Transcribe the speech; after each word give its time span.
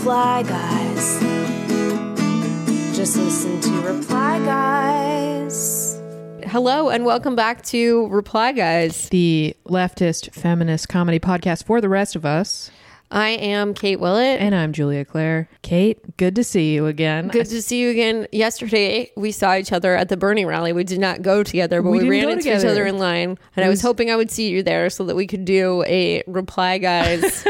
reply 0.00 0.42
guys. 0.44 1.20
Just 2.96 3.18
listen 3.18 3.60
to 3.60 3.70
reply 3.82 4.38
guys. 4.46 6.00
Hello 6.46 6.88
and 6.88 7.04
welcome 7.04 7.36
back 7.36 7.60
to 7.66 8.08
Reply 8.08 8.52
Guys. 8.52 9.10
the 9.10 9.54
leftist 9.66 10.32
feminist 10.32 10.88
comedy 10.88 11.20
podcast 11.20 11.64
for 11.64 11.82
the 11.82 11.90
rest 11.90 12.16
of 12.16 12.24
us. 12.24 12.70
I 13.12 13.30
am 13.30 13.74
Kate 13.74 13.98
Willett. 13.98 14.40
And 14.40 14.54
I'm 14.54 14.72
Julia 14.72 15.04
Claire. 15.04 15.48
Kate, 15.62 16.16
good 16.16 16.36
to 16.36 16.44
see 16.44 16.72
you 16.72 16.86
again. 16.86 17.26
Good 17.26 17.46
to 17.46 17.60
see 17.60 17.80
you 17.80 17.90
again. 17.90 18.28
Yesterday, 18.30 19.10
we 19.16 19.32
saw 19.32 19.56
each 19.56 19.72
other 19.72 19.96
at 19.96 20.08
the 20.08 20.16
Bernie 20.16 20.44
rally. 20.44 20.72
We 20.72 20.84
did 20.84 21.00
not 21.00 21.20
go 21.20 21.42
together, 21.42 21.82
but 21.82 21.90
We 21.90 22.00
we, 22.02 22.08
ran 22.10 22.28
into 22.28 22.56
each 22.56 22.64
other 22.64 22.86
in 22.86 22.98
line. 22.98 23.36
And 23.56 23.64
I 23.64 23.68
was 23.68 23.78
was- 23.78 23.82
hoping 23.82 24.10
I 24.12 24.16
would 24.16 24.30
see 24.30 24.48
you 24.50 24.62
there 24.62 24.90
so 24.90 25.04
that 25.06 25.16
we 25.16 25.26
could 25.26 25.44
do 25.44 25.82
a 25.88 26.22
Reply 26.28 26.78
Guys, 26.78 27.44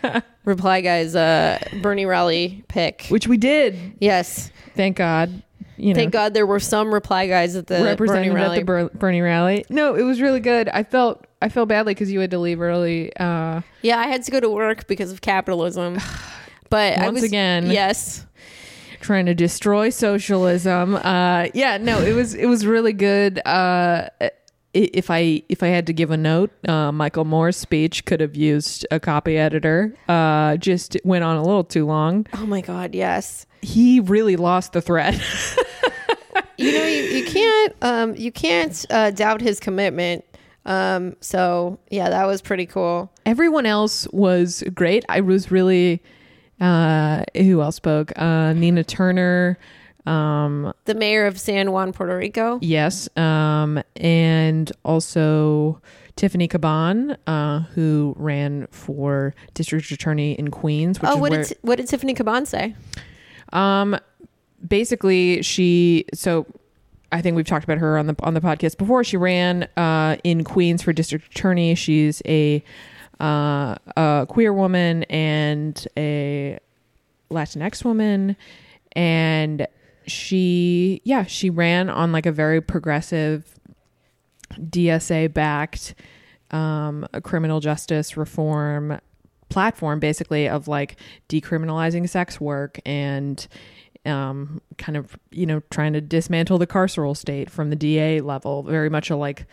Reply 0.44 0.80
Guys 0.80 1.16
uh, 1.16 1.58
Bernie 1.82 2.06
rally 2.06 2.64
pick. 2.68 3.06
Which 3.08 3.26
we 3.26 3.36
did. 3.36 3.96
Yes. 4.00 4.52
Thank 4.76 4.96
God. 4.96 5.42
You 5.76 5.92
know, 5.92 5.98
Thank 5.98 6.12
God 6.12 6.34
there 6.34 6.46
were 6.46 6.60
some 6.60 6.94
Reply 6.94 7.26
Guys 7.26 7.56
at 7.56 7.66
the 7.66 7.96
Bernie 7.98 8.30
rally. 8.30 8.58
at 8.58 8.60
the 8.60 8.64
Ber- 8.64 8.90
Bernie 8.90 9.22
rally. 9.22 9.64
No, 9.70 9.94
it 9.96 10.02
was 10.02 10.20
really 10.20 10.40
good. 10.40 10.68
I 10.68 10.84
felt 10.84 11.26
I 11.42 11.48
felt 11.48 11.68
badly 11.68 11.94
because 11.94 12.10
you 12.12 12.20
had 12.20 12.30
to 12.32 12.38
leave 12.38 12.60
early. 12.60 13.14
Uh, 13.16 13.62
yeah, 13.82 13.98
I 13.98 14.06
had 14.08 14.22
to 14.24 14.30
go 14.30 14.40
to 14.40 14.50
work 14.50 14.86
because 14.86 15.10
of 15.12 15.20
capitalism. 15.20 15.98
But 16.68 16.98
I 16.98 17.06
Once 17.06 17.14
was 17.16 17.24
again. 17.24 17.68
yes. 17.68 18.24
trying 19.00 19.26
to 19.26 19.34
destroy 19.34 19.90
socialism. 19.90 20.94
Uh, 20.94 21.48
yeah, 21.52 21.78
no, 21.78 21.98
it 22.00 22.12
was 22.12 22.32
it 22.34 22.46
was 22.46 22.64
really 22.64 22.92
good. 22.92 23.40
Uh, 23.44 24.08
if 24.72 25.10
I 25.10 25.42
if 25.48 25.64
I 25.64 25.66
had 25.66 25.88
to 25.88 25.92
give 25.92 26.12
a 26.12 26.16
note, 26.16 26.52
uh, 26.68 26.92
Michael 26.92 27.24
Moore's 27.24 27.56
speech 27.56 28.04
could 28.04 28.20
have 28.20 28.36
used 28.36 28.86
a 28.92 29.00
copy 29.00 29.36
editor. 29.36 29.92
Uh, 30.08 30.58
just 30.58 30.96
went 31.02 31.24
on 31.24 31.34
a 31.36 31.42
little 31.42 31.64
too 31.64 31.86
long. 31.86 32.24
Oh 32.34 32.46
my 32.46 32.60
God, 32.60 32.94
yes. 32.94 33.46
He 33.60 33.98
really 33.98 34.36
lost 34.36 34.72
the 34.72 34.80
thread. 34.80 35.14
you 36.56 36.70
know 36.72 36.86
you, 36.86 37.02
you 37.02 37.24
can't 37.24 37.74
um 37.82 38.14
you 38.14 38.30
can't 38.30 38.86
uh, 38.90 39.10
doubt 39.10 39.40
his 39.40 39.58
commitment 39.58 40.24
um 40.70 41.16
so 41.20 41.78
yeah 41.90 42.08
that 42.08 42.26
was 42.26 42.40
pretty 42.40 42.66
cool 42.66 43.10
Everyone 43.26 43.66
else 43.66 44.08
was 44.12 44.64
great. 44.74 45.04
I 45.08 45.20
was 45.20 45.50
really. 45.50 46.02
Uh, 46.60 47.24
who 47.36 47.62
else 47.62 47.76
spoke? 47.76 48.12
Uh, 48.16 48.52
Nina 48.54 48.82
Turner. 48.82 49.56
Um, 50.06 50.72
the 50.86 50.94
mayor 50.94 51.26
of 51.26 51.38
san 51.38 51.70
juan 51.72 51.92
puerto 51.92 52.16
rico 52.16 52.58
Yes, 52.62 53.08
um, 53.16 53.82
and 53.96 54.72
also 54.84 55.80
Tiffany 56.16 56.48
Caban, 56.48 57.16
uh, 57.26 57.60
who 57.74 58.14
ran 58.16 58.66
for 58.70 59.34
district 59.54 59.90
attorney 59.90 60.32
in 60.32 60.50
Queens. 60.50 61.00
Which 61.00 61.10
oh 61.10 61.16
what 61.16 61.30
did 61.32 61.56
what 61.62 61.76
did 61.76 61.86
tiffany 61.86 62.14
caban 62.14 62.46
say 62.46 62.74
um, 63.52 63.96
basically 64.66 65.42
she. 65.42 66.04
So 66.14 66.46
I 67.12 67.20
think 67.20 67.36
we've 67.36 67.46
talked 67.46 67.64
about 67.64 67.78
her 67.78 67.98
on 67.98 68.06
the 68.06 68.16
on 68.20 68.34
the 68.34 68.40
podcast 68.40 68.78
before. 68.78 69.04
She 69.04 69.16
ran 69.16 69.68
uh, 69.76 70.16
in 70.24 70.44
Queens 70.44 70.82
for 70.82 70.92
district 70.92 71.26
attorney. 71.26 71.74
She's 71.74 72.22
a 72.26 72.62
uh, 73.20 73.76
a 73.96 74.26
queer 74.28 74.52
woman 74.52 75.04
and 75.04 75.86
a 75.96 76.58
Latinx 77.30 77.84
woman, 77.84 78.36
and 78.92 79.66
she 80.06 81.00
yeah 81.04 81.24
she 81.24 81.50
ran 81.50 81.90
on 81.90 82.12
like 82.12 82.26
a 82.26 82.32
very 82.32 82.60
progressive 82.60 83.58
DSA 84.54 85.32
backed 85.32 85.94
um, 86.50 87.06
criminal 87.22 87.60
justice 87.60 88.16
reform 88.16 89.00
platform, 89.48 90.00
basically 90.00 90.48
of 90.48 90.68
like 90.68 90.96
decriminalizing 91.28 92.08
sex 92.08 92.40
work 92.40 92.80
and 92.86 93.46
um, 94.06 94.60
kind 94.78 94.96
of 94.96 95.18
you 95.30 95.46
know 95.46 95.60
trying 95.70 95.92
to 95.92 96.00
dismantle 96.00 96.58
the 96.58 96.66
carceral 96.66 97.16
state 97.16 97.50
from 97.50 97.70
the 97.70 97.76
DA 97.76 98.20
level. 98.20 98.62
Very 98.62 98.90
much 98.90 99.10
a 99.10 99.16
like 99.16 99.46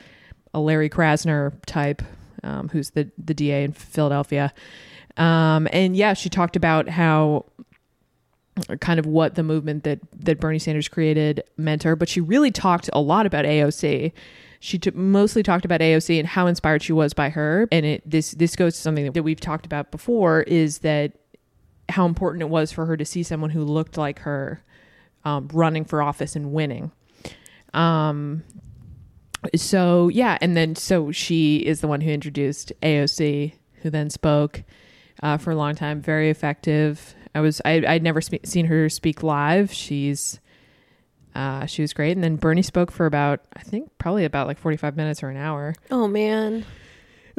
a 0.53 0.59
Larry 0.59 0.89
Krasner 0.89 1.53
type, 1.65 2.01
um, 2.43 2.69
who's 2.69 2.91
the 2.91 3.11
the 3.17 3.33
DA 3.33 3.63
in 3.63 3.73
Philadelphia. 3.73 4.53
Um, 5.17 5.67
and 5.71 5.95
yeah, 5.95 6.13
she 6.13 6.29
talked 6.29 6.55
about 6.55 6.89
how 6.89 7.45
kind 8.79 8.99
of 8.99 9.05
what 9.05 9.35
the 9.35 9.43
movement 9.43 9.83
that 9.83 9.99
that 10.13 10.39
Bernie 10.39 10.59
Sanders 10.59 10.87
created 10.87 11.43
meant 11.57 11.83
her, 11.83 11.95
but 11.95 12.09
she 12.09 12.21
really 12.21 12.51
talked 12.51 12.89
a 12.93 13.01
lot 13.01 13.25
about 13.25 13.45
AOC. 13.45 14.13
She 14.59 14.79
t- 14.79 14.91
mostly 14.91 15.43
talked 15.43 15.65
about 15.65 15.81
AOC 15.81 16.17
and 16.17 16.27
how 16.27 16.47
inspired 16.47 16.81
she 16.81 16.93
was 16.93 17.13
by 17.13 17.29
her. 17.29 17.67
And 17.71 17.85
it 17.85 18.09
this 18.09 18.31
this 18.31 18.55
goes 18.55 18.75
to 18.75 18.81
something 18.81 19.11
that 19.11 19.23
we've 19.23 19.39
talked 19.39 19.65
about 19.65 19.91
before 19.91 20.41
is 20.41 20.79
that 20.79 21.13
how 21.89 22.05
important 22.05 22.41
it 22.41 22.49
was 22.49 22.71
for 22.71 22.85
her 22.85 22.97
to 22.97 23.05
see 23.05 23.23
someone 23.23 23.49
who 23.49 23.63
looked 23.63 23.97
like 23.97 24.19
her 24.19 24.63
um, 25.23 25.49
running 25.53 25.85
for 25.85 26.01
office 26.01 26.35
and 26.35 26.51
winning. 26.51 26.91
Um, 27.73 28.43
so 29.55 30.07
yeah, 30.09 30.37
and 30.41 30.57
then 30.57 30.75
so 30.75 31.11
she 31.11 31.57
is 31.57 31.81
the 31.81 31.87
one 31.87 32.01
who 32.01 32.11
introduced 32.11 32.71
AOC, 32.81 33.53
who 33.81 33.89
then 33.89 34.09
spoke 34.09 34.63
uh, 35.21 35.37
for 35.37 35.51
a 35.51 35.55
long 35.55 35.75
time. 35.75 36.01
Very 36.01 36.29
effective. 36.29 37.15
I 37.35 37.41
was 37.41 37.61
I 37.63 37.83
I'd 37.87 38.03
never 38.03 38.21
spe- 38.21 38.45
seen 38.45 38.65
her 38.65 38.89
speak 38.89 39.23
live. 39.23 39.71
She's 39.71 40.39
uh, 41.35 41.67
she 41.67 41.83
was 41.83 41.93
great, 41.93 42.13
and 42.13 42.23
then 42.23 42.35
Bernie 42.35 42.63
spoke 42.63 42.91
for 42.91 43.05
about 43.05 43.41
I 43.55 43.61
think 43.61 43.91
probably 43.99 44.25
about 44.25 44.47
like 44.47 44.57
forty 44.57 44.77
five 44.77 44.97
minutes 44.97 45.21
or 45.21 45.29
an 45.29 45.37
hour. 45.37 45.75
oh 45.91 46.07
man 46.07 46.65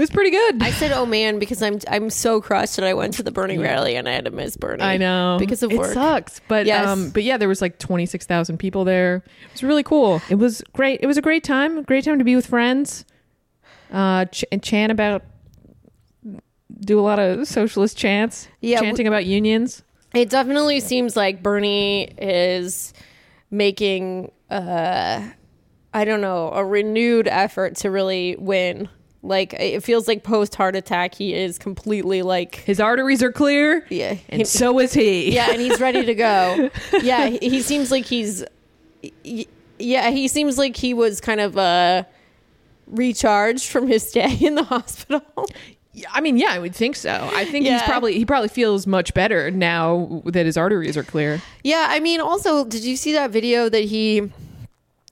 was 0.03 0.11
pretty 0.11 0.31
good. 0.31 0.63
i 0.63 0.71
said 0.71 0.93
oh 0.93 1.05
man 1.07 1.39
because 1.39 1.61
i'm 1.63 1.79
i'm 1.89 2.09
so 2.11 2.41
crushed 2.41 2.77
that 2.77 2.85
i 2.85 2.95
went 2.95 3.15
to 3.15 3.23
the 3.23 3.31
bernie 3.33 3.59
rally 3.59 3.97
and 3.97 4.09
i 4.09 4.13
had 4.13 4.25
to 4.25 4.31
miss 4.31 4.57
bernie 4.57 4.83
I 4.83 4.97
know 4.97 5.37
because 5.39 5.63
of 5.63 5.73
it 5.73 5.79
work 5.79 5.93
sucks, 5.93 6.41
but 6.49 6.67
Yes. 6.67 6.87
um, 6.87 7.11
but 7.11 7.23
yeah, 7.25 7.37
there 7.37 7.49
was 7.49 7.61
like 7.61 7.79
twenty 7.79 8.07
six 8.07 8.25
thousand 8.27 8.59
people 8.59 8.85
there. 8.85 9.17
It 9.17 9.53
was 9.53 9.63
really 9.63 9.83
cool. 9.83 10.21
It 10.31 10.37
was 10.37 10.63
great. 10.73 11.01
It 11.03 11.07
was 11.07 11.17
a 11.19 11.23
great 11.23 11.43
time. 11.45 11.83
Great 11.83 12.05
time 12.05 12.19
to 12.19 12.25
be 12.25 12.37
with 12.37 12.47
friends. 12.47 13.05
Uh, 13.93 14.25
ch- 14.27 14.45
and 14.53 14.63
chant 14.63 14.93
about, 14.93 15.23
do 16.81 17.01
a 17.01 17.03
lot 17.03 17.19
of 17.19 17.47
socialist 17.49 17.97
chants. 17.97 18.49
Yeah, 18.61 18.81
chanting 18.81 19.07
about 19.09 19.25
unions. 19.27 19.83
It 20.15 20.31
definitely 20.31 20.81
seems 20.81 21.17
like 21.17 21.43
Bernie 21.43 22.05
is 22.19 22.93
making 23.51 24.31
uh 24.51 25.27
I 25.95 26.05
don't 26.05 26.21
know, 26.21 26.51
a 26.53 26.65
renewed 26.65 27.27
effort 27.29 27.77
to 27.77 27.91
really 27.91 28.37
win. 28.39 28.89
Like 29.23 29.53
it 29.55 29.83
feels 29.83 30.07
like 30.07 30.23
post 30.23 30.55
heart 30.55 30.77
attack 30.77 31.15
he 31.15 31.35
is 31.35 31.59
completely 31.59 32.23
like 32.23 32.57
His 32.57 32.79
arteries 32.79 33.23
are 33.23 33.33
clear, 33.33 33.85
yeah. 33.91 34.17
and 34.29 34.47
so 34.47 34.79
is 34.79 34.93
he. 34.95 35.35
yeah, 35.35 35.49
and 35.51 35.61
he's 35.61 35.81
ready 35.81 36.05
to 36.05 36.15
go. 36.15 36.71
Yeah, 37.03 37.27
he, 37.29 37.39
he 37.39 37.61
seems 37.63 37.91
like 37.91 38.05
he's 38.05 38.45
yeah, 39.79 40.11
he 40.11 40.29
seems 40.29 40.59
like 40.59 40.77
he 40.77 40.95
was 40.95 41.21
kind 41.21 41.41
of 41.41 41.57
uh 41.59 42.05
recharged 42.87 43.69
from 43.71 43.87
his 43.89 44.09
stay 44.09 44.35
in 44.37 44.55
the 44.55 44.65
hospital. 44.65 45.23
I 46.13 46.21
mean, 46.21 46.37
yeah, 46.37 46.51
I 46.51 46.59
would 46.61 46.75
think 46.77 46.95
so. 46.95 47.29
I 47.35 47.45
think 47.45 47.67
he's 47.67 47.83
probably 47.83 48.15
he 48.15 48.25
probably 48.25 48.49
feels 48.49 48.87
much 48.87 49.15
better 49.15 49.51
now 49.51 50.23
that 50.27 50.47
his 50.47 50.57
arteries 50.57 50.97
are 50.97 51.03
clear. 51.03 51.43
Yeah, 51.65 51.87
I 51.91 51.99
mean, 51.99 52.21
also, 52.21 52.65
did 52.65 52.85
you 52.85 52.97
see 52.97 53.13
that 53.15 53.31
video 53.33 53.69
that 53.69 53.83
he 53.85 54.31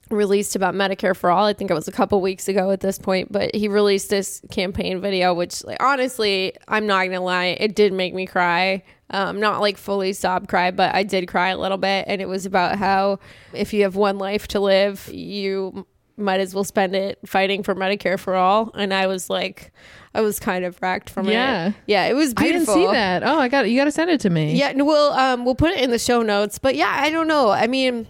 released 0.09 0.55
about 0.55 0.73
Medicare 0.75 1.15
for 1.15 1.29
All? 1.29 1.45
I 1.45 1.53
think 1.53 1.69
it 1.71 1.73
was 1.73 1.87
a 1.87 1.91
couple 1.91 2.21
weeks 2.21 2.47
ago 2.47 2.71
at 2.71 2.79
this 2.81 2.97
point, 2.99 3.31
but 3.31 3.53
he 3.55 3.67
released 3.67 4.09
this 4.09 4.41
campaign 4.51 5.01
video, 5.01 5.33
which, 5.33 5.63
like, 5.63 5.81
honestly, 5.81 6.53
I'm 6.67 6.85
not 6.87 7.05
gonna 7.05 7.21
lie, 7.21 7.57
it 7.59 7.75
did 7.75 7.93
make 7.93 8.13
me 8.13 8.25
cry. 8.25 8.83
Um, 9.09 9.39
not 9.39 9.61
like 9.61 9.77
fully 9.77 10.11
sob 10.11 10.49
cry, 10.49 10.69
but 10.71 10.93
I 10.93 11.03
did 11.03 11.27
cry 11.29 11.49
a 11.49 11.57
little 11.57 11.77
bit, 11.77 12.05
and 12.09 12.21
it 12.21 12.27
was 12.27 12.45
about 12.45 12.77
how 12.77 13.19
if 13.53 13.73
you 13.73 13.83
have 13.83 13.95
one 13.95 14.17
life 14.17 14.47
to 14.49 14.59
live, 14.59 15.09
you 15.13 15.87
might 16.17 16.39
as 16.41 16.53
well 16.53 16.63
spend 16.65 16.95
it 16.95 17.19
fighting 17.25 17.61
for 17.63 17.75
Medicare 17.75 18.19
for 18.19 18.33
all. 18.35 18.71
And 18.73 18.91
I 18.93 19.05
was 19.07 19.29
like, 19.29 19.71
I 20.15 20.21
was 20.21 20.39
kind 20.39 20.65
of 20.65 20.77
wrecked 20.81 21.09
from 21.11 21.27
Yeah. 21.29 21.67
it. 21.67 21.73
Yeah, 21.85 22.05
yeah, 22.05 22.09
it 22.11 22.15
was 22.15 22.33
I 22.35 22.43
didn't 22.43 22.65
see 22.65 22.85
that. 22.87 23.23
Oh, 23.23 23.37
I 23.39 23.47
got 23.47 23.65
it. 23.65 23.69
you. 23.69 23.79
Got 23.79 23.85
to 23.85 23.91
send 23.91 24.09
it 24.09 24.19
to 24.21 24.29
me. 24.31 24.55
Yeah, 24.55 24.73
we'll 24.75 25.13
um 25.13 25.45
we'll 25.45 25.53
put 25.55 25.71
it 25.71 25.79
in 25.79 25.91
the 25.91 25.99
show 25.99 26.21
notes. 26.23 26.57
But 26.59 26.75
yeah, 26.75 26.91
I 26.99 27.09
don't 27.11 27.27
know. 27.27 27.51
I 27.51 27.67
mean, 27.67 28.07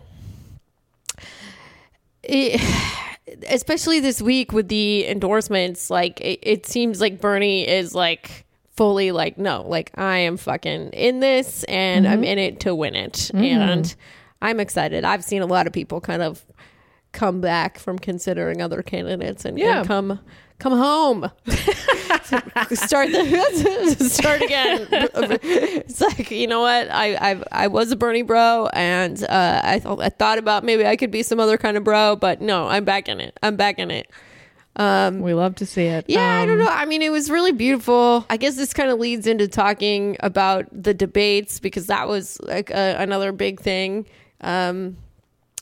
it, 2.27 2.62
especially 3.50 4.00
this 4.00 4.21
week 4.21 4.51
with 4.51 4.68
the 4.68 5.07
endorsements, 5.07 5.89
like 5.89 6.21
it, 6.21 6.39
it 6.44 6.65
seems 6.65 7.01
like 7.01 7.19
Bernie 7.19 7.68
is 7.68 7.94
like 7.94 8.45
fully 8.75 9.12
like 9.12 9.38
no, 9.38 9.63
like 9.68 9.91
I 9.95 10.19
am 10.19 10.38
fucking 10.38 10.89
in 10.91 11.19
this 11.19 11.63
and 11.65 12.07
I'm 12.07 12.18
mm-hmm. 12.18 12.24
in 12.25 12.39
it 12.39 12.59
to 12.62 12.75
win 12.75 12.95
it, 12.95 13.13
mm-hmm. 13.13 13.44
and 13.44 13.95
I'm 14.41 14.59
excited. 14.59 15.03
I've 15.03 15.24
seen 15.24 15.41
a 15.41 15.47
lot 15.47 15.68
of 15.68 15.74
people 15.74 16.00
kind 16.00 16.21
of 16.21 16.45
come 17.12 17.41
back 17.41 17.79
from 17.79 17.97
considering 17.97 18.62
other 18.62 18.83
candidates 18.83 19.45
and, 19.45 19.57
and 19.57 19.59
Yeah. 19.59 19.83
come 19.83 20.19
come 20.59 20.74
home 20.74 21.31
start 22.74 23.12
the 23.12 23.95
start 24.09 24.41
again. 24.41 24.88
It's 25.41 26.01
like 26.01 26.31
you 26.31 26.47
know 26.47 26.62
what 26.62 26.89
I 26.91 27.15
I, 27.31 27.44
I 27.51 27.68
was 27.68 27.91
a 27.91 27.95
Bernie 27.95 28.21
bro, 28.21 28.69
and 28.74 29.21
uh, 29.24 29.62
I 29.63 29.79
thought 29.79 30.01
I 30.01 30.09
thought 30.09 30.38
about 30.38 30.63
maybe 30.63 30.85
I 30.85 30.95
could 30.95 31.12
be 31.12 31.24
some 31.24 31.39
other 31.39 31.57
kind 31.57 31.77
of 31.77 31.83
bro, 31.83 32.15
but 32.15 32.41
no, 32.41 32.68
I'm 32.68 32.83
back 32.85 33.07
in 33.07 33.19
it. 33.19 33.38
I'm 33.41 33.56
back 33.56 33.79
in 33.79 33.91
it. 33.91 34.09
Um, 34.75 35.21
we 35.21 35.33
love 35.33 35.56
to 35.56 35.65
see 35.65 35.85
it. 35.85 36.06
Yeah, 36.07 36.39
I 36.39 36.45
don't 36.45 36.59
Um, 36.59 36.65
know. 36.65 36.71
I 36.71 36.85
mean, 36.85 37.01
it 37.01 37.09
was 37.12 37.31
really 37.31 37.51
beautiful. 37.51 38.25
I 38.29 38.38
guess 38.38 38.56
this 38.56 38.74
kind 38.74 38.91
of 38.91 39.00
leads 39.00 39.25
into 39.25 39.47
talking 39.47 40.18
about 40.19 40.68
the 40.71 40.94
debates 40.94 41.59
because 41.59 41.88
that 41.88 42.07
was 42.07 42.38
like 42.44 42.69
a, 42.69 42.95
another 43.00 43.31
big 43.31 43.59
thing 43.59 44.06
um, 44.41 44.97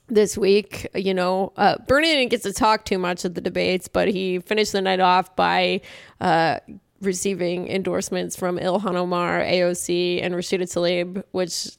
this 0.08 0.38
week. 0.38 0.88
You 0.96 1.14
know, 1.14 1.54
uh, 1.58 1.78
Bernie 1.88 2.08
didn't 2.08 2.30
get 2.30 2.44
to 2.44 2.54
talk 2.54 2.86
too 2.86 2.98
much 3.00 3.26
at 3.26 3.36
the 3.36 3.42
debates, 3.42 3.88
but 3.88 4.08
he 4.08 4.40
finished 4.40 4.72
the 4.72 4.82
night 4.82 5.00
off 5.00 5.36
by 5.36 5.82
uh, 6.22 6.60
receiving 7.02 7.68
endorsements 7.68 8.36
from 8.36 8.58
Ilhan 8.58 8.96
Omar, 8.96 9.42
AOC, 9.42 10.24
and 10.24 10.34
Rashida 10.36 10.64
Tlaib, 10.64 11.24
which 11.32 11.70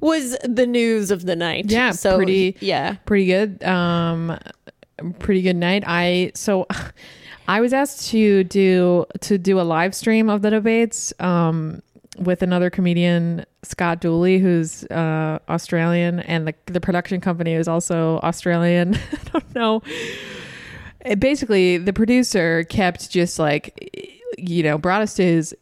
was 0.00 0.36
the 0.44 0.66
news 0.66 1.10
of 1.10 1.26
the 1.26 1.36
night. 1.36 1.66
Yeah, 1.70 1.92
so 1.92 2.16
pretty- 2.16 2.56
Yeah, 2.60 2.96
pretty 3.06 3.26
good 3.26 3.62
um 3.64 4.38
pretty 5.18 5.42
good 5.42 5.56
night 5.56 5.82
i 5.86 6.30
so 6.34 6.64
i 7.48 7.60
was 7.60 7.72
asked 7.72 8.08
to 8.10 8.44
do 8.44 9.04
to 9.20 9.36
do 9.36 9.58
a 9.60 9.62
live 9.62 9.96
stream 9.96 10.30
of 10.30 10.42
the 10.42 10.50
debates 10.50 11.12
um 11.18 11.82
with 12.18 12.42
another 12.42 12.68
comedian 12.68 13.44
scott 13.62 14.00
dooley 14.00 14.38
who's 14.38 14.84
uh 14.84 15.38
australian 15.48 16.20
and 16.20 16.46
the, 16.46 16.54
the 16.66 16.80
production 16.80 17.20
company 17.20 17.54
is 17.54 17.68
also 17.68 18.18
australian. 18.18 18.94
I 19.12 19.18
don't 19.32 19.54
know. 19.54 19.82
Basically 21.18 21.78
the 21.78 21.92
producer 21.92 22.64
kept 22.64 23.10
just 23.10 23.38
like 23.38 24.20
you 24.38 24.62
know 24.62 24.78
brought 24.78 25.02
us 25.02 25.14
to 25.14 25.24
his 25.24 25.54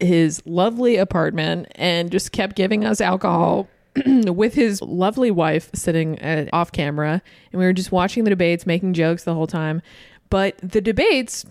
his 0.00 0.42
lovely 0.46 0.96
apartment 0.96 1.66
and 1.74 2.10
just 2.10 2.32
kept 2.32 2.56
giving 2.56 2.84
us 2.84 3.00
alcohol 3.00 3.68
with 4.06 4.54
his 4.54 4.80
lovely 4.82 5.30
wife 5.30 5.70
sitting 5.74 6.18
uh, 6.20 6.46
off 6.52 6.72
camera. 6.72 7.22
And 7.52 7.58
we 7.58 7.64
were 7.64 7.72
just 7.72 7.92
watching 7.92 8.24
the 8.24 8.30
debates 8.30 8.66
making 8.66 8.94
jokes 8.94 9.24
the 9.24 9.34
whole 9.34 9.46
time. 9.46 9.82
But 10.30 10.56
the 10.58 10.80
debates 10.80 11.44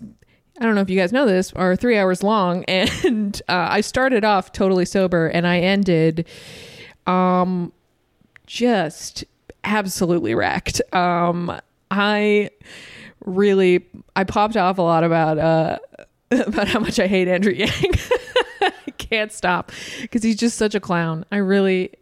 i 0.60 0.64
don't 0.64 0.74
know 0.74 0.80
if 0.80 0.90
you 0.90 0.98
guys 0.98 1.12
know 1.12 1.26
this 1.26 1.52
are 1.54 1.76
three 1.76 1.96
hours 1.96 2.22
long 2.22 2.64
and 2.68 3.42
uh, 3.48 3.66
i 3.70 3.80
started 3.80 4.24
off 4.24 4.52
totally 4.52 4.84
sober 4.84 5.28
and 5.28 5.46
i 5.46 5.58
ended 5.58 6.26
um 7.06 7.72
just 8.46 9.24
absolutely 9.64 10.34
wrecked. 10.34 10.80
Um 10.92 11.60
i 11.90 12.50
really 13.24 13.86
i 14.16 14.24
popped 14.24 14.56
off 14.56 14.78
a 14.78 14.82
lot 14.82 15.04
about 15.04 15.38
uh 15.38 15.78
about 16.46 16.68
how 16.68 16.80
much 16.80 16.98
i 16.98 17.06
hate 17.06 17.28
andrew 17.28 17.52
yang. 17.52 17.70
I 18.60 18.90
can't 18.98 19.32
stop 19.32 19.72
because 20.00 20.22
he's 20.22 20.36
just 20.36 20.56
such 20.56 20.74
a 20.74 20.80
clown. 20.80 21.24
I 21.32 21.36
really 21.38 21.92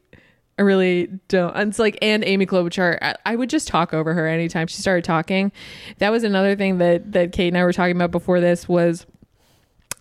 I 0.59 0.63
really 0.63 1.09
don't. 1.29 1.55
And 1.57 1.71
it's 1.71 1.79
like, 1.79 1.99
and 2.03 2.23
Amy 2.25 2.45
Klobuchar, 2.47 2.99
I, 3.01 3.17
I 3.25 3.37
would 3.37 3.49
just 3.49 3.67
talk 3.67 3.95
over 3.95 4.13
her 4.13 4.27
anytime 4.27 4.67
she 4.67 4.81
started 4.81 5.05
talking. 5.05 5.53
That 5.99 6.11
was 6.11 6.23
another 6.23 6.55
thing 6.55 6.79
that 6.79 7.13
that 7.13 7.33
Kate 7.33 7.49
and 7.49 7.57
I 7.57 7.65
were 7.65 7.73
talking 7.73 7.97
about 7.97 8.11
before 8.11 8.41
this 8.41 8.69
was 8.69 9.07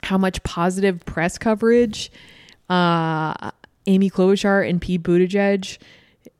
how 0.04 0.18
much 0.18 0.42
positive 0.44 1.06
press 1.06 1.38
coverage 1.38 2.12
uh, 2.70 3.52
Amy 3.88 4.10
Klobuchar 4.10 4.70
and 4.70 4.82
Pete 4.82 5.04
Buttigieg 5.04 5.78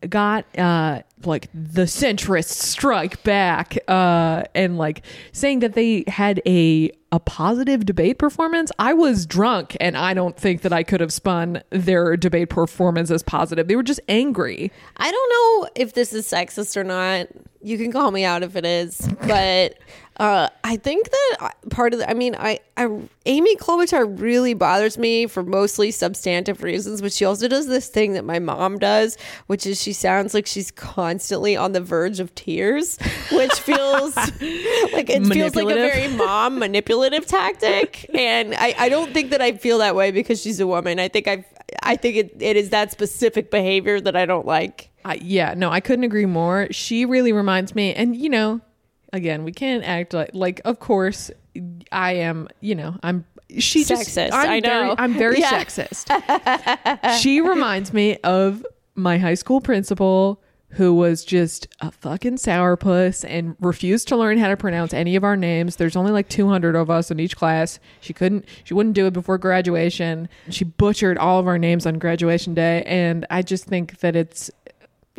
got. 0.08 0.46
Uh, 0.58 1.02
like 1.26 1.50
the 1.54 1.82
centrists 1.82 2.52
strike 2.52 3.24
back, 3.24 3.78
uh, 3.88 4.44
and 4.56 4.78
like 4.78 5.04
saying 5.34 5.60
that 5.60 5.74
they 5.74 6.06
had 6.08 6.42
a 6.46 6.92
a 7.12 7.20
positive 7.20 7.86
debate 7.86 8.20
performance. 8.20 8.72
I 8.78 8.94
was 8.94 9.26
drunk, 9.26 9.76
and 9.80 9.98
I 9.98 10.14
don't 10.14 10.38
think 10.38 10.62
that 10.62 10.72
I 10.72 10.84
could 10.84 11.02
have 11.02 11.12
spun 11.12 11.64
their 11.72 12.16
debate 12.16 12.50
performance 12.50 13.10
as 13.10 13.24
positive. 13.24 13.68
They 13.68 13.76
were 13.76 13.84
just 13.84 14.00
angry. 14.08 14.72
I 14.98 15.12
don't 15.12 15.30
know 15.30 15.70
if 15.76 15.94
this 15.94 16.14
is 16.14 16.30
sexist 16.30 16.78
or 16.78 16.84
not. 16.84 17.28
You 17.62 17.78
can 17.78 17.92
call 17.92 18.12
me 18.12 18.24
out 18.24 18.44
if 18.44 18.56
it 18.56 18.66
is, 18.66 19.10
but 19.28 19.76
uh, 20.20 20.50
I 20.66 20.76
think 20.76 21.10
that 21.10 21.54
part 21.70 21.94
of 21.94 22.00
the, 22.00 22.10
I 22.10 22.14
mean, 22.14 22.36
I, 22.38 22.60
I, 22.76 22.90
Amy 23.26 23.56
Klobuchar 23.56 24.20
really 24.20 24.54
bothers 24.54 24.98
me 24.98 25.28
for 25.28 25.44
mostly 25.44 25.92
substantive 25.92 26.62
reasons, 26.62 27.02
but 27.02 27.14
she 27.14 27.24
also 27.24 27.48
does 27.48 27.68
this 27.68 27.88
thing 27.88 28.14
that 28.14 28.26
my 28.26 28.38
mom 28.38 28.80
does, 28.80 29.18
which 29.48 29.66
is 29.66 29.82
she 29.82 29.94
sounds 29.94 30.34
like 30.34 30.46
she's 30.46 30.72
constantly 30.72 31.56
on 31.56 31.72
the 31.72 31.80
verge 31.80 32.20
of 32.20 32.36
tears, 32.36 32.98
which 33.32 33.54
feels 33.54 34.16
like 34.18 35.10
it 35.10 35.26
feels 35.26 35.56
like 35.56 35.70
a 35.70 35.74
very 35.74 36.10
mom 36.10 36.60
manipulative 36.60 37.26
tactic. 37.26 38.06
And 38.20 38.54
I, 38.56 38.76
I 38.78 38.90
don't 38.90 39.14
think 39.14 39.30
that 39.32 39.42
I 39.42 39.54
feel 39.54 39.78
that 39.78 39.96
way 39.96 40.12
because 40.12 40.42
she's 40.42 40.60
a 40.60 40.68
woman. 40.68 41.00
I 41.00 41.08
think 41.08 41.28
I, 41.28 41.46
I 41.84 41.96
think 41.96 42.18
it, 42.18 42.36
it 42.42 42.58
is 42.58 42.72
that 42.72 42.92
specific 42.92 43.50
behavior 43.50 44.02
that 44.02 44.16
I 44.16 44.26
don't 44.26 44.46
like. 44.46 44.90
I, 45.06 45.16
yeah, 45.22 45.54
no, 45.56 45.70
I 45.70 45.80
couldn't 45.80 46.04
agree 46.04 46.26
more. 46.26 46.68
She 46.72 47.06
really 47.06 47.32
reminds 47.32 47.74
me, 47.74 47.94
and 47.94 48.16
you 48.16 48.30
know, 48.30 48.60
again, 49.14 49.44
we 49.44 49.52
can't 49.52 49.84
act 49.84 50.14
like 50.14 50.32
like. 50.34 50.62
Of 50.66 50.80
course, 50.80 51.32
I 51.92 52.14
am. 52.14 52.48
You 52.62 52.76
know, 52.76 52.96
I'm. 53.04 53.26
She 53.58 53.84
just. 53.84 54.10
Sexist, 54.10 54.32
I'm 54.32 54.50
I 54.50 54.60
very- 54.62 54.86
know. 54.88 54.96
I'm 54.98 55.14
very 55.14 55.40
Yeah. 55.42 55.64
sexist. 55.64 57.20
she 57.20 57.42
reminds 57.42 57.94
me 57.94 58.18
of 58.18 58.66
my 58.96 59.18
high 59.18 59.34
school 59.36 59.62
principal 59.62 60.42
who 60.74 60.94
was 60.94 61.26
just 61.26 61.68
a 61.80 61.90
fucking 61.92 62.36
sourpuss 62.36 63.26
and 63.28 63.56
refused 63.60 64.08
to 64.08 64.16
learn 64.16 64.38
how 64.38 64.48
to 64.50 64.56
pronounce 64.56 64.94
any 64.94 65.16
of 65.16 65.24
our 65.24 65.36
names. 65.36 65.78
There's 65.78 65.96
only 65.96 66.12
like 66.12 66.30
200 66.30 66.76
of 66.76 66.92
us 66.92 67.10
in 67.10 67.20
each 67.20 67.36
class. 67.36 67.80
She 68.02 68.14
couldn't, 68.14 68.46
she 68.66 68.76
wouldn't 68.76 68.94
do 68.94 69.08
it 69.08 69.14
before 69.14 69.40
graduation. 69.40 70.30
She 70.52 70.66
butchered 70.66 71.18
all 71.18 71.40
of 71.40 71.48
our 71.48 71.58
names 71.58 71.88
on 71.88 71.98
graduation 71.98 72.54
day. 72.54 72.84
And 72.86 73.26
I 73.32 73.42
just 73.42 73.66
think 73.66 73.98
that 74.02 74.16
it's, 74.16 74.52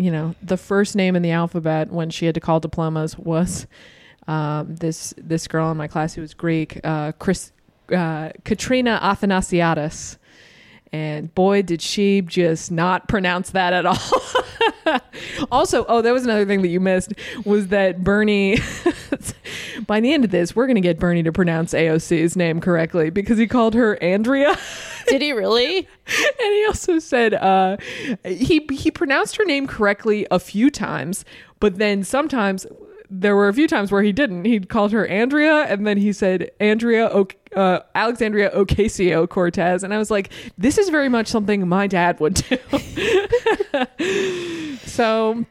you 0.01 0.11
know, 0.11 0.35
the 0.43 0.57
first 0.57 0.97
name 0.97 1.15
in 1.15 1.23
the 1.23 1.31
alphabet 1.31 1.91
when 1.93 2.09
she 2.09 2.25
had 2.25 2.35
to 2.35 2.41
call 2.41 2.59
diplomas 2.59 3.19
was 3.19 3.67
um, 4.27 4.75
this 4.77 5.13
this 5.19 5.47
girl 5.47 5.71
in 5.71 5.77
my 5.77 5.89
class 5.89 6.15
who 6.15 6.23
was 6.23 6.33
Greek, 6.33 6.81
uh, 6.85 7.13
Chris, 7.13 7.53
uh, 7.93 8.31
Katrina 8.45 8.99
Athanasiadis. 9.03 10.17
And 10.93 11.33
boy, 11.35 11.63
did 11.63 11.81
she 11.83 12.21
just 12.23 12.73
not 12.73 13.09
pronounce 13.09 13.51
that 13.51 13.73
at 13.73 13.87
all. 13.87 15.01
also, 15.53 15.85
oh, 15.89 16.03
that 16.03 16.13
was 16.13 16.25
another 16.25 16.45
thing 16.45 16.63
that 16.63 16.69
you 16.69 16.81
missed 16.81 17.13
was 17.45 17.69
that 17.69 18.03
Bernie, 18.03 18.59
by 19.87 20.01
the 20.01 20.13
end 20.13 20.25
of 20.25 20.33
this, 20.33 20.57
we're 20.57 20.67
going 20.67 20.75
to 20.75 20.81
get 20.81 20.99
Bernie 20.99 21.23
to 21.23 21.31
pronounce 21.31 21.75
AOC's 21.75 22.35
name 22.35 22.61
correctly 22.61 23.11
because 23.11 23.39
he 23.39 23.47
called 23.47 23.75
her 23.75 24.03
Andrea. 24.03 24.59
Did 25.07 25.23
he 25.23 25.33
really? 25.33 25.79
and 26.07 26.53
he 26.53 26.67
also 26.67 26.99
said 26.99 27.35
uh, 27.35 27.77
he 28.25 28.67
he 28.73 28.91
pronounced 28.91 29.37
her 29.37 29.45
name 29.45 29.67
correctly 29.67 30.27
a 30.31 30.39
few 30.39 30.71
times, 30.71 31.25
but 31.59 31.79
then 31.79 32.03
sometimes 32.05 32.67
there 33.11 33.35
were 33.35 33.49
a 33.49 33.53
few 33.53 33.67
times 33.67 33.91
where 33.91 34.03
he 34.03 34.13
didn't. 34.13 34.45
He 34.45 34.61
called 34.61 34.93
her 34.93 35.07
Andrea, 35.07 35.65
and 35.65 35.87
then 35.87 35.99
he 35.99 36.13
said 36.13 36.51
Andrea 36.61 37.09
o- 37.13 37.27
uh, 37.57 37.81
Alexandria 37.95 38.51
Ocasio 38.51 39.29
Cortez, 39.29 39.83
and 39.83 39.93
I 39.93 39.99
was 39.99 40.11
like, 40.11 40.31
this 40.57 40.79
is 40.79 40.89
very 40.91 41.09
much 41.09 41.27
something 41.27 41.67
my 41.69 41.89
dad 41.89 42.21
would 42.21 42.35
do. 42.35 42.57
so 44.85 45.45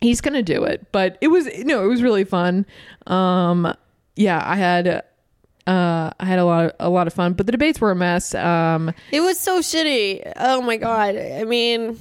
he's 0.00 0.20
gonna 0.22 0.42
do 0.42 0.64
it, 0.64 0.86
but 0.90 1.18
it 1.20 1.28
was 1.28 1.46
no, 1.64 1.84
it 1.84 1.88
was 1.88 2.02
really 2.02 2.24
fun. 2.24 2.64
Um, 3.06 3.74
yeah, 4.16 4.42
I 4.44 4.56
had. 4.56 5.04
Uh, 5.66 6.10
I 6.20 6.24
had 6.24 6.38
a 6.38 6.44
lot 6.44 6.66
of 6.66 6.72
a 6.78 6.88
lot 6.88 7.06
of 7.06 7.12
fun, 7.12 7.32
but 7.32 7.46
the 7.46 7.52
debates 7.52 7.80
were 7.80 7.90
a 7.90 7.96
mess. 7.96 8.34
Um, 8.34 8.92
It 9.10 9.20
was 9.20 9.38
so 9.38 9.60
shitty. 9.60 10.32
Oh 10.36 10.60
my 10.62 10.76
god. 10.76 11.16
I 11.16 11.42
mean, 11.44 11.98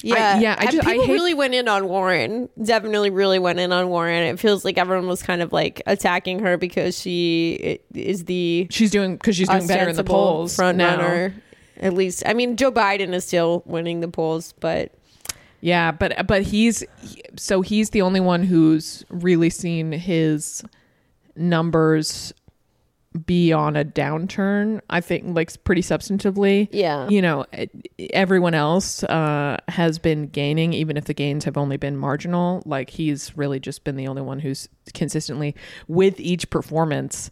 yeah, 0.00 0.38
yeah, 0.38 0.54
I 0.56 0.66
just- 0.66 0.86
I 0.86 0.92
people 0.92 1.06
hate- 1.06 1.12
really 1.12 1.34
went 1.34 1.54
in 1.54 1.66
on 1.66 1.88
Warren. 1.88 2.48
Definitely, 2.62 3.10
really 3.10 3.40
went 3.40 3.58
in 3.58 3.72
on 3.72 3.88
Warren. 3.88 4.22
It 4.22 4.38
feels 4.38 4.64
like 4.64 4.78
everyone 4.78 5.08
was 5.08 5.24
kind 5.24 5.42
of 5.42 5.52
like 5.52 5.82
attacking 5.86 6.38
her 6.38 6.56
because 6.56 6.96
she 6.96 7.80
is 7.94 8.26
the 8.26 8.68
she's 8.70 8.92
doing 8.92 9.16
because 9.16 9.34
she's 9.34 9.48
doing 9.48 9.66
better 9.66 9.88
in 9.88 9.96
the 9.96 10.04
polls 10.04 10.54
front 10.54 10.78
now. 10.78 10.96
runner. 10.98 11.34
At 11.80 11.94
least, 11.94 12.22
I 12.26 12.32
mean, 12.34 12.56
Joe 12.56 12.70
Biden 12.72 13.12
is 13.12 13.24
still 13.24 13.62
winning 13.66 13.98
the 14.00 14.08
polls, 14.08 14.54
but 14.60 14.92
Yeah, 15.60 15.90
but 15.90 16.28
but 16.28 16.42
he's 16.42 16.84
he- 17.02 17.22
so 17.36 17.60
he's 17.62 17.90
the 17.90 18.02
only 18.02 18.20
one 18.20 18.44
who's 18.44 19.04
really 19.10 19.50
seen 19.50 19.90
his 19.90 20.62
numbers 21.34 22.32
be 23.24 23.52
on 23.52 23.76
a 23.76 23.84
downturn. 23.84 24.80
I 24.90 25.00
think 25.00 25.34
like 25.34 25.52
pretty 25.64 25.82
substantively. 25.82 26.68
Yeah. 26.72 27.08
You 27.08 27.22
know, 27.22 27.46
everyone 28.10 28.54
else 28.54 29.02
uh, 29.04 29.58
has 29.68 29.98
been 29.98 30.26
gaining, 30.26 30.72
even 30.72 30.96
if 30.96 31.06
the 31.06 31.14
gains 31.14 31.44
have 31.44 31.56
only 31.56 31.76
been 31.76 31.96
marginal. 31.96 32.62
Like 32.66 32.90
he's 32.90 33.36
really 33.36 33.60
just 33.60 33.84
been 33.84 33.96
the 33.96 34.08
only 34.08 34.22
one 34.22 34.40
who's 34.40 34.68
consistently 34.94 35.54
with 35.86 36.20
each 36.20 36.50
performance, 36.50 37.30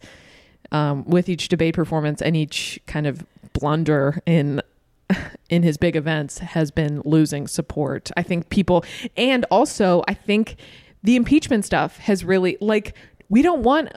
um, 0.71 1.05
with 1.05 1.29
each 1.29 1.47
debate 1.47 1.75
performance, 1.75 2.21
and 2.21 2.35
each 2.35 2.79
kind 2.87 3.05
of 3.05 3.25
blunder 3.53 4.21
in 4.25 4.61
in 5.49 5.63
his 5.63 5.77
big 5.77 5.95
events 5.95 6.39
has 6.39 6.71
been 6.71 7.01
losing 7.05 7.47
support. 7.47 8.11
I 8.17 8.23
think 8.23 8.49
people, 8.49 8.83
and 9.15 9.45
also 9.51 10.03
I 10.07 10.13
think 10.13 10.57
the 11.03 11.15
impeachment 11.15 11.65
stuff 11.65 11.97
has 11.99 12.25
really 12.25 12.57
like 12.59 12.95
we 13.29 13.41
don't 13.41 13.61
want 13.63 13.89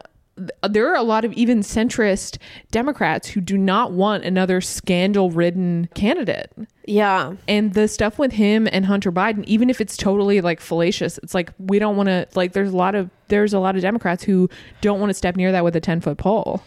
there 0.69 0.89
are 0.91 0.97
a 0.97 1.03
lot 1.03 1.25
of 1.25 1.33
even 1.35 1.61
centrist 1.61 2.39
Democrats 2.71 3.29
who 3.29 3.41
do 3.41 3.59
not 3.59 3.93
want 3.93 4.25
another 4.25 4.61
scandal 4.61 5.31
ridden 5.31 5.89
candidate. 5.95 6.53
Yeah. 6.87 7.35
And 7.47 7.75
the 7.75 7.89
stuff 7.89 8.19
with 8.19 8.33
him 8.33 8.69
and 8.73 8.87
Hunter 8.87 9.13
Biden, 9.13 9.45
even 9.45 9.71
if 9.71 9.81
it's 9.81 9.97
totally 9.97 10.41
like 10.41 10.61
fallacious, 10.61 11.19
it's 11.19 11.35
like 11.35 11.53
we 11.59 11.79
don't 11.79 11.97
want 11.97 12.09
to 12.09 12.27
like 12.35 12.53
there's 12.53 12.73
a 12.73 12.77
lot 12.77 12.95
of 12.95 13.11
there's 13.29 13.53
a 13.53 13.59
lot 13.59 13.77
of 13.77 13.83
Democrats 13.83 14.25
who 14.25 14.49
don't 14.81 15.01
want 15.01 15.11
to 15.11 15.15
step 15.15 15.37
near 15.37 15.53
that 15.53 15.65
with 15.65 15.77
a 15.77 15.81
10 15.81 16.01
foot 16.01 16.19
pole. 16.19 16.63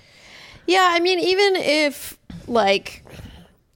Yeah, 0.66 0.90
I 0.92 1.00
mean, 1.00 1.20
even 1.20 1.56
if 1.58 2.18
like, 2.48 3.04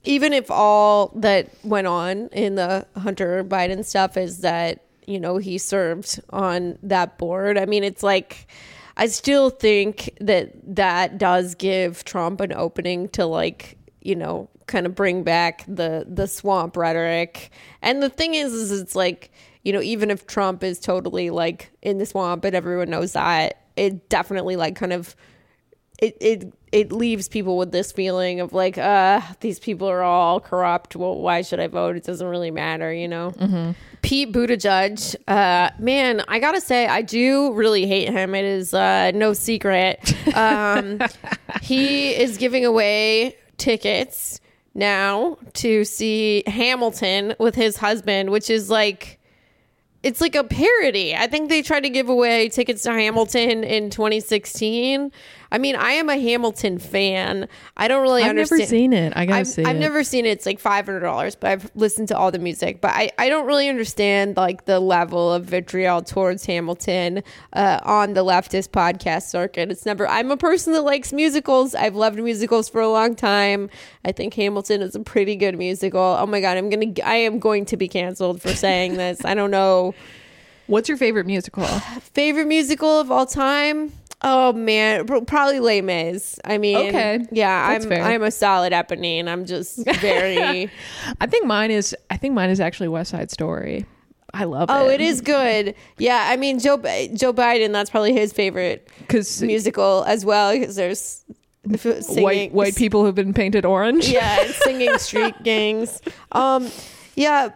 even 0.04 0.32
if 0.32 0.50
all 0.50 1.12
that 1.16 1.50
went 1.62 1.86
on 1.86 2.28
in 2.28 2.54
the 2.54 2.86
Hunter 2.96 3.44
Biden 3.44 3.84
stuff 3.84 4.16
is 4.16 4.38
that 4.38 4.84
you 5.06 5.20
know 5.20 5.36
he 5.36 5.58
served 5.58 6.20
on 6.30 6.78
that 6.82 7.18
board, 7.18 7.58
I 7.58 7.66
mean, 7.66 7.84
it's 7.84 8.02
like. 8.02 8.46
I 8.98 9.06
still 9.06 9.48
think 9.48 10.10
that 10.20 10.52
that 10.74 11.18
does 11.18 11.54
give 11.54 12.04
Trump 12.04 12.40
an 12.40 12.52
opening 12.52 13.08
to 13.10 13.24
like, 13.26 13.78
you 14.00 14.16
know, 14.16 14.50
kind 14.66 14.86
of 14.86 14.94
bring 14.96 15.22
back 15.22 15.64
the 15.68 16.04
the 16.08 16.26
swamp 16.26 16.76
rhetoric. 16.76 17.50
And 17.80 18.02
the 18.02 18.10
thing 18.10 18.34
is 18.34 18.52
is 18.52 18.80
it's 18.80 18.96
like, 18.96 19.30
you 19.62 19.72
know, 19.72 19.80
even 19.80 20.10
if 20.10 20.26
Trump 20.26 20.64
is 20.64 20.80
totally 20.80 21.30
like 21.30 21.70
in 21.80 21.98
the 21.98 22.06
swamp 22.06 22.44
and 22.44 22.56
everyone 22.56 22.90
knows 22.90 23.12
that, 23.12 23.62
it 23.76 24.08
definitely 24.08 24.56
like 24.56 24.74
kind 24.74 24.92
of 24.92 25.14
it 26.00 26.16
it 26.20 26.52
it 26.72 26.92
leaves 26.92 27.28
people 27.28 27.56
with 27.56 27.72
this 27.72 27.92
feeling 27.92 28.40
of 28.40 28.52
like, 28.52 28.78
uh, 28.78 29.20
these 29.40 29.58
people 29.58 29.88
are 29.88 30.02
all 30.02 30.40
corrupt. 30.40 30.96
Well, 30.96 31.18
why 31.18 31.42
should 31.42 31.60
I 31.60 31.66
vote? 31.66 31.96
It 31.96 32.04
doesn't 32.04 32.26
really 32.26 32.50
matter, 32.50 32.92
you 32.92 33.08
know. 33.08 33.32
Mm-hmm. 33.32 33.72
Pete 34.02 34.32
Buttigieg, 34.32 35.16
uh, 35.26 35.70
man, 35.78 36.22
I 36.28 36.38
gotta 36.38 36.60
say, 36.60 36.86
I 36.86 37.02
do 37.02 37.52
really 37.52 37.86
hate 37.86 38.08
him. 38.10 38.34
It 38.34 38.44
is 38.44 38.72
uh, 38.74 39.10
no 39.12 39.32
secret. 39.32 40.14
Um, 40.36 41.00
he 41.62 42.10
is 42.10 42.36
giving 42.36 42.64
away 42.64 43.36
tickets 43.56 44.40
now 44.74 45.36
to 45.54 45.84
see 45.84 46.44
Hamilton 46.46 47.34
with 47.38 47.54
his 47.54 47.76
husband, 47.76 48.30
which 48.30 48.48
is 48.50 48.70
like 48.70 49.18
it's 50.02 50.20
like 50.20 50.36
a 50.36 50.44
parody. 50.44 51.14
I 51.14 51.26
think 51.26 51.48
they 51.48 51.60
tried 51.60 51.80
to 51.80 51.90
give 51.90 52.08
away 52.08 52.48
tickets 52.48 52.82
to 52.84 52.92
Hamilton 52.92 53.64
in 53.64 53.90
2016. 53.90 55.10
I 55.50 55.58
mean, 55.58 55.76
I 55.76 55.92
am 55.92 56.08
a 56.10 56.18
Hamilton 56.18 56.78
fan. 56.78 57.48
I 57.76 57.88
don't 57.88 58.02
really 58.02 58.22
I've 58.22 58.30
understand. 58.30 58.60
never 58.60 58.68
seen 58.68 58.92
it. 58.92 59.12
I 59.16 59.26
gotta 59.26 59.40
I've, 59.40 59.46
see 59.46 59.64
I've 59.64 59.76
it. 59.76 59.80
never 59.80 60.04
seen 60.04 60.26
it. 60.26 60.30
It's 60.30 60.46
like 60.46 60.58
five 60.58 60.86
hundred 60.86 61.00
dollars, 61.00 61.34
but 61.34 61.50
I've 61.50 61.70
listened 61.74 62.08
to 62.08 62.16
all 62.18 62.30
the 62.30 62.38
music. 62.38 62.80
But 62.80 62.92
I, 62.94 63.10
I 63.18 63.28
don't 63.28 63.46
really 63.46 63.68
understand 63.68 64.36
like 64.36 64.66
the 64.66 64.80
level 64.80 65.32
of 65.32 65.44
vitriol 65.44 66.02
towards 66.02 66.44
Hamilton 66.46 67.22
uh, 67.54 67.80
on 67.82 68.14
the 68.14 68.24
leftist 68.24 68.70
podcast 68.70 69.28
circuit. 69.28 69.70
It's 69.70 69.86
never. 69.86 70.06
I'm 70.06 70.30
a 70.30 70.36
person 70.36 70.72
that 70.74 70.82
likes 70.82 71.12
musicals. 71.12 71.74
I've 71.74 71.94
loved 71.94 72.18
musicals 72.18 72.68
for 72.68 72.80
a 72.80 72.88
long 72.88 73.14
time. 73.14 73.70
I 74.04 74.12
think 74.12 74.34
Hamilton 74.34 74.82
is 74.82 74.94
a 74.94 75.00
pretty 75.00 75.36
good 75.36 75.56
musical. 75.56 76.00
Oh 76.00 76.26
my 76.26 76.40
god, 76.40 76.56
I'm 76.56 76.68
gonna. 76.68 76.92
I 77.04 77.16
am 77.16 77.38
going 77.38 77.64
to 77.66 77.76
be 77.76 77.88
canceled 77.88 78.42
for 78.42 78.50
saying 78.54 78.96
this. 78.96 79.24
I 79.24 79.34
don't 79.34 79.50
know. 79.50 79.94
What's 80.66 80.86
your 80.86 80.98
favorite 80.98 81.24
musical? 81.24 81.64
Favorite 81.64 82.46
musical 82.46 83.00
of 83.00 83.10
all 83.10 83.24
time? 83.24 83.90
Oh 84.22 84.52
man, 84.52 85.06
probably 85.06 85.60
Les 85.60 85.80
Mis. 85.80 86.40
I 86.44 86.58
mean, 86.58 86.76
Okay. 86.88 87.24
yeah, 87.30 87.68
That's 87.68 87.84
I'm 87.84 87.88
fair. 87.88 88.02
I'm 88.02 88.22
a 88.22 88.30
solid 88.30 88.72
Eponine. 88.72 89.28
I'm 89.28 89.44
just 89.44 89.84
very. 90.00 90.70
I 91.20 91.26
think 91.26 91.46
mine 91.46 91.70
is 91.70 91.94
I 92.10 92.16
think 92.16 92.34
mine 92.34 92.50
is 92.50 92.58
actually 92.60 92.88
West 92.88 93.12
Side 93.12 93.30
Story. 93.30 93.86
I 94.34 94.44
love 94.44 94.68
oh, 94.70 94.88
it. 94.88 94.94
it 94.94 95.00
is 95.00 95.20
good. 95.20 95.74
Yeah, 95.98 96.26
I 96.28 96.36
mean 96.36 96.58
Joe 96.58 96.76
Joe 97.14 97.32
Biden. 97.32 97.72
That's 97.72 97.90
probably 97.90 98.12
his 98.12 98.32
favorite 98.32 98.90
because 98.98 99.40
musical 99.42 100.04
as 100.04 100.24
well 100.24 100.52
because 100.52 100.76
there's 100.76 101.24
singing, 101.76 102.22
white 102.22 102.52
white 102.52 102.76
people 102.76 103.04
who've 103.04 103.14
been 103.14 103.34
painted 103.34 103.64
orange. 103.64 104.08
Yeah, 104.08 104.50
singing 104.64 104.98
street 104.98 105.34
gangs. 105.44 106.02
Um, 106.32 106.70
yeah, 107.14 107.50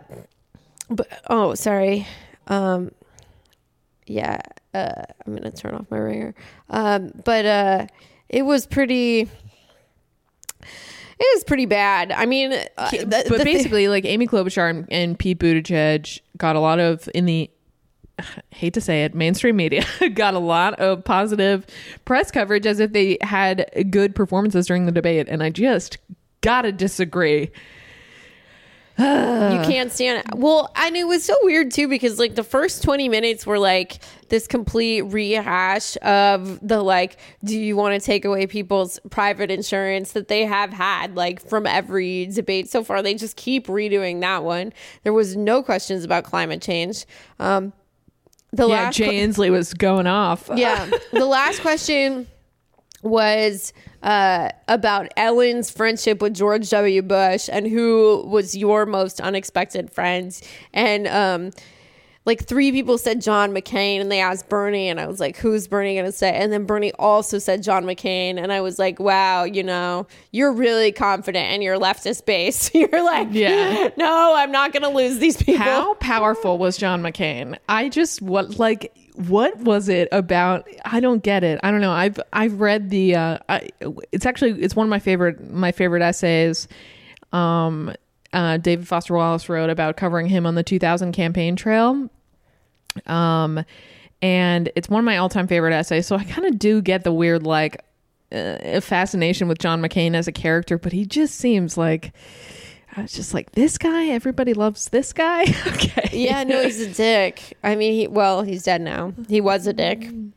but 0.89 1.09
oh, 1.29 1.55
sorry. 1.55 2.07
Um, 2.47 2.93
yeah, 4.07 4.41
uh, 4.75 5.03
I'm 5.27 5.35
gonna 5.35 5.51
turn 5.51 5.75
off 5.75 5.87
my 5.91 5.99
ringer. 5.99 6.35
Um, 6.71 7.13
but 7.25 7.45
uh, 7.47 7.87
it 8.29 8.43
was 8.43 8.67
pretty. 8.67 9.29
It 11.19 11.37
was 11.37 11.45
pretty 11.45 11.67
bad. 11.67 12.11
I 12.11 12.27
mean, 12.27 12.53
uh, 12.53 12.91
the- 12.91 13.07
but 13.07 13.29
the 13.29 13.37
thing- 13.45 13.45
basically, 13.45 13.89
like 13.89 14.05
Amy 14.05 14.27
Klobuchar 14.27 14.69
and, 14.71 14.87
and 14.91 15.19
Pete 15.19 15.39
Buttigieg 15.39 16.21
got 16.37 16.57
a 16.57 16.61
lot 16.61 16.81
of 16.81 17.09
in 17.15 17.27
the 17.27 17.49
hate 18.51 18.75
to 18.75 18.81
say 18.81 19.05
it, 19.05 19.15
mainstream 19.15 19.57
media 19.57 19.85
got 20.15 20.35
a 20.35 20.39
lot 20.41 20.75
of 20.81 21.05
positive 21.05 21.65
press 22.05 22.31
coverage 22.31 22.67
as 22.67 22.81
if 22.81 22.93
they 22.93 23.19
had 23.21 23.71
good 23.91 24.15
performances 24.17 24.67
during 24.67 24.87
the 24.87 24.93
debate, 24.93 25.29
and 25.29 25.43
I 25.43 25.51
just 25.51 25.99
gotta 26.41 26.73
disagree. 26.73 27.51
You 29.03 29.61
can't 29.71 29.91
stand 29.93 30.19
it. 30.27 30.35
Well, 30.37 30.71
and 30.77 30.97
it 30.97 31.05
was 31.05 31.25
so 31.25 31.35
weird 31.43 31.71
too 31.71 31.89
because 31.89 32.19
like 32.19 32.35
the 32.35 32.45
first 32.45 32.83
20 32.83 33.09
minutes 33.09 33.47
were 33.47 33.59
like 33.59 33.99
this 34.29 34.47
complete 34.47 35.03
rehash 35.03 35.97
of 36.03 36.59
the 36.67 36.83
like, 36.83 37.17
do 37.45 37.59
you 37.59 37.77
want 37.77 38.01
to 38.01 38.05
take 38.05 38.25
away 38.25 38.47
people's 38.47 38.99
private 39.11 39.51
insurance 39.51 40.13
that 40.13 40.29
they 40.29 40.45
have 40.45 40.73
had 40.73 41.15
like 41.17 41.41
from 41.47 41.67
every 41.67 42.27
debate 42.27 42.71
so 42.71 42.83
far? 42.85 43.03
They 43.03 43.15
just 43.15 43.37
keep 43.37 43.67
redoing 43.67 44.21
that 44.21 44.45
one. 44.45 44.73
There 45.03 45.13
was 45.13 45.37
no 45.37 45.63
questions 45.63 46.05
about 46.05 46.25
climate 46.25 46.63
change. 46.63 47.05
Um, 47.39 47.73
the 48.53 48.69
Yeah, 48.69 48.75
last 48.85 48.97
Jay 48.97 49.25
Inslee 49.27 49.51
was 49.51 49.73
going 49.75 50.07
off. 50.07 50.49
yeah. 50.55 50.89
The 51.13 51.27
last 51.27 51.61
question 51.63 52.27
was 53.03 53.73
uh, 54.03 54.51
about 54.69 55.13
Ellen's 55.17 55.71
friendship 55.71 56.23
with 56.23 56.35
George 56.35 56.71
W. 56.71 57.03
Bush 57.03 57.49
and 57.53 57.67
who 57.67 58.25
was 58.27 58.57
your 58.57 58.87
most 58.87 59.21
unexpected 59.21 59.91
friend. 59.93 60.41
And 60.73 61.07
um, 61.09 61.51
like 62.25 62.45
three 62.45 62.71
people 62.71 62.99
said 62.99 63.21
John 63.21 63.51
McCain, 63.53 64.01
and 64.01 64.11
they 64.11 64.21
asked 64.21 64.49
Bernie, 64.49 64.89
and 64.89 65.01
I 65.01 65.07
was 65.09 65.19
like, 65.19 65.37
"Who's 65.37 65.67
Bernie 65.67 65.95
going 65.95 66.07
to 66.07 66.13
say?" 66.13 66.31
And 66.33 66.53
then 66.53 66.67
Bernie 66.67 66.93
also 66.93 67.41
said 67.41 67.65
John 67.65 67.85
McCain, 67.85 68.41
and 68.41 68.53
I 68.53 68.61
was 68.61 68.79
like, 68.79 69.01
"Wow, 69.01 69.43
you 69.43 69.65
know, 69.65 70.07
you're 70.31 70.53
really 70.53 70.93
confident 70.93 71.53
in 71.53 71.63
your 71.63 71.81
leftist 71.81 72.25
base. 72.25 72.73
you're 72.75 73.05
like, 73.05 73.27
Yeah. 73.33 73.89
no, 73.97 74.35
I'm 74.37 74.53
not 74.53 74.73
going 74.73 74.85
to 74.85 74.89
lose 74.89 75.19
these 75.19 75.37
people." 75.37 75.65
How 75.65 75.95
powerful 75.95 76.59
was 76.59 76.77
John 76.77 77.03
McCain? 77.03 77.59
I 77.69 77.89
just 77.89 78.23
what 78.23 78.57
like 78.57 78.97
what 79.15 79.57
was 79.59 79.89
it 79.89 80.09
about? 80.11 80.67
I 80.85 81.01
don't 81.01 81.23
get 81.23 81.45
it. 81.45 81.61
I 81.63 81.71
don't 81.71 81.81
know. 81.81 81.93
I've 81.93 82.19
I've 82.33 82.61
read 82.61 82.91
the 82.91 83.15
uh 83.17 83.39
I, 83.49 83.69
it's 84.11 84.27
actually 84.27 84.63
it's 84.63 84.75
one 84.75 84.87
of 84.87 84.91
my 84.91 84.99
favorite 84.99 85.51
my 85.51 85.73
favorite 85.73 86.03
essays. 86.03 86.69
Um 87.33 87.93
uh 88.33 88.57
David 88.57 88.89
Foster 88.89 89.15
Wallace 89.15 89.49
wrote 89.49 89.71
about 89.71 89.97
covering 89.97 90.27
him 90.27 90.47
on 90.47 90.55
the 90.55 90.63
2000 90.63 91.13
campaign 91.13 91.57
trail. 91.57 92.09
Um 93.07 93.65
and 94.23 94.71
it's 94.77 94.89
one 94.89 95.01
of 95.01 95.05
my 95.05 95.17
all-time 95.17 95.49
favorite 95.49 95.75
essays. 95.75 96.07
So 96.07 96.17
I 96.17 96.25
kind 96.25 96.47
of 96.47 96.59
do 96.59 96.81
get 96.81 97.05
the 97.05 97.13
weird 97.13 97.43
like 97.43 97.85
uh, 98.33 98.81
fascination 98.81 99.49
with 99.49 99.59
John 99.59 99.83
McCain 99.83 100.15
as 100.15 100.27
a 100.29 100.33
character, 100.33 100.79
but 100.79 100.93
he 100.93 101.05
just 101.05 101.35
seems 101.35 101.77
like 101.77 102.13
I 102.95 103.03
was 103.03 103.13
just 103.13 103.33
like, 103.33 103.53
this 103.53 103.79
guy, 103.79 104.09
everybody 104.09 104.53
loves 104.53 104.91
this 104.91 105.13
guy. 105.13 105.43
okay. 105.67 106.11
Yeah, 106.13 106.45
no, 106.45 106.63
he's 106.63 106.81
a 106.81 106.93
dick. 106.93 107.57
I 107.63 107.75
mean, 107.75 107.95
he 107.95 108.07
well, 108.07 108.43
he's 108.43 108.65
dead 108.65 108.83
now. 108.83 109.15
He 109.29 109.41
was 109.41 109.67
a 109.67 109.73
dick. 109.73 110.01
Mm. 110.01 110.33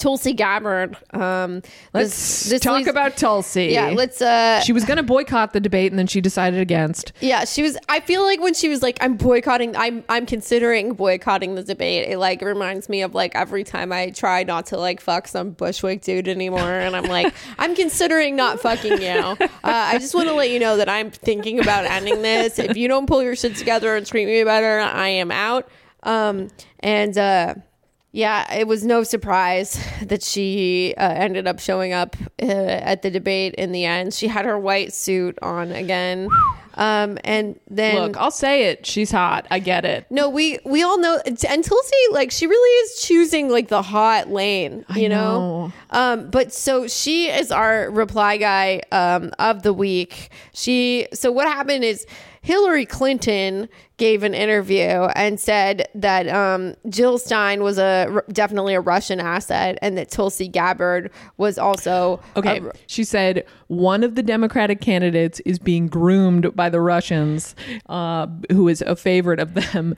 Tulsi 0.00 0.32
Gabbard. 0.32 0.96
Um, 1.12 1.62
Let's 1.94 2.08
this- 2.10 2.50
this 2.50 2.60
talk 2.62 2.78
leads- 2.78 2.88
about 2.88 3.16
Tulsi. 3.16 3.66
Yeah, 3.66 3.90
let's. 3.94 4.20
uh 4.20 4.60
She 4.60 4.72
was 4.72 4.84
going 4.84 4.96
to 4.96 5.02
boycott 5.02 5.52
the 5.52 5.60
debate 5.60 5.92
and 5.92 5.98
then 5.98 6.06
she 6.08 6.20
decided 6.20 6.58
against. 6.60 7.12
Yeah, 7.20 7.44
she 7.44 7.62
was. 7.62 7.76
I 7.88 8.00
feel 8.00 8.22
like 8.24 8.40
when 8.40 8.54
she 8.54 8.68
was 8.68 8.82
like, 8.82 8.98
"I'm 9.00 9.16
boycotting," 9.16 9.76
I'm 9.76 10.02
I'm 10.08 10.26
considering 10.26 10.94
boycotting 10.94 11.54
the 11.54 11.62
debate. 11.62 12.08
It 12.08 12.18
like 12.18 12.40
reminds 12.42 12.88
me 12.88 13.02
of 13.02 13.14
like 13.14 13.36
every 13.36 13.62
time 13.62 13.92
I 13.92 14.10
try 14.10 14.42
not 14.42 14.66
to 14.66 14.76
like 14.78 15.00
fuck 15.00 15.28
some 15.28 15.50
Bushwick 15.50 16.02
dude 16.02 16.26
anymore, 16.28 16.60
and 16.60 16.96
I'm 16.96 17.04
like, 17.04 17.32
I'm 17.58 17.74
considering 17.76 18.34
not 18.36 18.58
fucking 18.60 19.00
you. 19.02 19.08
Uh, 19.08 19.36
I 19.62 19.98
just 19.98 20.14
want 20.14 20.28
to 20.28 20.34
let 20.34 20.50
you 20.50 20.58
know 20.58 20.78
that 20.78 20.88
I'm 20.88 21.10
thinking 21.10 21.60
about 21.60 21.84
ending 21.84 22.22
this. 22.22 22.58
If 22.58 22.76
you 22.76 22.88
don't 22.88 23.06
pull 23.06 23.22
your 23.22 23.36
shit 23.36 23.56
together 23.56 23.94
and 23.96 24.06
treat 24.06 24.26
me 24.26 24.42
better, 24.44 24.80
I 24.80 25.08
am 25.08 25.30
out. 25.30 25.68
Um, 26.02 26.48
and 26.80 27.16
uh, 27.18 27.54
yeah, 28.12 28.52
it 28.52 28.66
was 28.66 28.84
no 28.84 29.02
surprise 29.02 29.82
that 30.02 30.22
she 30.22 30.94
uh, 30.96 31.02
ended 31.02 31.46
up 31.46 31.60
showing 31.60 31.92
up 31.92 32.16
uh, 32.42 32.46
at 32.46 33.02
the 33.02 33.10
debate 33.10 33.54
in 33.54 33.72
the 33.72 33.84
end. 33.84 34.14
She 34.14 34.28
had 34.28 34.46
her 34.46 34.58
white 34.58 34.92
suit 34.92 35.38
on 35.42 35.70
again. 35.72 36.28
Um, 36.74 37.18
and 37.24 37.58
then 37.68 37.96
Look, 37.96 38.16
I'll 38.16 38.30
say 38.30 38.66
it. 38.66 38.86
She's 38.86 39.10
hot. 39.10 39.46
I 39.50 39.58
get 39.58 39.84
it. 39.84 40.06
no, 40.08 40.30
we 40.30 40.58
we 40.64 40.82
all 40.82 40.98
know 40.98 41.20
and 41.26 41.36
Tulsi 41.64 41.96
like 42.12 42.30
she 42.30 42.46
really 42.46 42.84
is 42.84 43.02
choosing 43.02 43.48
like 43.48 43.68
the 43.68 43.82
hot 43.82 44.30
lane, 44.30 44.84
you 44.94 45.08
know? 45.08 45.66
know. 45.68 45.72
Um 45.90 46.30
but 46.30 46.52
so 46.52 46.86
she 46.86 47.28
is 47.28 47.50
our 47.52 47.90
reply 47.90 48.36
guy 48.38 48.82
um 48.92 49.32
of 49.38 49.62
the 49.62 49.72
week. 49.72 50.30
She 50.54 51.08
so 51.12 51.30
what 51.32 51.48
happened 51.48 51.84
is 51.84 52.06
Hillary 52.42 52.86
Clinton 52.86 53.68
gave 53.98 54.22
an 54.22 54.32
interview 54.32 54.78
and 55.14 55.38
said 55.38 55.86
that 55.94 56.26
um, 56.28 56.74
Jill 56.88 57.18
Stein 57.18 57.62
was 57.62 57.76
a 57.78 58.22
definitely 58.32 58.72
a 58.74 58.80
Russian 58.80 59.20
asset, 59.20 59.78
and 59.82 59.98
that 59.98 60.10
Tulsi 60.10 60.48
Gabbard 60.48 61.10
was 61.36 61.58
also 61.58 62.18
Okay. 62.36 62.58
a- 62.60 62.72
she 62.86 63.04
said 63.04 63.44
one 63.66 64.02
of 64.02 64.14
the 64.14 64.22
Democratic 64.22 64.80
candidates 64.80 65.40
is 65.40 65.58
being 65.58 65.86
groomed 65.86 66.56
by 66.56 66.70
the 66.70 66.80
Russians, 66.80 67.54
uh, 67.90 68.26
who 68.50 68.68
is 68.68 68.80
a 68.82 68.96
favorite 68.96 69.38
of 69.38 69.52
them. 69.52 69.94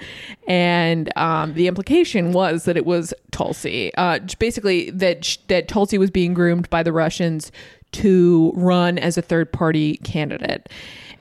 And 0.48 1.16
um, 1.16 1.54
the 1.54 1.68
implication 1.68 2.32
was 2.32 2.64
that 2.64 2.76
it 2.76 2.84
was 2.86 3.14
Tulsi. 3.30 3.94
Uh, 3.94 4.18
basically, 4.40 4.90
that, 4.90 5.24
sh- 5.24 5.36
that 5.46 5.68
Tulsi 5.68 5.96
was 5.96 6.10
being 6.10 6.34
groomed 6.34 6.68
by 6.70 6.82
the 6.82 6.92
Russians 6.92 7.52
to 7.92 8.52
run 8.56 8.98
as 8.98 9.16
a 9.16 9.22
third 9.22 9.52
party 9.52 9.98
candidate. 9.98 10.68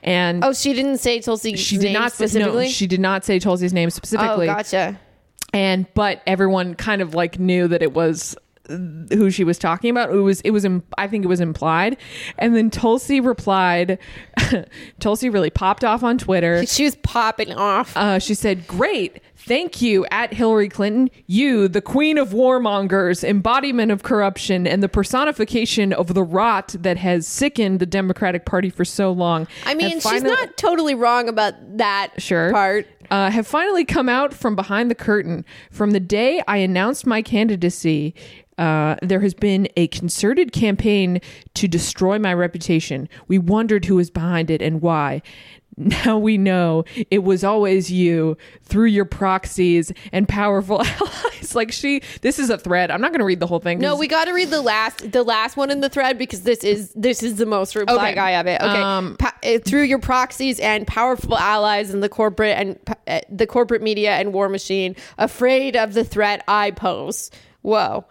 And 0.02 0.44
oh, 0.44 0.52
she 0.52 0.74
didn't 0.74 0.98
say 0.98 1.20
Tulsi. 1.20 1.56
she 1.56 1.78
did 1.78 1.92
not 1.92 2.12
specifically. 2.12 2.64
no, 2.64 2.70
she 2.70 2.86
did 2.86 3.00
not 3.00 3.24
say 3.24 3.38
Tulsi's 3.38 3.72
name 3.72 3.90
specifically. 3.90 4.48
oh, 4.48 4.54
specifically 4.62 4.62
gotcha. 4.62 4.98
and 5.52 5.86
but 5.94 6.22
everyone 6.26 6.74
kind 6.74 7.02
of 7.02 7.14
like 7.14 7.38
knew 7.38 7.68
that 7.68 7.82
it 7.82 7.92
was 7.92 8.36
who 9.12 9.30
she 9.30 9.44
was 9.44 9.58
talking 9.58 9.90
about 9.90 10.10
it 10.10 10.16
was 10.16 10.40
it 10.42 10.50
was 10.50 10.66
i 10.98 11.06
think 11.06 11.24
it 11.24 11.28
was 11.28 11.40
implied 11.40 11.96
and 12.38 12.54
then 12.56 12.70
tulsi 12.70 13.20
replied 13.20 13.98
tulsi 15.00 15.28
really 15.28 15.50
popped 15.50 15.84
off 15.84 16.02
on 16.02 16.18
twitter 16.18 16.64
She 16.66 16.84
was 16.84 16.96
popping 16.96 17.52
off. 17.52 17.96
uh, 17.96 18.18
she 18.18 18.34
said 18.34 18.66
great 18.66 19.20
thank 19.36 19.82
you 19.82 20.06
at 20.10 20.32
hillary 20.32 20.68
clinton 20.68 21.10
you 21.26 21.68
the 21.68 21.80
queen 21.82 22.16
of 22.18 22.30
warmongers 22.30 23.24
embodiment 23.28 23.90
of 23.90 24.02
corruption 24.02 24.66
and 24.66 24.82
the 24.82 24.88
personification 24.88 25.92
of 25.92 26.14
the 26.14 26.22
rot 26.22 26.74
that 26.78 26.96
has 26.96 27.26
sickened 27.26 27.80
the 27.80 27.86
democratic 27.86 28.44
party 28.46 28.70
for 28.70 28.84
so 28.84 29.10
long 29.12 29.46
I 29.66 29.74
mean, 29.74 29.90
she's 29.92 30.02
finally- 30.02 30.30
not 30.30 30.56
totally 30.56 30.94
wrong 30.94 31.28
about 31.28 31.54
that 31.78 32.10
sure 32.18 32.52
part. 32.52 32.86
uh, 33.10 33.30
have 33.30 33.46
finally 33.46 33.84
come 33.84 34.08
out 34.08 34.32
from 34.32 34.54
behind 34.56 34.90
the 34.90 34.94
curtain. 34.94 35.44
From 35.70 35.90
the 35.90 36.00
day 36.00 36.42
I 36.46 36.58
announced 36.58 37.06
my 37.06 37.20
candidacy, 37.22 38.14
uh, 38.58 38.96
there 39.02 39.20
has 39.20 39.34
been 39.34 39.68
a 39.76 39.86
concerted 39.88 40.52
campaign 40.52 41.20
to 41.54 41.68
destroy 41.68 42.18
my 42.18 42.34
reputation. 42.34 43.08
We 43.28 43.38
wondered 43.38 43.84
who 43.86 43.96
was 43.96 44.10
behind 44.10 44.50
it 44.50 44.60
and 44.62 44.80
why. 44.82 45.22
Now 45.78 46.18
we 46.18 46.36
know 46.36 46.84
it 47.10 47.24
was 47.24 47.42
always 47.42 47.90
you 47.90 48.36
through 48.62 48.88
your 48.88 49.06
proxies 49.06 49.90
and 50.12 50.28
powerful 50.28 50.82
allies. 50.84 51.54
Like 51.54 51.72
she, 51.72 52.02
this 52.20 52.38
is 52.38 52.50
a 52.50 52.58
thread. 52.58 52.90
I'm 52.90 53.00
not 53.00 53.10
going 53.10 53.20
to 53.20 53.24
read 53.24 53.40
the 53.40 53.46
whole 53.46 53.58
thing. 53.58 53.78
No, 53.78 53.96
we 53.96 54.06
got 54.06 54.26
to 54.26 54.32
read 54.34 54.50
the 54.50 54.60
last 54.60 55.12
the 55.12 55.22
last 55.22 55.56
one 55.56 55.70
in 55.70 55.80
the 55.80 55.88
thread 55.88 56.18
because 56.18 56.42
this 56.42 56.62
is 56.62 56.92
this 56.94 57.22
is 57.22 57.36
the 57.36 57.46
most 57.46 57.74
reply 57.74 57.94
Okay. 57.94 58.14
guy 58.14 58.30
of 58.32 58.46
it. 58.46 58.60
Okay, 58.60 58.82
Um, 58.82 59.16
Pa- 59.18 59.34
uh, 59.42 59.58
through 59.64 59.84
your 59.84 59.98
proxies 59.98 60.60
and 60.60 60.86
powerful 60.86 61.38
allies 61.38 61.90
in 61.94 62.00
the 62.00 62.08
corporate 62.10 62.54
and 62.58 62.78
uh, 63.06 63.20
the 63.30 63.46
corporate 63.46 63.80
media 63.80 64.12
and 64.12 64.34
war 64.34 64.50
machine, 64.50 64.94
afraid 65.16 65.74
of 65.74 65.94
the 65.94 66.04
threat 66.04 66.44
I 66.46 66.72
pose. 66.72 67.30
Whoa. 67.62 68.04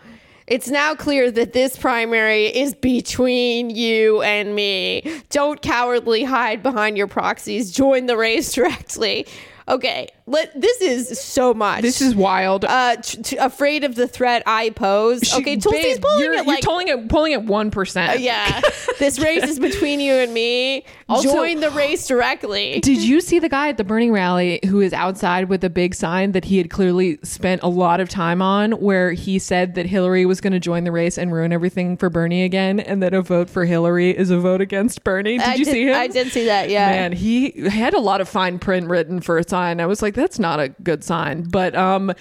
It's 0.52 0.68
now 0.68 0.96
clear 0.96 1.32
that 1.32 1.54
this 1.54 1.78
primary 1.78 2.48
is 2.48 2.76
between 2.76 3.70
you 3.70 4.22
and 4.22 4.54
me. 4.54 5.22
Don't 5.30 5.62
cowardly 5.62 6.26
hide 6.26 6.62
behind 6.62 6.98
your 6.98 7.08
proxies. 7.08 7.72
Join 7.72 8.06
the 8.06 8.18
race 8.18 8.52
directly. 8.52 9.28
Okay, 9.70 10.10
let 10.32 10.60
this 10.60 10.82
is 10.82 11.20
so 11.20 11.54
much. 11.54 11.82
this 11.82 12.02
is 12.02 12.16
wild. 12.16 12.66
uh, 12.66 12.96
t- 12.98 13.22
t- 13.22 13.38
afraid 13.38 13.84
of 13.84 13.96
the 13.96 14.08
threat 14.08 14.44
I 14.46 14.70
pose. 14.72 15.22
She- 15.22 15.42
okay, 15.42 15.58
Tulsi's 15.58 16.00
pulling 16.00 16.20
you're, 16.20 16.34
it 16.34 16.36
you're 16.38 16.46
like, 16.46 16.64
pulling 16.64 16.88
it, 16.88 17.10
pulling 17.10 17.32
it 17.34 17.44
one 17.44 17.72
percent. 17.72 18.20
yeah, 18.22 18.62
this 19.00 19.20
race 19.20 19.44
is 19.44 19.60
between 19.60 20.00
you 20.00 20.14
and 20.14 20.34
me. 20.34 20.86
Also- 21.10 21.32
Join 21.34 21.60
the 21.60 21.72
race 21.72 22.08
directly. 22.08 22.80
Did 22.80 23.04
you 23.04 23.22
see 23.22 23.40
the 23.40 23.50
guy 23.50 23.70
at 23.70 23.78
the 23.78 23.84
Bernie 23.84 24.12
rally 24.12 24.60
who 24.68 24.82
is 24.82 24.94
outside 24.94 25.50
with 25.50 25.64
a 25.64 25.70
big 25.70 25.94
sign 25.96 26.32
that 26.32 26.46
he 26.46 26.58
had 26.58 26.70
clearly 26.70 27.20
spent 27.24 27.62
a 27.64 27.68
lot 27.68 28.00
of 28.00 28.10
time 28.10 28.42
on 28.42 28.72
where 28.74 29.12
he 29.12 29.40
said 29.40 29.76
that 29.76 29.86
Hillary 29.86 30.26
was 30.26 30.40
going 30.42 30.54
to 30.54 30.60
join 30.60 30.84
the 30.84 30.92
race 30.92 31.18
and 31.18 31.34
ruin 31.34 31.52
everything 31.52 31.98
for 31.98 32.10
Bernie 32.10 32.44
again 32.44 32.80
and 32.80 33.04
that 33.04 33.14
a 33.14 33.22
vote 33.22 33.50
for 33.50 33.66
Hillary 33.66 34.12
is 34.18 34.30
a 34.30 34.40
vote 34.40 34.62
against 34.62 35.04
Bernie? 35.04 35.38
Did 35.38 35.48
I 35.48 35.54
you 35.56 35.66
see 35.66 35.88
him? 35.88 35.96
I 35.96 36.08
did 36.08 36.32
see 36.32 36.46
that. 36.46 36.70
Yeah. 36.70 36.90
Man, 36.90 37.12
he 37.12 37.52
had 37.70 37.94
a 37.94 38.00
lot 38.00 38.22
of 38.22 38.30
fine 38.30 38.60
print 38.60 38.88
written 38.88 39.20
for 39.22 39.38
a 39.38 39.48
sign. 39.48 39.82
I 39.82 39.86
was 39.86 40.02
like, 40.02 40.14
that's 40.22 40.40
not 40.40 40.60
a 40.60 40.70
good 40.70 41.04
sign. 41.04 41.44
But 41.44 41.76
um, 41.76 42.14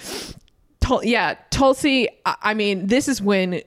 Tul- 0.80 1.04
yeah, 1.04 1.36
Tulsi. 1.50 2.08
I 2.24 2.36
I 2.42 2.54
mean, 2.54 2.86
this 2.86 3.08
is 3.08 3.20
when 3.20 3.60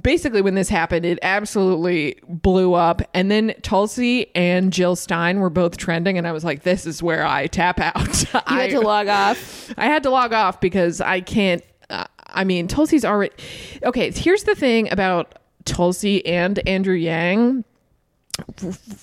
basically 0.00 0.42
when 0.42 0.54
this 0.54 0.68
happened, 0.68 1.04
it 1.04 1.18
absolutely 1.22 2.16
blew 2.28 2.74
up. 2.74 3.02
And 3.14 3.30
then 3.30 3.54
Tulsi 3.62 4.34
and 4.34 4.72
Jill 4.72 4.96
Stein 4.96 5.40
were 5.40 5.50
both 5.50 5.76
trending, 5.76 6.18
and 6.18 6.26
I 6.26 6.32
was 6.32 6.44
like, 6.44 6.62
this 6.62 6.86
is 6.86 7.02
where 7.02 7.24
I 7.24 7.46
tap 7.46 7.80
out. 7.80 8.24
You 8.32 8.40
I, 8.46 8.62
had 8.62 8.70
to 8.70 8.80
log 8.80 9.08
off. 9.08 9.72
I 9.76 9.86
had 9.86 10.02
to 10.04 10.10
log 10.10 10.32
off 10.32 10.60
because 10.60 11.00
I 11.00 11.20
can't. 11.20 11.62
Uh, 11.90 12.06
I 12.26 12.44
mean, 12.44 12.66
Tulsi's 12.66 13.04
already 13.04 13.34
okay. 13.82 14.10
Here's 14.10 14.44
the 14.44 14.54
thing 14.54 14.90
about 14.90 15.38
Tulsi 15.64 16.24
and 16.26 16.58
Andrew 16.66 16.94
Yang. 16.94 17.64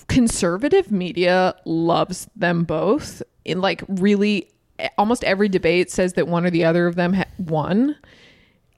Conservative 0.08 0.92
media 0.92 1.56
loves 1.66 2.28
them 2.36 2.64
both. 2.64 3.22
In 3.50 3.62
like 3.62 3.84
really, 3.88 4.50
almost 4.98 5.24
every 5.24 5.50
debate 5.50 5.92
says 5.92 6.14
that 6.14 6.28
one 6.28 6.46
or 6.46 6.50
the 6.50 6.64
other 6.66 6.88
of 6.88 6.96
them 6.96 7.14
ha- 7.14 7.26
won. 7.38 7.96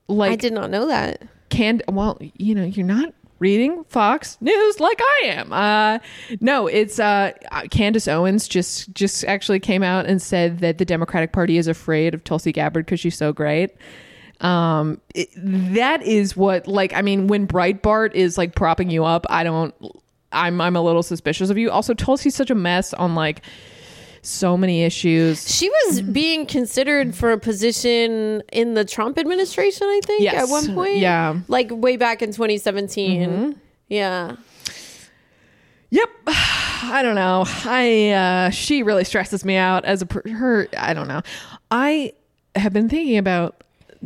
Like 0.08 0.32
I 0.32 0.36
did 0.36 0.54
not 0.54 0.70
know 0.70 0.88
that. 0.88 1.22
can 1.50 1.82
well 1.88 2.18
you 2.38 2.56
know 2.56 2.64
you're 2.64 2.86
not 2.86 3.14
reading 3.40 3.84
fox 3.86 4.38
news 4.40 4.80
like 4.80 5.00
i 5.02 5.22
am 5.26 5.52
uh 5.52 5.98
no 6.42 6.68
it's 6.68 7.00
uh 7.00 7.32
candace 7.72 8.08
owens 8.08 8.48
just 8.48 8.94
just 8.94 9.26
actually 9.26 9.60
came 9.60 9.82
out 9.82 10.06
and 10.06 10.22
said 10.22 10.60
that 10.60 10.78
the 10.78 10.86
democratic 10.86 11.32
party 11.34 11.58
is 11.58 11.68
afraid 11.68 12.14
of 12.14 12.24
tulsi 12.24 12.52
gabbard 12.52 12.86
because 12.86 13.00
she's 13.00 13.18
so 13.18 13.34
great 13.34 13.72
um 14.42 15.02
it, 15.16 15.28
that 15.36 16.02
is 16.04 16.38
what 16.38 16.68
like 16.68 16.94
i 16.94 17.02
mean 17.02 17.26
when 17.28 17.48
breitbart 17.48 18.14
is 18.14 18.38
like 18.38 18.54
propping 18.54 18.90
you 18.92 19.04
up 19.04 19.26
i 19.30 19.44
don't 19.44 19.74
i'm 20.32 20.62
i'm 20.62 20.76
a 20.76 20.82
little 20.82 21.04
suspicious 21.04 21.50
of 21.50 21.58
you 21.58 21.72
also 21.72 21.94
tulsi's 21.96 22.36
such 22.36 22.52
a 22.52 22.56
mess 22.56 22.94
on 22.94 23.16
like 23.16 23.42
so 24.24 24.56
many 24.56 24.84
issues 24.84 25.50
She 25.54 25.70
was 25.70 26.02
being 26.02 26.46
considered 26.46 27.16
for 27.16 27.32
a 27.32 27.38
position 27.40 28.42
in 28.52 28.76
the 28.76 28.86
Trump 28.86 29.18
administration, 29.18 29.88
I 29.88 30.00
think, 30.06 30.22
Yes. 30.24 30.44
at 30.44 30.50
one 30.50 30.74
point. 30.76 30.98
Yeah. 30.98 31.34
Mm-hmm. 31.34 31.52
Like 31.52 31.70
way 31.72 31.98
back 31.98 32.22
in 32.22 32.30
2017. 32.32 33.60
Yeah. 33.90 34.36
Yep. 35.90 36.10
I 36.28 37.02
don't 37.04 37.16
know. 37.16 37.44
I 37.48 38.10
uh 38.12 38.50
she 38.50 38.84
really 38.84 39.04
stresses 39.04 39.44
me 39.46 39.56
out 39.56 39.86
as 39.86 40.02
a 40.02 40.06
per- 40.06 40.30
her 40.30 40.68
I 40.78 40.94
don't 40.94 41.08
know. 41.08 41.22
I 41.70 42.14
have 42.56 42.74
been 42.74 42.90
thinking 42.90 43.18
about 43.18 43.64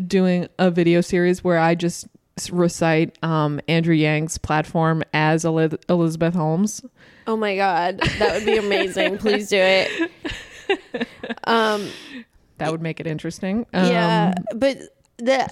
doing 0.07 0.47
a 0.59 0.69
video 0.71 1.01
series 1.01 1.43
where 1.43 1.57
I 1.59 1.75
just 1.75 2.07
recite 2.51 3.17
um 3.23 3.61
Andrew 3.67 3.95
Yang's 3.95 4.37
platform 4.37 5.03
as 5.13 5.45
Eli- 5.45 5.77
Elizabeth 5.89 6.33
Holmes. 6.33 6.83
Oh 7.27 7.35
my 7.37 7.55
God. 7.55 7.99
That 8.19 8.33
would 8.35 8.45
be 8.45 8.57
amazing. 8.57 9.17
Please 9.17 9.49
do 9.49 9.57
it. 9.59 10.11
Um, 11.45 11.89
That 12.57 12.71
would 12.71 12.81
make 12.81 12.99
it 12.99 13.07
interesting. 13.07 13.65
Um, 13.73 13.85
yeah. 13.91 14.33
But 14.55 14.77
the 15.17 15.47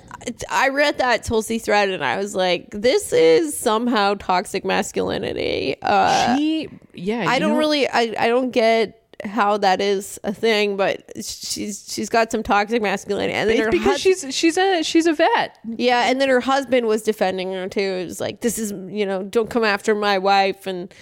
I 0.50 0.70
read 0.70 0.98
that 0.98 1.24
Tulsi 1.24 1.60
thread 1.60 1.90
and 1.90 2.04
I 2.04 2.18
was 2.18 2.34
like, 2.36 2.70
this 2.72 3.14
is 3.14 3.56
somehow 3.58 4.16
toxic 4.16 4.66
masculinity. 4.66 5.76
Uh, 5.82 6.36
she 6.36 6.70
yeah, 6.94 7.26
I 7.28 7.40
don't 7.40 7.52
know- 7.54 7.58
really 7.60 7.88
I, 7.88 8.14
I 8.18 8.28
don't 8.28 8.52
get 8.52 9.00
how 9.24 9.58
that 9.60 9.80
is 9.80 10.20
a 10.26 10.34
thing, 10.34 10.76
but 10.76 11.12
she's 11.24 11.86
she's 11.92 12.10
got 12.10 12.32
some 12.32 12.44
toxic 12.44 12.82
masculinity. 12.82 13.34
And 13.34 13.50
then 13.50 13.56
it's 13.58 13.66
her 13.66 13.72
because 13.72 13.86
hus- 13.92 14.02
she's 14.02 14.36
she's 14.36 14.58
a 14.58 14.82
she's 14.84 15.06
a 15.06 15.14
vet. 15.14 15.58
yeah, 15.78 16.10
and 16.10 16.20
then 16.20 16.28
her 16.30 16.42
husband 16.42 16.88
was 16.88 17.04
defending 17.04 17.54
her 17.54 17.68
too. 17.70 17.80
It 17.80 18.06
was 18.06 18.20
like 18.20 18.42
this 18.42 18.58
is 18.60 18.72
you 18.94 19.06
know 19.06 19.24
don't 19.24 19.50
come 19.50 19.64
after 19.64 19.94
my 19.96 20.18
wife, 20.18 20.68
and 20.68 20.94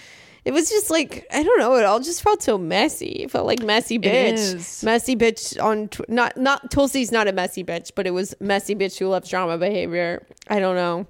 it 0.44 0.52
was 0.52 0.68
just 0.68 0.90
like 0.90 1.26
I 1.32 1.42
don't 1.42 1.58
know. 1.58 1.76
It 1.76 1.84
all 1.84 2.00
just 2.00 2.22
felt 2.22 2.42
so 2.42 2.58
messy. 2.58 3.24
It 3.24 3.30
felt 3.30 3.46
like 3.46 3.62
messy 3.62 3.98
bitch, 3.98 4.54
is. 4.54 4.82
messy 4.82 5.16
bitch 5.16 5.62
on 5.62 5.88
tw- 5.88 6.08
not 6.08 6.36
not 6.36 6.70
Tulsi's 6.70 7.12
not 7.12 7.28
a 7.28 7.32
messy 7.32 7.64
bitch, 7.64 7.92
but 7.94 8.06
it 8.06 8.10
was 8.12 8.34
messy 8.40 8.74
bitch 8.74 8.98
who 8.98 9.08
loves 9.08 9.28
drama 9.28 9.58
behavior. 9.58 10.26
I 10.48 10.58
don't 10.58 10.76
know. 10.76 11.06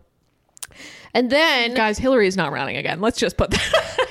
And 1.14 1.30
then 1.30 1.74
Guys, 1.74 1.98
Hillary 1.98 2.26
is 2.26 2.36
not 2.36 2.52
running 2.52 2.76
again. 2.76 3.00
Let's 3.00 3.18
just 3.18 3.36
put 3.36 3.50
that 3.50 4.02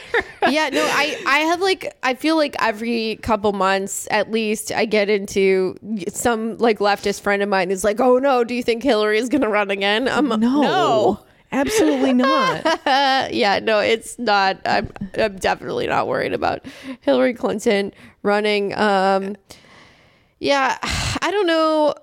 yeah, 0.50 0.70
no, 0.70 0.84
I 0.84 1.22
I 1.26 1.40
have 1.40 1.62
like 1.62 1.96
I 2.04 2.16
feel 2.16 2.36
like 2.36 2.56
every 2.60 3.18
couple 3.18 3.54
months 3.54 4.08
at 4.12 4.32
least 4.32 4.72
I 4.72 4.86
get 4.86 5.10
into 5.10 5.76
some 6.10 6.58
like 6.58 6.80
leftist 6.80 7.22
friend 7.22 7.42
of 7.42 7.50
mine 7.50 7.72
is 7.72 7.84
like, 7.84 8.00
"Oh 8.00 8.18
no, 8.18 8.44
do 8.44 8.54
you 8.54 8.64
think 8.64 8.84
Hillary 8.84 9.20
is 9.20 9.30
going 9.30 9.42
to 9.42 9.50
run 9.50 9.72
again?" 9.72 10.08
I'm 10.08 10.28
no. 10.28 11.20
Absolutely 11.52 12.14
not. 12.26 12.66
Uh, 12.88 13.28
yeah, 13.32 13.60
no, 13.60 13.80
it's 13.80 14.18
not. 14.18 14.60
I'm 14.66 14.90
I'm 15.18 15.36
definitely 15.38 15.88
not 15.88 16.08
worried 16.08 16.34
about 16.34 16.66
Hillary 17.02 17.34
Clinton 17.34 17.94
running. 18.24 18.74
Um 18.78 19.36
yeah, 20.40 20.78
I 20.84 21.30
don't 21.32 21.48
know. 21.48 21.94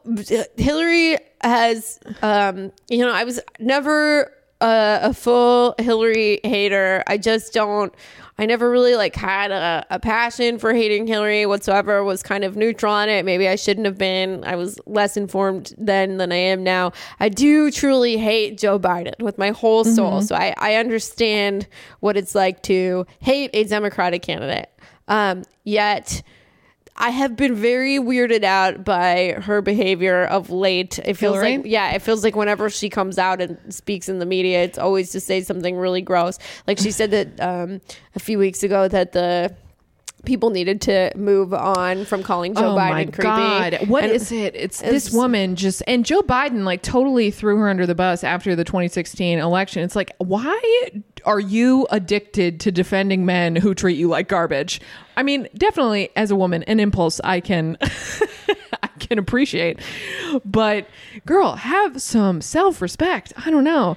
Hillary 0.57 1.19
has 1.43 1.99
um 2.23 2.73
you 2.89 2.99
know, 2.99 3.13
I 3.13 3.25
was 3.25 3.41
never 3.59 4.33
a, 4.61 5.01
a 5.05 5.15
full 5.15 5.75
Hillary 5.79 6.41
hater. 6.45 7.03
I 7.07 7.17
just 7.17 7.53
don't. 7.53 7.95
I 8.39 8.47
never 8.47 8.71
really 8.71 8.95
like 8.95 9.17
had 9.17 9.51
a, 9.51 9.85
a 9.91 9.99
passion 9.99 10.59
for 10.59 10.73
hating 10.73 11.07
Hillary 11.07 11.45
whatsoever. 11.47 12.05
Was 12.05 12.23
kind 12.23 12.45
of 12.45 12.57
neutral 12.57 12.93
on 12.93 13.09
it. 13.09 13.25
Maybe 13.25 13.49
I 13.49 13.57
shouldn't 13.57 13.87
have 13.87 13.99
been. 13.99 14.45
I 14.45 14.55
was 14.55 14.79
less 14.87 15.17
informed 15.17 15.75
then 15.77 16.19
than 16.19 16.31
I 16.31 16.37
am 16.37 16.63
now. 16.63 16.93
I 17.19 17.29
do 17.29 17.71
truly 17.71 18.17
hate 18.17 18.57
Joe 18.59 18.79
Biden 18.79 19.21
with 19.21 19.39
my 19.39 19.51
whole 19.51 19.85
soul. 19.85 20.23
So 20.23 20.37
I, 20.37 20.55
I 20.59 20.75
understand 20.77 21.67
what 22.01 22.17
it's 22.17 22.35
like 22.35 22.63
to 22.65 23.07
hate 23.21 23.51
a 23.55 23.65
Democratic 23.65 24.23
candidate. 24.23 24.71
Um, 25.09 25.43
yet 25.65 26.23
I 27.01 27.11
have 27.11 27.37
been 27.37 27.55
very 27.55 27.99
weirded 27.99 28.43
out 28.43 28.85
by 28.85 29.37
her 29.43 29.63
behavior 29.63 30.25
of 30.25 30.51
late. 30.51 30.99
It 30.99 31.15
feels 31.15 31.37
Hillary? 31.37 31.59
like 31.59 31.67
yeah, 31.67 31.93
it 31.93 32.03
feels 32.03 32.25
like 32.25 32.35
whenever 32.35 32.69
she 32.69 32.91
comes 32.91 33.19
out 33.19 33.41
and 33.41 33.57
speaks 33.73 34.09
in 34.09 34.19
the 34.19 34.27
media, 34.27 34.65
it's 34.65 34.79
always 34.79 35.11
to 35.13 35.21
say 35.21 35.41
something 35.43 35.77
really 35.77 36.03
gross. 36.03 36.39
Like 36.67 36.79
she 36.79 36.91
said 36.91 37.13
that 37.13 37.41
um, 37.41 37.81
a 38.17 38.19
few 38.19 38.39
weeks 38.39 38.65
ago 38.65 38.89
that 38.89 39.13
the 39.13 39.55
people 40.25 40.51
needed 40.51 40.81
to 40.83 41.13
move 41.17 41.55
on 41.55 42.05
from 42.05 42.23
calling 42.23 42.55
Joe 42.55 42.73
oh 42.73 42.77
Biden 42.77 42.91
my 42.91 43.05
creepy. 43.05 43.23
god. 43.23 43.89
What 43.89 44.05
And- 44.05 44.13
is 44.13 44.31
it? 44.33 44.55
It's, 44.55 44.83
it's- 44.83 45.05
this 45.05 45.13
woman 45.13 45.55
just 45.57 45.83
and 45.87 46.05
joe 46.05 46.23
biden 46.23 46.65
like 46.65 46.83
totally 46.83 47.31
threw 47.31 47.57
her 47.57 47.69
under 47.69 47.87
the 47.87 47.95
bus 47.95 48.25
after 48.25 48.55
the 48.57 48.65
2016 48.65 49.39
election. 49.39 49.83
It's 49.83 49.97
like 49.97 50.13
why 50.19 50.91
are 51.25 51.41
you 51.41 51.87
addicted 51.91 52.61
to 52.61 52.73
defending 52.73 53.25
men 53.27 53.57
who 53.57 53.75
treat 53.75 53.97
you 53.97 54.09
like 54.09 54.29
garbage? 54.29 54.81
I 55.17 55.23
mean 55.23 55.49
definitely 55.55 56.11
as 56.17 56.31
a 56.31 56.37
woman 56.37 56.63
an 56.65 56.81
impulse 56.81 57.21
i 57.25 57.41
can 57.41 57.77
i 58.83 58.89
can 58.99 59.19
appreciate. 59.19 59.81
But 60.45 60.87
girl 61.27 61.53
have 61.57 62.03
some 62.03 62.41
self-respect. 62.41 63.33
I 63.37 63.51
don't 63.51 63.65
know. 63.65 63.97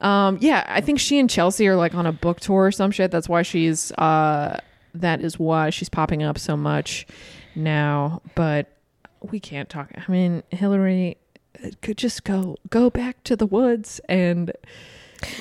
Um 0.00 0.38
yeah 0.40 0.64
i 0.68 0.80
think 0.80 0.98
she 1.00 1.18
and 1.18 1.30
chelsea 1.30 1.66
are 1.68 1.76
like 1.76 1.94
on 1.94 2.06
a 2.06 2.12
book 2.12 2.40
tour 2.40 2.66
or 2.66 2.72
some 2.72 2.90
shit. 2.90 3.10
That's 3.10 3.28
why 3.28 3.42
she's 3.42 3.90
uh 3.92 4.58
that 4.94 5.20
is 5.20 5.38
why 5.38 5.70
she's 5.70 5.88
popping 5.88 6.22
up 6.22 6.38
so 6.38 6.56
much 6.56 7.06
now 7.54 8.20
but 8.34 8.68
we 9.30 9.38
can't 9.38 9.68
talk 9.68 9.90
i 9.96 10.10
mean 10.10 10.42
hillary 10.50 11.16
could 11.80 11.96
just 11.96 12.24
go 12.24 12.56
go 12.70 12.90
back 12.90 13.22
to 13.24 13.36
the 13.36 13.46
woods 13.46 14.00
and 14.08 14.52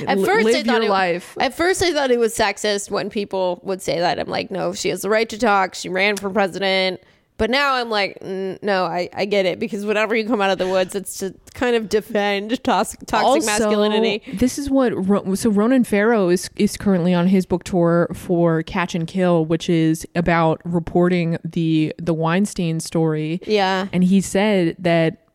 At 0.05 0.19
first, 0.19 0.45
live 0.45 0.55
I 0.55 0.63
thought 0.63 0.65
your 0.65 0.83
it, 0.83 0.89
life 0.89 1.35
At 1.39 1.55
first, 1.55 1.81
I 1.81 1.91
thought 1.91 2.11
it 2.11 2.19
was 2.19 2.35
sexist 2.35 2.91
when 2.91 3.09
people 3.09 3.59
would 3.63 3.81
say 3.81 3.99
that. 3.99 4.19
I'm 4.19 4.27
like, 4.27 4.51
no, 4.51 4.73
she 4.73 4.89
has 4.89 5.01
the 5.01 5.09
right 5.09 5.27
to 5.29 5.39
talk. 5.39 5.73
She 5.73 5.89
ran 5.89 6.17
for 6.17 6.29
president. 6.29 7.01
But 7.41 7.49
now 7.49 7.73
I'm 7.73 7.89
like, 7.89 8.21
no, 8.21 8.85
I, 8.85 9.09
I 9.15 9.25
get 9.25 9.47
it 9.47 9.59
because 9.59 9.83
whenever 9.83 10.15
you 10.15 10.27
come 10.27 10.41
out 10.41 10.51
of 10.51 10.59
the 10.59 10.67
woods, 10.67 10.93
it's 10.93 11.17
to 11.17 11.33
kind 11.55 11.75
of 11.75 11.89
defend 11.89 12.63
toxic, 12.63 12.99
toxic 13.07 13.25
Also, 13.25 13.45
masculinity. 13.47 14.21
This 14.31 14.59
is 14.59 14.69
what 14.69 14.93
so 15.39 15.49
Ronan 15.49 15.83
Farrow 15.83 16.29
is 16.29 16.51
is 16.55 16.77
currently 16.77 17.15
on 17.15 17.25
his 17.25 17.47
book 17.47 17.63
tour 17.63 18.11
for 18.13 18.61
Catch 18.61 18.93
and 18.93 19.07
Kill, 19.07 19.43
which 19.43 19.71
is 19.71 20.05
about 20.13 20.61
reporting 20.65 21.39
the 21.43 21.95
the 21.97 22.13
Weinstein 22.13 22.79
story. 22.79 23.41
Yeah. 23.47 23.87
and 23.91 24.03
he 24.03 24.21
said 24.21 24.75
that 24.77 25.25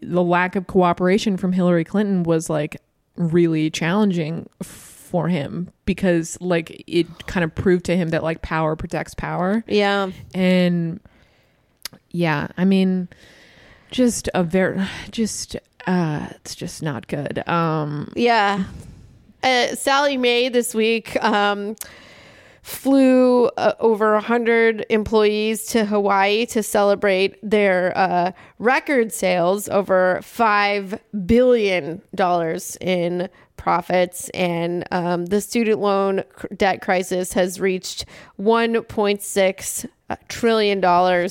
the 0.00 0.22
lack 0.22 0.56
of 0.56 0.66
cooperation 0.66 1.36
from 1.36 1.52
Hillary 1.52 1.84
Clinton 1.84 2.22
was 2.22 2.48
like 2.48 2.80
really 3.14 3.68
challenging 3.68 4.48
for 5.10 5.28
him 5.28 5.68
because 5.84 6.38
like 6.40 6.84
it 6.86 7.06
kind 7.26 7.42
of 7.44 7.52
proved 7.54 7.84
to 7.84 7.96
him 7.96 8.10
that 8.10 8.22
like 8.22 8.40
power 8.42 8.76
protects 8.76 9.12
power 9.14 9.64
Yeah. 9.66 10.10
and 10.34 11.00
yeah 12.12 12.48
i 12.56 12.64
mean 12.64 13.08
just 13.90 14.28
a 14.34 14.44
very 14.44 14.80
just 15.10 15.56
uh 15.86 16.28
it's 16.36 16.54
just 16.54 16.82
not 16.82 17.06
good 17.08 17.42
um 17.48 18.12
Yeah. 18.14 18.64
Uh, 19.42 19.68
Sallie 19.74 20.18
Mae 20.18 20.50
this 20.50 20.74
week 20.74 21.16
um, 21.24 21.74
flew 22.62 23.46
uh, 23.56 23.72
over 23.80 24.12
100 24.12 24.84
employees 24.90 25.64
to 25.68 25.86
Hawaii 25.86 26.44
to 26.46 26.62
celebrate 26.62 27.36
their 27.42 27.96
uh, 27.96 28.32
record 28.58 29.14
sales 29.14 29.66
over 29.70 30.20
$5 30.22 31.00
billion 31.24 32.02
in 32.82 33.28
profits. 33.60 34.30
And 34.30 34.84
um, 34.90 35.26
the 35.26 35.40
student 35.40 35.80
loan 35.80 36.24
debt 36.56 36.80
crisis 36.80 37.34
has 37.34 37.60
reached 37.60 38.06
$1.6 38.40 39.86
trillion 40.28 41.28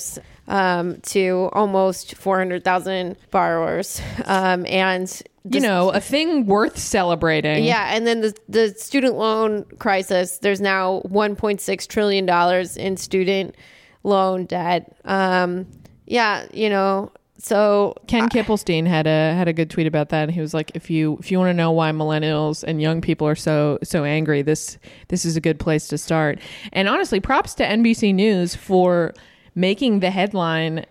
um, 0.48 1.00
to 1.00 1.50
almost 1.52 2.14
400,000 2.14 3.16
borrowers. 3.30 4.00
Um, 4.24 4.64
and 4.66 5.22
you 5.48 5.60
know 5.60 5.88
a 5.88 6.00
thing 6.00 6.44
worth 6.44 6.76
celebrating 6.76 7.64
yeah, 7.64 7.94
and 7.94 8.06
then 8.06 8.20
the 8.20 8.36
the 8.50 8.74
student 8.76 9.14
loan 9.14 9.64
crisis. 9.78 10.36
There's 10.36 10.60
now 10.60 11.00
1.6 11.06 11.88
trillion 11.88 12.26
dollars 12.26 12.76
in 12.76 12.98
student 12.98 13.56
loan 14.02 14.44
debt. 14.44 14.94
Um, 15.06 15.66
yeah, 16.04 16.46
you 16.52 16.68
know, 16.68 17.10
so 17.42 17.94
Ken 18.06 18.28
Klippenstein 18.28 18.86
had 18.86 19.06
a 19.06 19.34
had 19.34 19.48
a 19.48 19.52
good 19.52 19.70
tweet 19.70 19.86
about 19.86 20.10
that, 20.10 20.24
and 20.24 20.32
he 20.32 20.40
was 20.40 20.52
like, 20.52 20.72
"If 20.74 20.90
you 20.90 21.16
if 21.20 21.30
you 21.30 21.38
want 21.38 21.48
to 21.48 21.54
know 21.54 21.72
why 21.72 21.90
millennials 21.90 22.62
and 22.62 22.82
young 22.82 23.00
people 23.00 23.26
are 23.26 23.34
so 23.34 23.78
so 23.82 24.04
angry, 24.04 24.42
this 24.42 24.78
this 25.08 25.24
is 25.24 25.36
a 25.36 25.40
good 25.40 25.58
place 25.58 25.88
to 25.88 25.98
start." 25.98 26.38
And 26.72 26.88
honestly, 26.88 27.18
props 27.18 27.54
to 27.54 27.64
NBC 27.64 28.14
News 28.14 28.54
for 28.54 29.14
making 29.54 30.00
the 30.00 30.10
headline 30.10 30.84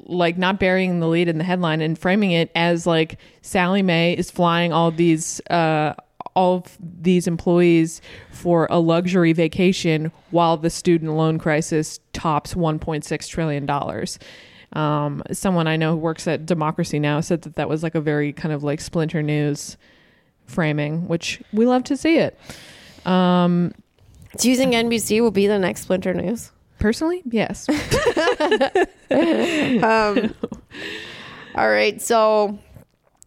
like 0.00 0.38
not 0.38 0.60
burying 0.60 1.00
the 1.00 1.08
lead 1.08 1.26
in 1.26 1.38
the 1.38 1.44
headline 1.44 1.80
and 1.80 1.98
framing 1.98 2.32
it 2.32 2.50
as 2.54 2.86
like 2.86 3.18
Sallie 3.40 3.82
Mae 3.82 4.12
is 4.12 4.30
flying 4.30 4.72
all 4.72 4.90
these 4.90 5.40
uh 5.50 5.94
all 6.34 6.56
of 6.56 6.78
these 6.80 7.26
employees 7.26 8.00
for 8.30 8.66
a 8.70 8.78
luxury 8.78 9.32
vacation 9.32 10.12
while 10.30 10.56
the 10.56 10.70
student 10.70 11.12
loan 11.12 11.38
crisis 11.38 11.98
tops 12.12 12.54
1.6 12.54 13.28
trillion 13.28 13.66
dollars. 13.66 14.18
Um, 14.74 15.22
someone 15.32 15.66
I 15.66 15.76
know 15.76 15.92
who 15.92 15.98
works 15.98 16.26
at 16.26 16.46
Democracy 16.46 16.98
Now 16.98 17.20
said 17.20 17.42
that 17.42 17.56
that 17.56 17.68
was 17.68 17.82
like 17.82 17.94
a 17.94 18.00
very 18.00 18.32
kind 18.32 18.54
of 18.54 18.62
like 18.62 18.80
splinter 18.80 19.22
news 19.22 19.76
framing, 20.46 21.08
which 21.08 21.42
we 21.52 21.66
love 21.66 21.84
to 21.84 21.96
see 21.96 22.16
it. 22.16 22.38
Um, 23.06 23.72
do 24.38 24.50
you 24.50 24.56
think 24.56 24.72
NBC 24.72 25.20
will 25.20 25.30
be 25.30 25.46
the 25.46 25.58
next 25.58 25.82
Splinter 25.82 26.14
News? 26.14 26.52
personally, 26.82 27.22
yes. 27.30 27.66
Um, 29.12 30.34
all 31.54 31.68
right, 31.68 32.00
so 32.00 32.58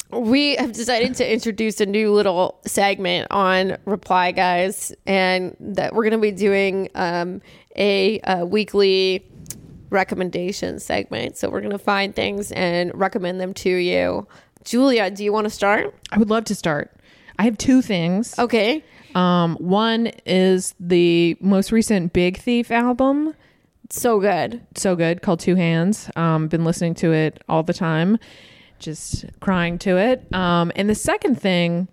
we 0.10 0.56
have 0.56 0.72
decided 0.72 1.14
to 1.16 1.32
introduce 1.32 1.80
a 1.80 1.86
new 1.86 2.12
little 2.12 2.60
segment 2.66 3.28
on 3.30 3.78
Reply 3.86 4.32
Guys, 4.32 4.94
and 5.06 5.56
that 5.60 5.94
we're 5.94 6.04
going 6.04 6.14
to 6.14 6.18
be 6.18 6.32
doing 6.32 6.90
um, 6.96 7.42
a, 7.76 8.20
uh 8.22 8.46
weekly 8.46 9.26
recommendation 9.90 10.80
segment. 10.80 11.38
So 11.38 11.50
we're 11.50 11.62
going 11.62 11.72
to 11.72 11.78
find 11.78 12.16
things 12.16 12.52
and 12.52 12.92
recommend 12.94 13.40
them 13.40 13.54
to 13.56 13.70
you. 13.70 14.28
Julia, 14.64 15.12
do 15.12 15.24
you 15.24 15.32
want 15.32 15.46
to 15.46 15.50
start? 15.50 15.94
I 16.12 16.18
would 16.18 16.30
love 16.30 16.46
to 16.46 16.56
start. 16.56 16.92
I 17.38 17.44
have 17.44 17.58
two 17.58 17.82
things. 17.82 18.38
Okay. 18.40 18.84
Um, 19.14 19.56
one 19.58 20.08
is 20.26 20.74
the 20.80 21.38
most 21.40 21.72
recent 21.72 22.14
Big 22.14 22.38
Thief 22.38 22.72
album. 22.72 23.34
So 23.90 24.20
good. 24.20 24.66
so 24.76 24.96
good 24.96 25.22
called 25.22 25.40
Two 25.40 25.56
Hands. 25.56 26.10
Um, 26.16 26.48
been 26.48 26.66
listening 26.66 26.96
to 26.96 27.14
it 27.14 27.44
all 27.48 27.64
the 27.64 27.74
time, 27.74 28.18
just 28.80 29.26
crying 29.40 29.78
to 29.80 29.98
it. 29.98 30.34
Um, 30.34 30.72
and 30.76 30.90
the 30.90 30.96
second 30.96 31.40
thing 31.40 31.88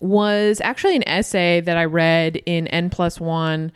was 0.00 0.60
actually 0.60 0.96
an 0.96 1.06
essay 1.08 1.60
that 1.60 1.76
I 1.76 1.84
read 1.84 2.36
in 2.46 2.68
N 2.68 2.90
plus 2.90 3.20
one 3.20 3.72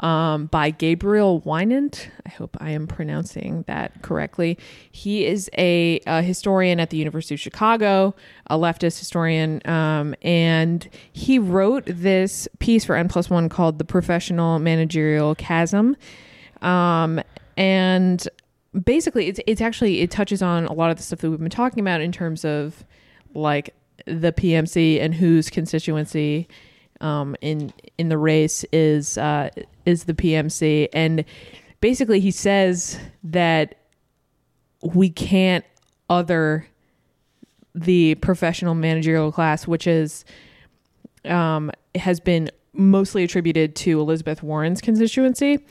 um, 0.00 0.46
by 0.46 0.70
Gabriel 0.70 1.40
Winant. 1.42 2.08
I 2.26 2.30
hope 2.30 2.56
I 2.60 2.70
am 2.70 2.86
pronouncing 2.86 3.64
that 3.66 4.02
correctly. 4.02 4.58
He 4.90 5.26
is 5.26 5.48
a, 5.56 6.00
a 6.06 6.22
historian 6.22 6.80
at 6.80 6.90
the 6.90 6.96
University 6.96 7.34
of 7.34 7.40
Chicago, 7.40 8.14
a 8.48 8.56
leftist 8.56 8.98
historian, 8.98 9.60
um, 9.66 10.14
and 10.22 10.88
he 11.12 11.38
wrote 11.38 11.84
this 11.86 12.48
piece 12.58 12.84
for 12.84 12.96
N 12.96 13.08
plus 13.08 13.30
one 13.30 13.48
called 13.48 13.78
"The 13.78 13.84
Professional 13.84 14.58
Managerial 14.58 15.34
Chasm." 15.34 15.96
um, 16.62 17.20
and 17.56 18.28
basically 18.84 19.26
it's 19.26 19.40
it's 19.46 19.60
actually 19.60 20.00
it 20.00 20.10
touches 20.10 20.42
on 20.42 20.66
a 20.66 20.72
lot 20.72 20.90
of 20.90 20.96
the 20.96 21.02
stuff 21.02 21.20
that 21.20 21.30
we've 21.30 21.40
been 21.40 21.50
talking 21.50 21.80
about 21.80 22.00
in 22.00 22.12
terms 22.12 22.44
of 22.44 22.84
like 23.34 23.74
the 24.06 24.32
PMC 24.32 25.00
and 25.00 25.14
whose 25.14 25.50
constituency 25.50 26.48
um, 27.00 27.36
in 27.40 27.72
in 27.98 28.08
the 28.08 28.18
race 28.18 28.64
is 28.72 29.18
uh, 29.18 29.50
is 29.86 30.04
the 30.04 30.14
PMC, 30.14 30.88
and 30.92 31.24
basically 31.80 32.20
he 32.20 32.30
says 32.30 32.98
that 33.24 33.76
we 34.82 35.10
can't 35.10 35.64
other 36.08 36.66
the 37.74 38.16
professional 38.16 38.74
managerial 38.74 39.32
class, 39.32 39.66
which 39.66 39.86
is 39.86 40.24
um, 41.24 41.70
has 41.94 42.20
been 42.20 42.50
mostly 42.72 43.24
attributed 43.24 43.74
to 43.76 44.00
Elizabeth 44.00 44.42
Warren's 44.42 44.80
constituency, 44.80 45.64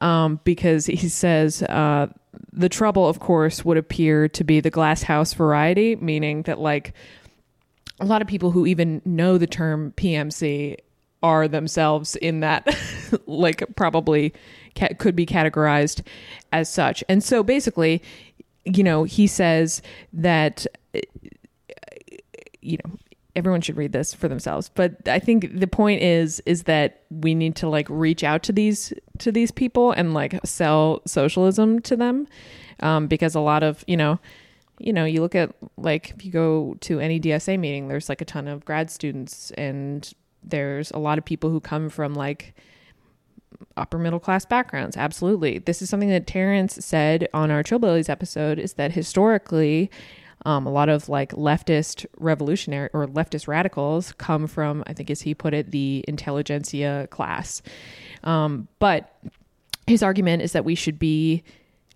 um, 0.00 0.40
because 0.44 0.86
he 0.86 1.08
says 1.08 1.62
uh, 1.64 2.08
the 2.52 2.68
trouble, 2.68 3.08
of 3.08 3.20
course, 3.20 3.64
would 3.64 3.76
appear 3.76 4.28
to 4.28 4.44
be 4.44 4.60
the 4.60 4.70
glass 4.70 5.02
house 5.02 5.32
variety, 5.34 5.96
meaning 5.96 6.42
that 6.42 6.58
like 6.58 6.94
a 8.00 8.06
lot 8.06 8.22
of 8.22 8.28
people 8.28 8.50
who 8.50 8.66
even 8.66 9.02
know 9.04 9.38
the 9.38 9.46
term 9.46 9.92
PMC 9.96 10.76
are 11.22 11.46
themselves 11.46 12.16
in 12.16 12.40
that, 12.40 12.76
like, 13.26 13.64
probably 13.76 14.32
ca- 14.74 14.94
could 14.98 15.14
be 15.14 15.26
categorized 15.26 16.02
as 16.52 16.68
such. 16.68 17.04
And 17.08 17.22
so 17.22 17.42
basically, 17.42 18.02
you 18.64 18.82
know, 18.82 19.04
he 19.04 19.26
says 19.26 19.82
that, 20.12 20.66
you 22.60 22.78
know, 22.84 22.98
everyone 23.34 23.60
should 23.60 23.76
read 23.76 23.92
this 23.92 24.12
for 24.12 24.28
themselves 24.28 24.70
but 24.74 24.96
i 25.08 25.18
think 25.18 25.58
the 25.58 25.66
point 25.66 26.02
is 26.02 26.40
is 26.44 26.64
that 26.64 27.02
we 27.10 27.34
need 27.34 27.56
to 27.56 27.68
like 27.68 27.86
reach 27.88 28.22
out 28.22 28.42
to 28.42 28.52
these 28.52 28.92
to 29.18 29.32
these 29.32 29.50
people 29.50 29.90
and 29.92 30.12
like 30.12 30.38
sell 30.44 31.00
socialism 31.06 31.80
to 31.80 31.96
them 31.96 32.26
um, 32.80 33.06
because 33.06 33.34
a 33.34 33.40
lot 33.40 33.62
of 33.62 33.84
you 33.86 33.96
know 33.96 34.18
you 34.82 34.92
know 34.92 35.04
you 35.04 35.20
look 35.20 35.34
at 35.34 35.54
like 35.76 36.10
if 36.10 36.24
you 36.24 36.30
go 36.30 36.76
to 36.80 37.00
any 37.00 37.20
dsa 37.20 37.58
meeting 37.58 37.88
there's 37.88 38.08
like 38.08 38.20
a 38.20 38.24
ton 38.24 38.48
of 38.48 38.64
grad 38.64 38.90
students 38.90 39.50
and 39.52 40.12
there's 40.42 40.90
a 40.90 40.98
lot 40.98 41.18
of 41.18 41.24
people 41.24 41.50
who 41.50 41.60
come 41.60 41.88
from 41.88 42.14
like 42.14 42.54
upper 43.76 43.98
middle 43.98 44.20
class 44.20 44.44
backgrounds. 44.44 44.96
Absolutely. 44.96 45.58
This 45.58 45.82
is 45.82 45.88
something 45.88 46.08
that 46.10 46.26
terrence 46.26 46.84
said 46.84 47.28
on 47.32 47.50
our 47.50 47.62
chillbillies 47.62 48.08
episode 48.08 48.58
is 48.58 48.74
that 48.74 48.92
historically 48.92 49.90
um, 50.44 50.66
a 50.66 50.70
lot 50.70 50.88
of 50.88 51.08
like 51.08 51.30
leftist 51.32 52.04
revolutionary 52.18 52.90
or 52.92 53.06
leftist 53.06 53.46
radicals 53.46 54.12
come 54.18 54.48
from 54.48 54.82
i 54.88 54.92
think 54.92 55.08
as 55.08 55.20
he 55.20 55.34
put 55.34 55.54
it 55.54 55.70
the 55.70 56.04
intelligentsia 56.08 57.06
class. 57.10 57.62
Um, 58.24 58.68
but 58.78 59.16
his 59.86 60.02
argument 60.02 60.42
is 60.42 60.52
that 60.52 60.64
we 60.64 60.74
should 60.74 60.98
be 60.98 61.42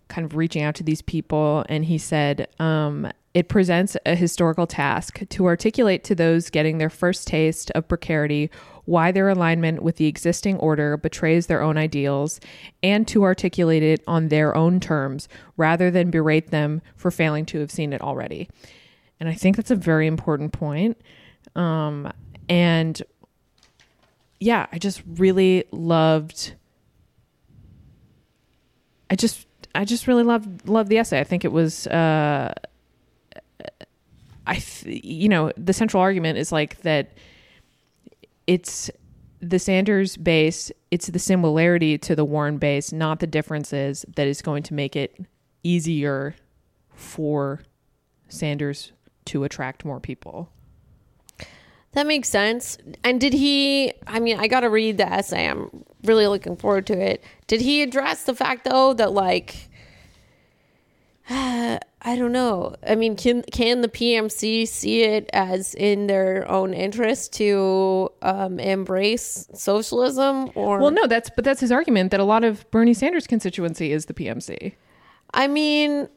kind 0.08 0.24
of 0.24 0.36
reaching 0.36 0.62
out 0.62 0.74
to 0.74 0.82
these 0.82 1.02
people 1.02 1.64
and 1.68 1.84
he 1.84 1.98
said 1.98 2.48
um, 2.60 3.10
it 3.34 3.48
presents 3.48 3.96
a 4.06 4.14
historical 4.14 4.66
task 4.66 5.20
to 5.28 5.46
articulate 5.46 6.04
to 6.04 6.14
those 6.14 6.48
getting 6.48 6.78
their 6.78 6.90
first 6.90 7.26
taste 7.26 7.70
of 7.72 7.86
precarity 7.88 8.50
why 8.86 9.12
their 9.12 9.28
alignment 9.28 9.82
with 9.82 9.96
the 9.96 10.06
existing 10.06 10.56
order 10.58 10.96
betrays 10.96 11.48
their 11.48 11.60
own 11.60 11.76
ideals, 11.76 12.40
and 12.82 13.06
to 13.08 13.24
articulate 13.24 13.82
it 13.82 14.02
on 14.06 14.28
their 14.28 14.56
own 14.56 14.80
terms 14.80 15.28
rather 15.56 15.90
than 15.90 16.10
berate 16.10 16.50
them 16.50 16.80
for 16.96 17.10
failing 17.10 17.44
to 17.44 17.58
have 17.60 17.70
seen 17.70 17.92
it 17.92 18.00
already. 18.00 18.48
And 19.20 19.28
I 19.28 19.34
think 19.34 19.56
that's 19.56 19.70
a 19.70 19.76
very 19.76 20.06
important 20.06 20.52
point. 20.52 21.00
Um, 21.54 22.10
and 22.48 23.02
yeah, 24.38 24.66
I 24.72 24.78
just 24.78 25.02
really 25.16 25.64
loved. 25.72 26.54
I 29.10 29.16
just, 29.16 29.45
I 29.76 29.84
just 29.84 30.06
really 30.06 30.22
loved 30.22 30.68
loved 30.68 30.90
the 30.90 30.98
essay. 30.98 31.20
I 31.20 31.24
think 31.24 31.44
it 31.44 31.52
was. 31.52 31.86
Uh, 31.86 32.52
I, 34.48 34.54
th- 34.54 35.04
you 35.04 35.28
know, 35.28 35.50
the 35.56 35.72
central 35.72 36.00
argument 36.00 36.38
is 36.38 36.52
like 36.52 36.80
that 36.82 37.12
it's 38.46 38.90
the 39.40 39.58
Sanders 39.58 40.16
base, 40.16 40.70
it's 40.90 41.08
the 41.08 41.18
similarity 41.18 41.98
to 41.98 42.14
the 42.14 42.24
Warren 42.24 42.58
base, 42.58 42.92
not 42.92 43.20
the 43.20 43.26
differences 43.26 44.04
that 44.14 44.26
is 44.26 44.42
going 44.42 44.62
to 44.64 44.74
make 44.74 44.96
it 44.96 45.18
easier 45.62 46.36
for 46.94 47.60
Sanders 48.28 48.92
to 49.26 49.44
attract 49.44 49.84
more 49.84 50.00
people. 50.00 50.50
That 51.92 52.06
makes 52.06 52.28
sense. 52.28 52.76
And 53.02 53.20
did 53.20 53.32
he? 53.32 53.92
I 54.06 54.20
mean, 54.20 54.38
I 54.38 54.48
got 54.48 54.60
to 54.60 54.68
read 54.68 54.98
the 54.98 55.10
essay. 55.10 55.48
I'm 55.48 55.84
really 56.06 56.26
looking 56.26 56.56
forward 56.56 56.86
to 56.86 56.98
it. 56.98 57.22
Did 57.46 57.60
he 57.60 57.82
address 57.82 58.24
the 58.24 58.34
fact 58.34 58.64
though 58.64 58.94
that 58.94 59.12
like, 59.12 59.68
uh, 61.28 61.78
I 62.02 62.14
don't 62.14 62.30
know. 62.30 62.76
I 62.88 62.94
mean, 62.94 63.16
can 63.16 63.42
can 63.42 63.80
the 63.80 63.88
PMC 63.88 64.68
see 64.68 65.02
it 65.02 65.28
as 65.32 65.74
in 65.74 66.06
their 66.06 66.48
own 66.48 66.72
interest 66.72 67.32
to 67.34 68.12
um, 68.22 68.60
embrace 68.60 69.48
socialism? 69.52 70.52
Or 70.54 70.78
Well, 70.78 70.92
no, 70.92 71.08
that's 71.08 71.28
but 71.34 71.44
that's 71.44 71.60
his 71.60 71.72
argument 71.72 72.12
that 72.12 72.20
a 72.20 72.24
lot 72.24 72.44
of 72.44 72.70
Bernie 72.70 72.94
Sanders 72.94 73.26
constituency 73.26 73.90
is 73.90 74.06
the 74.06 74.14
PMC. 74.14 74.74
I 75.34 75.48
mean, 75.48 76.08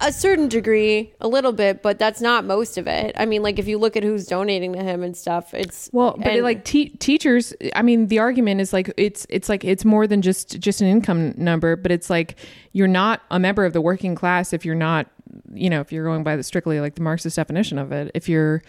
a 0.00 0.12
certain 0.12 0.48
degree, 0.48 1.12
a 1.20 1.28
little 1.28 1.52
bit, 1.52 1.82
but 1.82 1.98
that's 1.98 2.20
not 2.20 2.44
most 2.44 2.78
of 2.78 2.86
it. 2.86 3.14
I 3.16 3.26
mean, 3.26 3.42
like 3.42 3.58
if 3.58 3.68
you 3.68 3.78
look 3.78 3.96
at 3.96 4.02
who's 4.02 4.26
donating 4.26 4.72
to 4.72 4.82
him 4.82 5.02
and 5.02 5.16
stuff, 5.16 5.52
it's 5.52 5.90
Well, 5.92 6.16
but 6.16 6.36
it, 6.36 6.42
like 6.42 6.64
te- 6.64 6.90
teachers, 6.90 7.54
I 7.74 7.82
mean, 7.82 8.06
the 8.06 8.18
argument 8.18 8.60
is 8.60 8.72
like 8.72 8.92
it's 8.96 9.26
it's 9.28 9.48
like 9.48 9.64
it's 9.64 9.84
more 9.84 10.06
than 10.06 10.22
just 10.22 10.58
just 10.58 10.80
an 10.80 10.88
income 10.88 11.34
number, 11.36 11.76
but 11.76 11.92
it's 11.92 12.08
like 12.08 12.36
you're 12.72 12.88
not 12.88 13.22
a 13.30 13.38
member 13.38 13.64
of 13.64 13.72
the 13.72 13.80
working 13.80 14.14
class 14.14 14.52
if 14.52 14.64
you're 14.64 14.74
not, 14.74 15.06
you 15.52 15.68
know, 15.68 15.80
if 15.80 15.92
you're 15.92 16.04
going 16.04 16.24
by 16.24 16.36
the 16.36 16.42
strictly 16.42 16.80
like 16.80 16.94
the 16.94 17.02
Marxist 17.02 17.36
definition 17.36 17.78
of 17.78 17.92
it. 17.92 18.10
If 18.14 18.28
you're, 18.28 18.62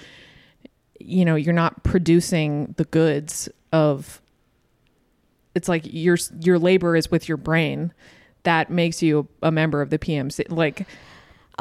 you 0.99 1.23
know, 1.23 1.35
you're 1.35 1.53
not 1.53 1.83
producing 1.83 2.73
the 2.77 2.85
goods 2.85 3.47
of. 3.71 4.21
It's 5.55 5.67
like 5.67 5.83
your 5.85 6.17
your 6.39 6.59
labor 6.59 6.95
is 6.95 7.09
with 7.09 7.27
your 7.27 7.37
brain. 7.37 7.91
That 8.43 8.69
makes 8.69 9.01
you 9.01 9.27
a 9.43 9.51
member 9.51 9.81
of 9.81 9.89
the 9.89 9.99
PMC. 9.99 10.45
Like, 10.51 10.87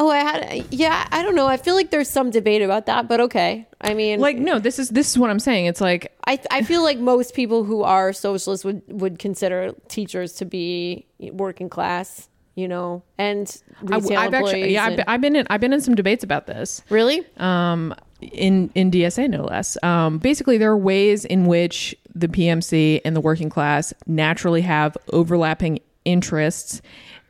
Oh, 0.00 0.10
I 0.10 0.18
had 0.18 0.66
yeah. 0.70 1.08
I 1.10 1.24
don't 1.24 1.34
know. 1.34 1.48
I 1.48 1.56
feel 1.56 1.74
like 1.74 1.90
there's 1.90 2.08
some 2.08 2.30
debate 2.30 2.62
about 2.62 2.86
that, 2.86 3.08
but 3.08 3.20
okay. 3.20 3.66
I 3.80 3.94
mean, 3.94 4.20
like 4.20 4.36
no, 4.36 4.60
this 4.60 4.78
is 4.78 4.90
this 4.90 5.10
is 5.10 5.18
what 5.18 5.28
I'm 5.28 5.40
saying. 5.40 5.66
It's 5.66 5.80
like 5.80 6.16
I 6.24 6.38
I 6.52 6.62
feel 6.62 6.84
like 6.84 6.98
most 7.00 7.34
people 7.34 7.64
who 7.64 7.82
are 7.82 8.12
socialists 8.12 8.64
would 8.64 8.80
would 8.86 9.18
consider 9.18 9.72
teachers 9.88 10.34
to 10.34 10.44
be 10.44 11.04
working 11.32 11.68
class, 11.68 12.28
you 12.54 12.68
know, 12.68 13.02
and 13.18 13.60
I, 13.90 13.96
retail 13.96 14.20
have 14.20 14.34
actually 14.34 14.72
yeah, 14.72 14.84
I've 14.84 14.92
and- 15.00 15.04
I've 15.08 15.20
been 15.20 15.34
in 15.34 15.46
I've 15.50 15.60
been 15.60 15.72
in 15.72 15.80
some 15.80 15.96
debates 15.96 16.22
about 16.22 16.46
this. 16.46 16.80
really. 16.90 17.26
um, 17.38 17.92
in 18.20 18.70
in 18.76 18.92
DSA 18.92 19.28
no 19.28 19.42
less. 19.46 19.76
Um, 19.82 20.18
basically, 20.18 20.58
there 20.58 20.70
are 20.70 20.76
ways 20.76 21.24
in 21.24 21.46
which 21.46 21.96
the 22.14 22.28
PMC 22.28 23.00
and 23.04 23.16
the 23.16 23.20
working 23.20 23.48
class 23.50 23.92
naturally 24.06 24.60
have 24.60 24.96
overlapping 25.12 25.80
interests, 26.04 26.80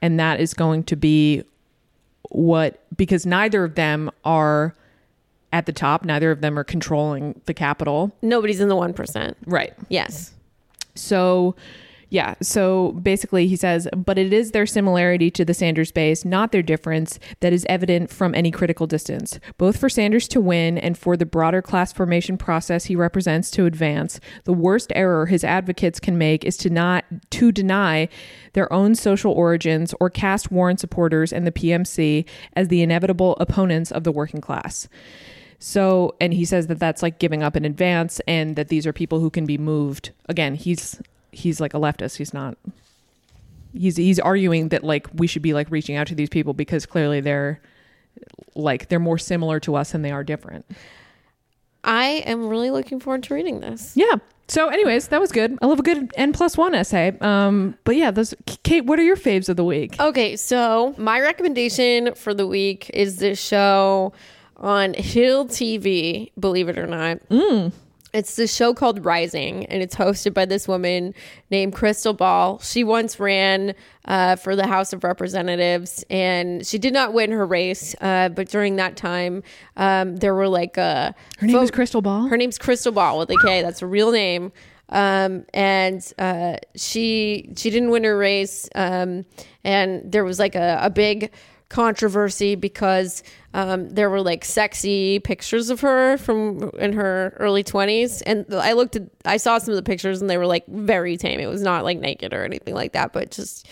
and 0.02 0.18
that 0.20 0.40
is 0.40 0.54
going 0.54 0.84
to 0.84 0.96
be 0.96 1.44
what 2.30 2.82
because 2.96 3.24
neither 3.24 3.64
of 3.64 3.74
them 3.74 4.10
are 4.24 4.74
at 5.52 5.66
the 5.66 5.72
top. 5.72 6.04
Neither 6.04 6.30
of 6.30 6.40
them 6.40 6.58
are 6.58 6.64
controlling 6.64 7.40
the 7.46 7.54
capital. 7.54 8.12
Nobody's 8.22 8.60
in 8.60 8.68
the 8.68 8.76
one 8.76 8.92
percent. 8.92 9.36
Right. 9.46 9.72
Yes. 9.88 10.34
So, 10.94 11.54
yeah. 12.10 12.36
So 12.40 12.92
basically, 12.92 13.48
he 13.48 13.56
says, 13.56 13.86
but 13.94 14.16
it 14.16 14.32
is 14.32 14.52
their 14.52 14.64
similarity 14.64 15.30
to 15.32 15.44
the 15.44 15.52
Sanders 15.52 15.92
base, 15.92 16.24
not 16.24 16.52
their 16.52 16.62
difference, 16.62 17.18
that 17.40 17.52
is 17.52 17.66
evident 17.68 18.10
from 18.10 18.34
any 18.34 18.50
critical 18.50 18.86
distance. 18.86 19.38
Both 19.58 19.76
for 19.76 19.90
Sanders 19.90 20.26
to 20.28 20.40
win 20.40 20.78
and 20.78 20.96
for 20.96 21.16
the 21.16 21.26
broader 21.26 21.60
class 21.60 21.92
formation 21.92 22.38
process 22.38 22.86
he 22.86 22.96
represents 22.96 23.50
to 23.52 23.66
advance, 23.66 24.20
the 24.44 24.54
worst 24.54 24.90
error 24.94 25.26
his 25.26 25.44
advocates 25.44 26.00
can 26.00 26.16
make 26.16 26.44
is 26.44 26.56
to 26.58 26.70
not 26.70 27.04
to 27.30 27.52
deny 27.52 28.08
their 28.54 28.72
own 28.72 28.94
social 28.94 29.32
origins 29.32 29.94
or 30.00 30.08
cast 30.08 30.50
Warren 30.50 30.78
supporters 30.78 31.32
and 31.32 31.46
the 31.46 31.52
PMC 31.52 32.24
as 32.54 32.68
the 32.68 32.82
inevitable 32.82 33.36
opponents 33.38 33.92
of 33.92 34.04
the 34.04 34.12
working 34.12 34.40
class. 34.40 34.88
So, 35.58 36.14
and 36.20 36.32
he 36.32 36.44
says 36.44 36.68
that 36.68 36.78
that's 36.78 37.02
like 37.02 37.18
giving 37.18 37.42
up 37.42 37.56
in 37.56 37.64
advance, 37.64 38.20
and 38.28 38.54
that 38.56 38.68
these 38.68 38.86
are 38.86 38.92
people 38.92 39.18
who 39.18 39.28
can 39.28 39.44
be 39.44 39.58
moved. 39.58 40.12
Again, 40.28 40.54
he's 40.54 41.02
he's 41.32 41.60
like 41.60 41.74
a 41.74 41.78
leftist. 41.78 42.16
He's 42.16 42.34
not. 42.34 42.56
He's 43.72 43.96
he's 43.96 44.18
arguing 44.18 44.68
that 44.70 44.82
like 44.82 45.06
we 45.14 45.26
should 45.26 45.42
be 45.42 45.54
like 45.54 45.70
reaching 45.70 45.96
out 45.96 46.06
to 46.08 46.14
these 46.14 46.28
people 46.28 46.54
because 46.54 46.86
clearly 46.86 47.20
they're 47.20 47.60
like 48.54 48.88
they're 48.88 48.98
more 48.98 49.18
similar 49.18 49.60
to 49.60 49.76
us 49.76 49.92
than 49.92 50.02
they 50.02 50.10
are 50.10 50.24
different. 50.24 50.66
I 51.84 52.22
am 52.26 52.48
really 52.48 52.70
looking 52.70 53.00
forward 53.00 53.22
to 53.24 53.34
reading 53.34 53.60
this. 53.60 53.92
Yeah. 53.94 54.16
So, 54.48 54.68
anyways, 54.68 55.08
that 55.08 55.20
was 55.20 55.30
good. 55.30 55.58
I 55.60 55.66
love 55.66 55.78
a 55.78 55.82
good 55.82 56.10
N 56.14 56.32
plus 56.32 56.56
one 56.56 56.74
essay. 56.74 57.16
Um, 57.20 57.76
but 57.84 57.96
yeah, 57.96 58.10
those 58.10 58.34
Kate, 58.62 58.86
what 58.86 58.98
are 58.98 59.02
your 59.02 59.16
faves 59.16 59.48
of 59.50 59.56
the 59.56 59.64
week? 59.64 60.00
Okay, 60.00 60.36
so 60.36 60.94
my 60.96 61.20
recommendation 61.20 62.14
for 62.14 62.32
the 62.32 62.46
week 62.46 62.90
is 62.94 63.18
this 63.18 63.38
show 63.38 64.14
on 64.56 64.94
Hill 64.94 65.46
TV, 65.46 66.32
believe 66.38 66.68
it 66.68 66.78
or 66.78 66.86
not. 66.86 67.20
It's 68.18 68.34
this 68.34 68.52
show 68.52 68.74
called 68.74 69.04
Rising, 69.04 69.64
and 69.66 69.80
it's 69.80 69.94
hosted 69.94 70.34
by 70.34 70.44
this 70.44 70.66
woman 70.66 71.14
named 71.52 71.72
Krystal 71.72 72.16
Ball. 72.16 72.58
She 72.58 72.82
once 72.82 73.20
ran 73.20 73.76
uh, 74.06 74.34
for 74.34 74.56
the 74.56 74.66
House 74.66 74.92
of 74.92 75.04
Representatives, 75.04 76.04
and 76.10 76.66
she 76.66 76.78
did 76.78 76.92
not 76.92 77.12
win 77.12 77.30
her 77.30 77.46
race. 77.46 77.94
Uh, 78.00 78.28
but 78.30 78.48
during 78.48 78.74
that 78.74 78.96
time, 78.96 79.44
um, 79.76 80.16
there 80.16 80.34
were 80.34 80.48
like 80.48 80.76
uh, 80.76 81.12
Her 81.38 81.46
name 81.46 81.56
is 81.58 81.70
Krystal 81.70 82.02
Ball. 82.02 82.26
her 82.26 82.36
name's 82.36 82.58
Krystal 82.58 82.92
Ball 82.92 83.18
with 83.20 83.30
a 83.30 83.36
K. 83.36 83.62
That's 83.62 83.82
a 83.82 83.86
real 83.86 84.10
name. 84.10 84.50
Um, 84.88 85.44
and 85.54 86.02
uh, 86.18 86.56
she 86.74 87.52
she 87.56 87.70
didn't 87.70 87.90
win 87.90 88.02
her 88.02 88.18
race. 88.18 88.68
Um, 88.74 89.26
and 89.62 90.10
there 90.10 90.24
was 90.24 90.40
like 90.40 90.56
a, 90.56 90.80
a 90.82 90.90
big 90.90 91.30
controversy 91.68 92.54
because 92.54 93.22
um, 93.54 93.88
there 93.90 94.08
were 94.08 94.22
like 94.22 94.44
sexy 94.44 95.18
pictures 95.18 95.68
of 95.68 95.80
her 95.80 96.16
from 96.16 96.70
in 96.78 96.94
her 96.94 97.34
early 97.38 97.62
20s 97.62 98.22
and 98.24 98.46
i 98.54 98.72
looked 98.72 98.96
at 98.96 99.02
i 99.26 99.36
saw 99.36 99.58
some 99.58 99.72
of 99.72 99.76
the 99.76 99.82
pictures 99.82 100.20
and 100.22 100.30
they 100.30 100.38
were 100.38 100.46
like 100.46 100.66
very 100.66 101.16
tame 101.18 101.40
it 101.40 101.46
was 101.46 101.60
not 101.60 101.84
like 101.84 101.98
naked 101.98 102.32
or 102.32 102.44
anything 102.44 102.74
like 102.74 102.92
that 102.92 103.12
but 103.12 103.30
just 103.30 103.68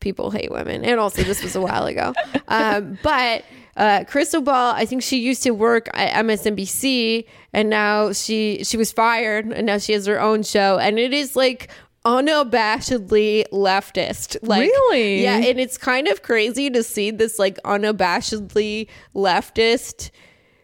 people 0.00 0.30
hate 0.30 0.50
women. 0.50 0.84
And 0.84 0.98
also, 0.98 1.22
this 1.22 1.42
was 1.42 1.54
a 1.54 1.60
while 1.60 1.86
ago. 1.86 2.12
Um, 2.52 2.98
but 3.04 3.44
uh, 3.76 4.00
Krystal 4.08 4.42
Ball, 4.42 4.74
I 4.74 4.84
think 4.84 5.04
she 5.04 5.20
used 5.20 5.44
to 5.44 5.52
work 5.52 5.88
at 5.94 6.24
MSNBC, 6.24 7.24
and 7.52 7.70
now 7.70 8.12
she 8.12 8.64
she 8.64 8.76
was 8.76 8.90
fired, 8.90 9.46
and 9.46 9.66
now 9.66 9.78
she 9.78 9.92
has 9.92 10.06
her 10.06 10.20
own 10.20 10.42
show, 10.42 10.76
and 10.76 10.98
it 10.98 11.12
is 11.12 11.36
like 11.36 11.70
unabashedly 12.04 13.44
leftist. 13.52 14.36
Like, 14.42 14.62
Really? 14.62 15.22
Yeah, 15.22 15.36
and 15.36 15.60
it's 15.60 15.78
kind 15.78 16.08
of 16.08 16.22
crazy 16.22 16.70
to 16.70 16.82
see 16.82 17.10
this 17.10 17.38
like 17.38 17.58
unabashedly 17.64 18.88
leftist 19.14 20.10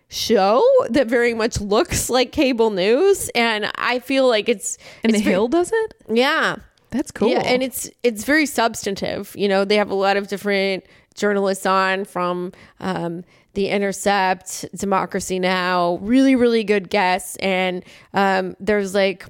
show 0.09 0.63
that 0.91 1.09
very 1.09 1.35
much 1.35 1.61
looks 1.61 2.09
like 2.09 2.33
cable 2.33 2.71
news, 2.71 3.29
and 3.35 3.71
I 3.77 3.99
feel 3.99 4.29
like 4.29 4.49
it's 4.49 4.79
And 5.03 5.11
it's 5.13 5.19
the 5.21 5.25
ve- 5.25 5.31
Hill 5.31 5.49
does 5.49 5.71
it. 5.73 5.95
yeah. 6.09 6.57
That's 6.91 7.11
cool. 7.11 7.29
Yeah, 7.29 7.41
and 7.41 7.63
it's 7.65 7.91
it's 8.05 8.23
very 8.25 8.47
substantive. 8.47 9.35
You 9.37 9.49
know, 9.49 9.65
they 9.65 9.77
have 9.77 9.91
a 9.91 9.95
lot 9.95 10.17
of 10.17 10.29
different 10.29 10.85
journalists 11.17 11.67
on 11.67 12.05
from 12.05 12.53
um, 12.79 13.25
the 13.55 13.69
Intercept, 13.69 14.65
Democracy 14.75 15.41
Now. 15.41 15.99
Really, 16.01 16.37
really 16.37 16.63
good 16.63 16.89
guests, 16.89 17.37
and 17.37 17.85
um, 18.15 18.55
there's 18.61 18.95
like 18.95 19.27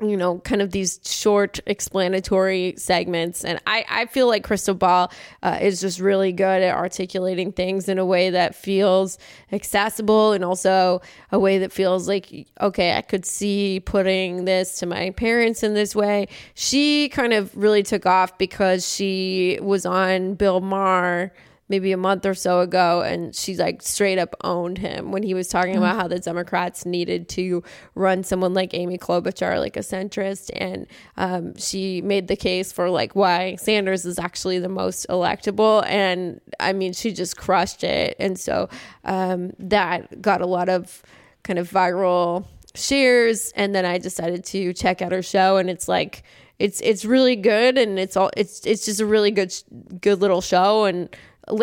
you 0.00 0.16
know, 0.16 0.38
kind 0.40 0.60
of 0.62 0.72
these 0.72 1.00
short 1.04 1.60
explanatory 1.66 2.74
segments. 2.76 3.44
And 3.44 3.60
I, 3.66 3.84
I 3.88 4.06
feel 4.06 4.26
like 4.26 4.46
Krystal 4.46 4.78
Ball 4.78 5.10
uh, 5.42 5.58
is 5.60 5.80
just 5.80 6.00
really 6.00 6.32
good 6.32 6.62
at 6.62 6.74
articulating 6.74 7.52
things 7.52 7.88
in 7.88 7.98
a 7.98 8.04
way 8.04 8.30
that 8.30 8.54
feels 8.54 9.18
accessible 9.52 10.32
and 10.32 10.44
also 10.44 11.00
a 11.32 11.38
way 11.38 11.58
that 11.58 11.72
feels 11.72 12.08
like, 12.08 12.46
okay, 12.60 12.96
I 12.96 13.02
could 13.02 13.24
see 13.24 13.80
putting 13.80 14.44
this 14.44 14.78
to 14.78 14.86
my 14.86 15.10
parents 15.10 15.62
in 15.62 15.74
this 15.74 15.94
way. 15.94 16.28
She 16.54 17.08
kind 17.08 17.32
of 17.32 17.56
really 17.56 17.82
took 17.82 18.06
off 18.06 18.36
because 18.38 18.88
she 18.92 19.58
was 19.62 19.86
on 19.86 20.34
Bill 20.34 20.60
Maher 20.60 21.32
maybe 21.68 21.92
a 21.92 21.96
month 21.96 22.24
or 22.24 22.34
so 22.34 22.60
ago 22.60 23.02
and 23.02 23.34
she 23.34 23.56
like 23.56 23.82
straight 23.82 24.18
up 24.18 24.34
owned 24.44 24.78
him 24.78 25.10
when 25.10 25.22
he 25.22 25.34
was 25.34 25.48
talking 25.48 25.76
about 25.76 25.96
how 25.96 26.06
the 26.06 26.18
democrats 26.18 26.86
needed 26.86 27.28
to 27.28 27.62
run 27.94 28.22
someone 28.22 28.54
like 28.54 28.72
amy 28.74 28.96
klobuchar 28.96 29.58
like 29.58 29.76
a 29.76 29.80
centrist. 29.80 30.50
And 30.54 30.86
um, 31.16 31.56
she 31.56 32.02
made 32.02 32.28
the 32.28 32.36
case 32.36 32.72
for 32.72 32.90
like 32.90 33.14
why 33.14 33.56
sanders 33.56 34.04
is 34.04 34.18
actually 34.18 34.58
the 34.58 34.68
most 34.68 35.06
electable. 35.08 35.84
And 35.86 36.40
i 36.60 36.72
mean 36.72 36.92
she 36.92 37.12
just 37.12 37.36
crushed 37.36 37.84
it. 37.84 38.16
And 38.18 38.38
so 38.38 38.68
um, 39.04 39.52
that 39.58 40.20
got 40.22 40.40
a 40.40 40.46
lot 40.46 40.68
of 40.68 41.02
kind 41.42 41.58
of 41.58 41.70
viral 41.70 42.46
shares. 42.74 43.52
And 43.56 43.74
then 43.74 43.84
i 43.84 43.98
decided 43.98 44.44
to 44.46 44.72
check 44.72 45.02
out 45.02 45.12
her 45.12 45.22
show. 45.22 45.56
And 45.56 45.70
it's 45.70 45.88
like 45.88 46.22
it's 46.58 46.80
it's 46.80 47.04
really 47.04 47.36
good. 47.36 47.78
And 47.78 47.98
it's 47.98 48.16
all 48.16 48.30
it's 48.36 48.64
it's 48.66 48.84
just 48.84 49.00
a 49.00 49.06
really 49.06 49.30
good 49.30 49.52
good 50.00 50.20
little 50.20 50.40
show. 50.40 50.84
And 50.84 51.14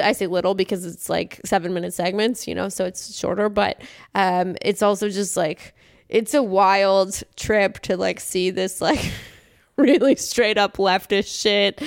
I 0.02 0.13
say 0.13 0.28
little 0.28 0.56
because 0.56 0.86
it's 0.86 1.10
like 1.10 1.41
seven 1.46 1.74
minute 1.74 1.93
segments, 1.93 2.48
you 2.48 2.56
know, 2.56 2.69
so 2.69 2.86
it's 2.86 3.17
shorter, 3.17 3.50
but 3.50 3.82
um, 4.15 4.56
it's 4.62 4.82
also 4.82 5.10
just 5.10 5.36
like 5.36 5.76
it's 6.10 6.34
a 6.34 6.43
wild 6.43 7.22
trip 7.36 7.80
to 7.80 7.98
like 7.98 8.19
see 8.19 8.50
this 8.50 8.82
like 8.82 9.12
really 9.78 10.15
straight 10.15 10.58
up 10.58 10.78
leftist 10.78 11.41
shit 11.41 11.82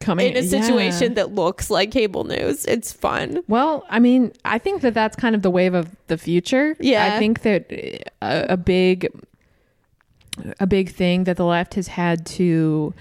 coming 0.00 0.28
in 0.28 0.36
a 0.36 0.40
yeah. 0.40 0.62
situation 0.62 1.14
that 1.14 1.34
looks 1.34 1.70
like 1.70 1.90
cable 1.90 2.24
news. 2.24 2.64
It's 2.66 2.92
fun. 2.92 3.42
Well, 3.48 3.84
I 3.88 3.98
mean, 3.98 4.32
I 4.44 4.58
think 4.58 4.82
that 4.82 4.94
that's 4.94 5.16
kind 5.16 5.34
of 5.34 5.42
the 5.42 5.50
wave 5.50 5.74
of 5.74 5.94
the 6.06 6.18
future. 6.18 6.76
Yeah. 6.78 7.14
I 7.14 7.18
think 7.18 7.42
that 7.42 7.72
uh, 8.22 8.44
a, 8.48 8.52
a 8.52 8.56
big, 8.56 9.08
a 10.60 10.66
big 10.66 10.90
thing 10.90 11.24
that 11.24 11.36
the 11.36 11.44
left 11.44 11.74
has 11.74 11.88
had 11.88 12.26
to 12.26 12.94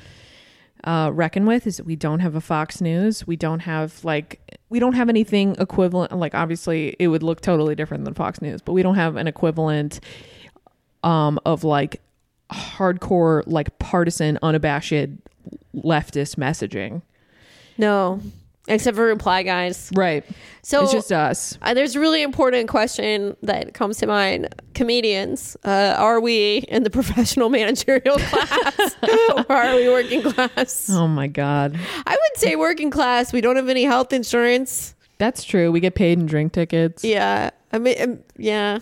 uh, 0.87 1.11
reckon 1.11 1.45
with 1.45 1.67
is 1.67 1.77
that 1.77 1.85
we 1.85 1.97
don't 1.97 2.21
have 2.21 2.33
a 2.33 2.39
Fox 2.39 2.79
News. 2.79 3.27
We 3.27 3.35
don't 3.35 3.59
have 3.59 4.05
like 4.05 4.39
we 4.69 4.79
don't 4.79 4.93
have 4.93 5.09
anything 5.09 5.57
equivalent. 5.59 6.17
Like 6.17 6.33
obviously, 6.33 6.95
it 6.97 7.09
would 7.09 7.23
look 7.23 7.41
totally 7.41 7.75
different 7.75 8.05
than 8.05 8.13
Fox 8.13 8.41
News, 8.41 8.61
but 8.61 8.71
we 8.71 8.83
don't 8.83 8.95
have 8.95 9.17
an 9.17 9.27
equivalent 9.27 9.99
um, 11.03 11.39
of 11.45 11.65
like 11.65 11.99
hardcore, 12.49 13.43
like 13.47 13.77
partisan, 13.79 14.39
unabashed 14.41 15.09
leftist 15.75 16.37
messaging. 16.37 17.01
No, 17.77 18.21
except 18.67 18.95
for 18.95 19.05
reply 19.05 19.43
guys. 19.43 19.91
Right. 19.95 20.25
So 20.61 20.83
it's 20.83 20.91
just 20.91 21.11
us. 21.11 21.57
Uh, 21.61 21.73
there's 21.73 21.95
a 21.95 21.99
really 21.99 22.21
important 22.21 22.67
question 22.67 23.37
that 23.43 23.73
comes 23.73 23.97
to 23.99 24.07
mind. 24.07 24.53
Comedians, 24.73 25.55
uh, 25.63 25.95
are 25.97 26.19
we 26.19 26.57
in 26.67 26.83
the 26.83 26.89
professional 26.99 27.49
managerial 27.49 28.17
class 28.17 28.95
or 29.49 29.51
are 29.51 29.75
we 29.75 29.87
working 29.87 30.21
class? 30.21 30.89
Oh 30.91 31.07
my 31.07 31.27
god. 31.27 31.79
I 32.05 32.11
would 32.11 32.39
say 32.39 32.55
working 32.55 32.91
class. 32.91 33.31
We 33.31 33.41
don't 33.41 33.55
have 33.55 33.69
any 33.69 33.83
health 33.83 34.11
insurance. 34.11 34.93
That's 35.17 35.43
true. 35.43 35.71
We 35.71 35.79
get 35.79 35.95
paid 35.95 36.19
in 36.19 36.25
drink 36.25 36.53
tickets. 36.53 37.03
Yeah. 37.03 37.51
I 37.71 37.79
mean, 37.79 38.01
um, 38.01 38.19
yeah. 38.37 38.79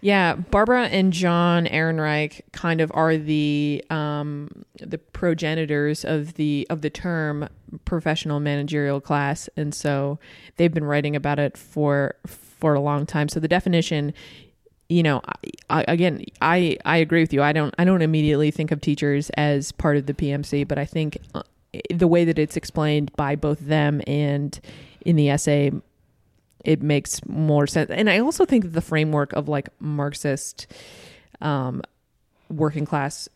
Yeah, 0.00 0.34
Barbara 0.34 0.88
and 0.88 1.12
John 1.12 1.66
Ehrenreich 1.66 2.42
kind 2.52 2.80
of 2.80 2.92
are 2.94 3.16
the 3.16 3.82
um, 3.88 4.64
the 4.78 4.98
progenitors 4.98 6.04
of 6.04 6.34
the 6.34 6.66
of 6.68 6.82
the 6.82 6.90
term 6.90 7.48
professional 7.84 8.38
managerial 8.38 9.00
class, 9.00 9.48
and 9.56 9.74
so 9.74 10.18
they've 10.56 10.72
been 10.72 10.84
writing 10.84 11.16
about 11.16 11.38
it 11.38 11.56
for 11.56 12.14
for 12.26 12.74
a 12.74 12.80
long 12.80 13.06
time. 13.06 13.28
So 13.28 13.40
the 13.40 13.48
definition, 13.48 14.12
you 14.88 15.02
know, 15.02 15.22
I, 15.24 15.80
I, 15.80 15.84
again, 15.88 16.24
I 16.42 16.76
I 16.84 16.98
agree 16.98 17.22
with 17.22 17.32
you. 17.32 17.42
I 17.42 17.52
don't 17.52 17.74
I 17.78 17.84
don't 17.84 18.02
immediately 18.02 18.50
think 18.50 18.70
of 18.70 18.82
teachers 18.82 19.30
as 19.30 19.72
part 19.72 19.96
of 19.96 20.06
the 20.06 20.14
PMC, 20.14 20.68
but 20.68 20.78
I 20.78 20.84
think 20.84 21.16
uh, 21.34 21.42
the 21.92 22.06
way 22.06 22.24
that 22.26 22.38
it's 22.38 22.56
explained 22.56 23.12
by 23.16 23.34
both 23.34 23.60
them 23.60 24.02
and 24.06 24.60
in 25.00 25.16
the 25.16 25.30
essay 25.30 25.72
it 26.66 26.82
makes 26.82 27.24
more 27.26 27.66
sense. 27.66 27.90
And 27.90 28.10
I 28.10 28.18
also 28.18 28.44
think 28.44 28.64
that 28.64 28.70
the 28.70 28.80
framework 28.82 29.32
of 29.32 29.48
like 29.48 29.68
Marxist 29.78 30.66
um, 31.40 31.80
working 32.50 32.84
class, 32.84 33.28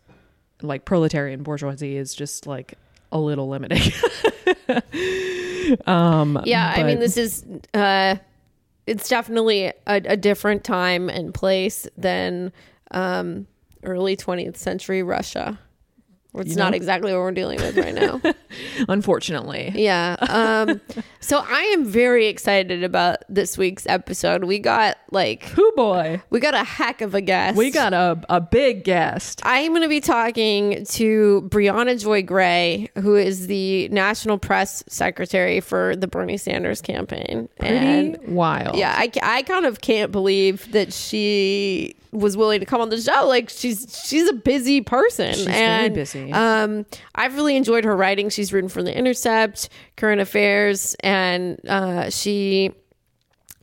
like 0.63 0.85
proletarian 0.85 1.45
bourgeoisie, 1.45 1.97
is 1.97 2.13
just 2.13 2.49
like 2.49 2.75
a 3.13 3.21
little 3.21 3.49
limiting. 3.49 3.93
um, 5.87 6.41
Yeah. 6.45 6.75
I 6.77 6.83
mean, 6.83 6.99
this 6.99 7.17
is, 7.17 7.47
uh, 7.73 8.17
it's 8.89 9.09
definitely 9.09 9.67
a, 9.67 9.75
a 9.87 10.17
different 10.17 10.65
time 10.65 11.09
and 11.09 11.33
place 11.33 11.87
than 11.97 12.53
um, 12.91 13.47
early 13.85 14.17
20th 14.17 14.57
century 14.57 15.05
Russia. 15.05 15.57
It's 16.35 16.51
You 16.51 16.57
not 16.57 16.75
exactly 16.75 17.13
what 17.13 17.21
we're 17.21 17.33
dealing 17.33 17.61
with 17.61 17.77
right 17.77 17.95
now. 17.95 18.21
unfortunately. 18.89 19.73
Yeah. 19.75 20.17
Um, 20.21 20.81
so 21.21 21.45
I 21.47 21.63
am 21.75 21.85
very 21.85 22.27
excited 22.27 22.85
about 22.85 23.19
this 23.29 23.59
week's 23.59 23.87
episode. 23.87 24.45
We 24.45 24.59
got 24.59 24.99
like 25.11 25.45
Hoo 25.45 25.73
boy, 25.77 26.23
we 26.31 26.41
got 26.41 26.55
a 26.55 26.65
heck 26.65 27.01
of 27.01 27.15
a 27.15 27.21
guest. 27.21 27.57
we 27.57 27.71
got 27.71 27.93
a, 27.93 28.21
a 28.29 28.41
big 28.41 28.85
guest. 28.85 29.41
I'm 29.45 29.73
going 29.73 29.83
to 29.83 29.89
be 29.89 30.01
talking 30.01 30.85
to 30.87 31.49
Briahna 31.51 32.01
Joy 32.01 32.23
Gray, 32.23 32.91
who 32.99 33.17
is 33.17 33.47
the 33.47 33.89
national 33.89 34.39
press 34.39 34.85
secretary 34.89 35.61
for 35.61 35.97
the 35.97 36.07
Bernie 36.07 36.37
Sanders 36.37 36.81
campaign. 36.81 37.49
Pretty 37.59 37.77
and 37.77 38.19
wild. 38.29 38.77
yeah, 38.77 38.95
I, 38.97 39.11
I 39.23 39.43
kind 39.43 39.67
of 39.67 39.81
can't 39.81 40.13
believe 40.13 40.71
that 40.73 40.93
she 40.93 41.97
was 42.13 42.37
willing 42.37 42.61
to 42.61 42.67
come 42.67 42.81
on 42.81 42.89
the 42.89 43.01
show. 43.01 43.27
Like 43.27 43.49
she's 43.51 44.03
she's 44.05 44.29
a 44.29 44.33
busy 44.33 44.81
person. 44.81 45.35
She's 45.35 45.45
very 45.45 45.87
and, 45.87 45.95
busy. 45.95 46.33
Um, 46.33 46.87
I've 47.15 47.35
really 47.37 47.57
enjoyed 47.57 47.85
her 47.85 47.97
writing. 47.97 48.29
She's 48.29 48.53
written 48.53 48.69
for 48.69 48.83
the 48.83 48.97
Intercept, 48.97 49.69
Current 49.97 50.21
Affairs, 50.21 50.97
and 51.01 51.61
uh, 51.69 52.11
she 52.11 52.73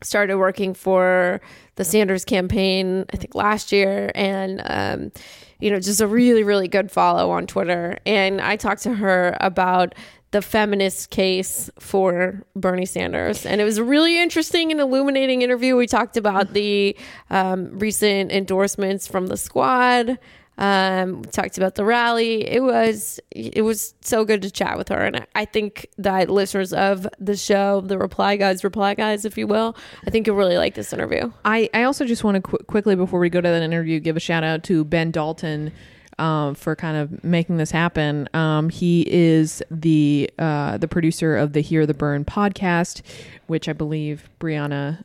started 0.03 0.37
working 0.37 0.73
for 0.73 1.41
the 1.75 1.83
Sanders 1.83 2.25
campaign, 2.25 3.05
I 3.13 3.17
think 3.17 3.35
last 3.35 3.71
year, 3.71 4.11
and 4.15 4.61
um, 4.65 5.11
you 5.59 5.71
know, 5.71 5.79
just 5.79 6.01
a 6.01 6.07
really, 6.07 6.43
really 6.43 6.67
good 6.67 6.91
follow 6.91 7.31
on 7.31 7.47
Twitter. 7.47 7.97
And 8.05 8.41
I 8.41 8.55
talked 8.55 8.83
to 8.83 8.93
her 8.93 9.35
about 9.39 9.95
the 10.37 10.41
feminist 10.43 11.09
case 11.09 11.67
for 11.79 12.43
Bernie 12.55 12.85
Sanders, 12.85 13.43
and 13.43 13.59
it 13.59 13.63
was 13.63 13.79
a 13.79 13.83
really 13.83 14.21
interesting 14.21 14.71
and 14.71 14.79
illuminating 14.79 15.41
interview. 15.41 15.75
We 15.75 15.87
talked 15.87 16.15
about 16.15 16.53
the 16.53 16.95
um, 17.31 17.79
recent 17.79 18.31
endorsements 18.31 19.07
from 19.07 19.27
the 19.27 19.37
squad. 19.37 20.19
Um, 20.59 21.23
talked 21.25 21.57
about 21.57 21.73
the 21.75 21.83
rally. 21.85 22.47
It 22.47 22.61
was 22.61 23.19
it 23.31 23.63
was 23.63 23.95
so 24.01 24.25
good 24.25 24.41
to 24.43 24.51
chat 24.51 24.77
with 24.77 24.89
her, 24.89 25.03
and 25.05 25.15
I- 25.17 25.25
I 25.41 25.45
think 25.45 25.87
that 25.97 26.29
listeners 26.29 26.71
of 26.73 27.07
the 27.19 27.35
show, 27.35 27.81
the 27.81 27.97
Reply 27.97 28.37
Guys, 28.37 28.63
Reply 28.63 28.93
Guys, 28.93 29.25
if 29.25 29.37
you 29.39 29.47
will, 29.47 29.75
I 30.05 30.09
think 30.11 30.27
you'll 30.27 30.35
really 30.35 30.57
like 30.57 30.75
this 30.75 30.93
interview. 30.93 31.31
I, 31.45 31.69
I 31.73 31.83
also 31.83 32.05
just 32.05 32.23
want 32.23 32.35
to 32.35 32.41
qu- 32.41 32.63
quickly 32.65 32.95
before 32.95 33.19
we 33.19 33.29
go 33.29 33.41
to 33.41 33.47
that 33.47 33.61
interview 33.63 33.99
give 33.99 34.17
a 34.17 34.19
shout 34.19 34.43
out 34.43 34.63
to 34.65 34.83
Ben 34.83 35.09
Dalton 35.11 35.71
um, 36.19 36.55
for 36.55 36.75
kind 36.75 36.97
of 36.97 37.23
making 37.23 37.57
this 37.57 37.71
happen. 37.71 38.27
Um, 38.33 38.69
he 38.69 39.01
is 39.07 39.61
the 39.69 40.29
uh, 40.39 40.77
the 40.77 40.87
producer 40.87 41.35
of 41.35 41.53
the 41.53 41.61
Hear 41.61 41.85
the 41.85 41.93
Bern 41.93 42.25
podcast, 42.25 43.01
which 43.47 43.69
I 43.69 43.73
believe 43.73 44.29
Briahna 44.39 45.03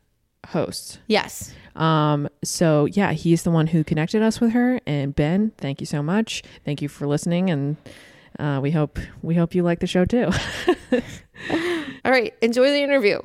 hosts. 0.49 0.99
Yes, 1.07 1.55
Um, 1.77 2.29
so 2.43 2.87
yeah, 2.87 3.13
he's 3.13 3.45
the 3.45 3.51
one 3.51 3.69
who 3.69 3.85
connected 3.85 4.23
us 4.23 4.41
with 4.41 4.53
her. 4.53 4.81
And 4.87 5.15
Ben, 5.15 5.53
thank 5.59 5.81
you 5.81 5.87
so 5.87 6.03
much. 6.03 6.43
Thank 6.65 6.83
you 6.83 6.89
for 6.89 7.07
listening 7.07 7.49
and 7.51 7.77
uh, 8.39 8.59
we 8.63 8.71
hope 8.71 8.99
we 9.23 9.35
hope 9.35 9.55
you 9.55 9.63
like 9.63 9.81
the 9.81 9.87
show 9.87 10.05
too. 10.05 10.31
All 12.05 12.11
right, 12.11 12.35
enjoy 12.43 12.71
the 12.71 12.83
interview. 12.83 13.21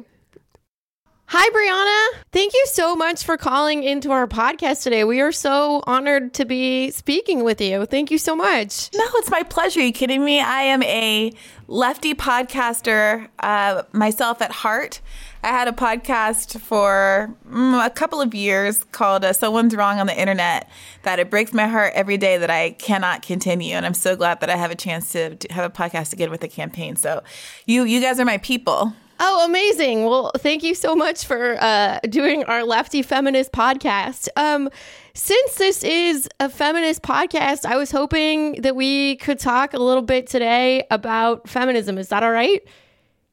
Hi, 1.29 1.49
Briahna. 1.49 2.23
Thank 2.31 2.53
you 2.53 2.65
so 2.67 2.95
much 2.95 3.25
for 3.25 3.35
calling 3.35 3.83
into 3.83 4.11
our 4.11 4.27
podcast 4.27 4.83
today. 4.83 5.03
We 5.03 5.19
are 5.19 5.33
so 5.33 5.83
honored 5.85 6.33
to 6.35 6.45
be 6.45 6.89
speaking 6.91 7.43
with 7.43 7.59
you. 7.59 7.85
Thank 7.85 8.11
you 8.11 8.17
so 8.17 8.33
much. 8.33 8.89
No, 8.95 9.03
it's 9.15 9.29
my 9.29 9.43
pleasure. 9.43 9.81
Are 9.81 9.83
you 9.83 9.91
kidding 9.91 10.23
me? 10.23 10.39
I 10.39 10.61
am 10.61 10.81
a 10.83 11.33
lefty 11.67 12.13
podcaster 12.13 13.27
uh, 13.39 13.83
myself 13.91 14.41
at 14.41 14.51
heart. 14.51 15.01
I 15.43 15.47
had 15.47 15.67
a 15.67 15.73
podcast 15.73 16.61
for 16.61 17.35
mm, 17.45 17.85
a 17.85 17.89
couple 17.89 18.21
of 18.21 18.33
years 18.33 18.85
called 18.93 19.25
uh, 19.25 19.33
Someone's 19.33 19.75
Wrong 19.75 19.99
on 19.99 20.07
the 20.07 20.17
Internet 20.17 20.69
that 21.03 21.19
it 21.19 21.29
breaks 21.29 21.51
my 21.51 21.67
heart 21.67 21.91
every 21.93 22.15
day 22.15 22.37
that 22.37 22.49
I 22.49 22.69
cannot 22.71 23.21
continue. 23.21 23.75
And 23.75 23.85
I'm 23.85 23.93
so 23.93 24.15
glad 24.15 24.39
that 24.39 24.49
I 24.49 24.55
have 24.55 24.71
a 24.71 24.75
chance 24.75 25.11
to, 25.11 25.35
have 25.49 25.69
a 25.69 25.73
podcast 25.73 26.13
again 26.13 26.31
with 26.31 26.39
the 26.39 26.47
campaign. 26.47 26.95
So 26.95 27.21
you, 27.65 27.83
you 27.83 27.99
guys 27.99 28.17
are 28.17 28.25
my 28.25 28.37
people. 28.37 28.93
Oh, 29.19 29.45
amazing. 29.45 30.05
Well, 30.05 30.31
thank 30.37 30.61
you 30.61 30.75
so 30.75 30.95
much 30.95 31.25
for 31.25 31.57
uh, 31.59 31.99
doing 32.07 32.43
our 32.43 32.63
Lefty 32.63 33.01
Feminist 33.01 33.51
podcast. 33.51 34.27
Um, 34.35 34.69
since 35.15 35.55
this 35.55 35.83
is 35.83 36.29
a 36.39 36.49
feminist 36.49 37.01
podcast, 37.01 37.65
I 37.65 37.77
was 37.77 37.89
hoping 37.89 38.61
that 38.61 38.75
we 38.75 39.15
could 39.17 39.39
talk 39.39 39.73
a 39.73 39.79
little 39.79 40.03
bit 40.03 40.27
today 40.27 40.85
about 40.91 41.49
feminism. 41.49 41.97
Is 41.97 42.09
that 42.09 42.21
all 42.21 42.31
right? 42.31 42.61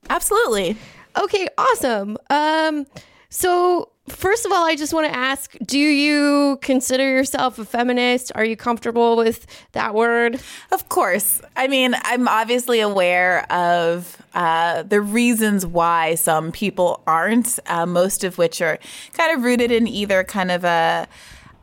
Absolutely. 0.08 0.76
Okay, 1.18 1.46
awesome. 1.58 2.16
Um, 2.30 2.86
so 3.28 3.90
first 4.08 4.44
of 4.44 4.52
all, 4.52 4.64
I 4.64 4.76
just 4.76 4.92
want 4.92 5.06
to 5.06 5.16
ask: 5.16 5.56
Do 5.64 5.78
you 5.78 6.58
consider 6.60 7.08
yourself 7.08 7.58
a 7.58 7.64
feminist? 7.64 8.32
Are 8.34 8.44
you 8.44 8.56
comfortable 8.56 9.16
with 9.16 9.46
that 9.72 9.94
word? 9.94 10.40
Of 10.72 10.88
course. 10.88 11.40
I 11.56 11.68
mean, 11.68 11.94
I'm 12.02 12.28
obviously 12.28 12.80
aware 12.80 13.50
of 13.52 14.16
uh, 14.34 14.82
the 14.82 15.00
reasons 15.00 15.64
why 15.64 16.16
some 16.16 16.52
people 16.52 17.02
aren't, 17.06 17.58
uh, 17.66 17.86
most 17.86 18.24
of 18.24 18.38
which 18.38 18.60
are 18.60 18.78
kind 19.12 19.36
of 19.36 19.44
rooted 19.44 19.70
in 19.70 19.86
either 19.86 20.24
kind 20.24 20.50
of 20.50 20.64
a 20.64 21.08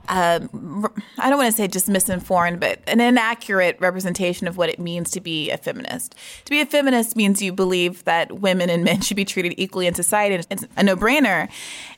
um, 0.10 0.88
I 1.18 1.30
don't 1.30 1.38
want 1.38 1.52
to 1.52 1.58
say 1.58 1.68
just 1.68 1.88
misinformed, 1.88 2.60
but 2.60 2.80
an 2.88 3.00
inaccurate 3.00 3.78
representation 3.80 4.48
of 4.48 4.58
what 4.58 4.70
it 4.70 4.80
means 4.80 5.12
to 5.12 5.22
be 5.22 5.50
a 5.52 5.58
feminist. 5.58 6.16
To 6.46 6.50
be 6.50 6.62
a 6.62 6.66
feminist 6.66 7.16
means 7.16 7.42
you 7.42 7.54
believe 7.54 8.04
that 8.06 8.40
women 8.40 8.70
and 8.70 8.84
men 8.84 9.02
should 9.02 9.18
be 9.18 9.26
treated 9.26 9.54
equally 9.58 9.88
in 9.88 9.94
society. 9.94 10.44
It's 10.50 10.66
a 10.76 10.84
no 10.84 10.96
brainer. 10.96 11.50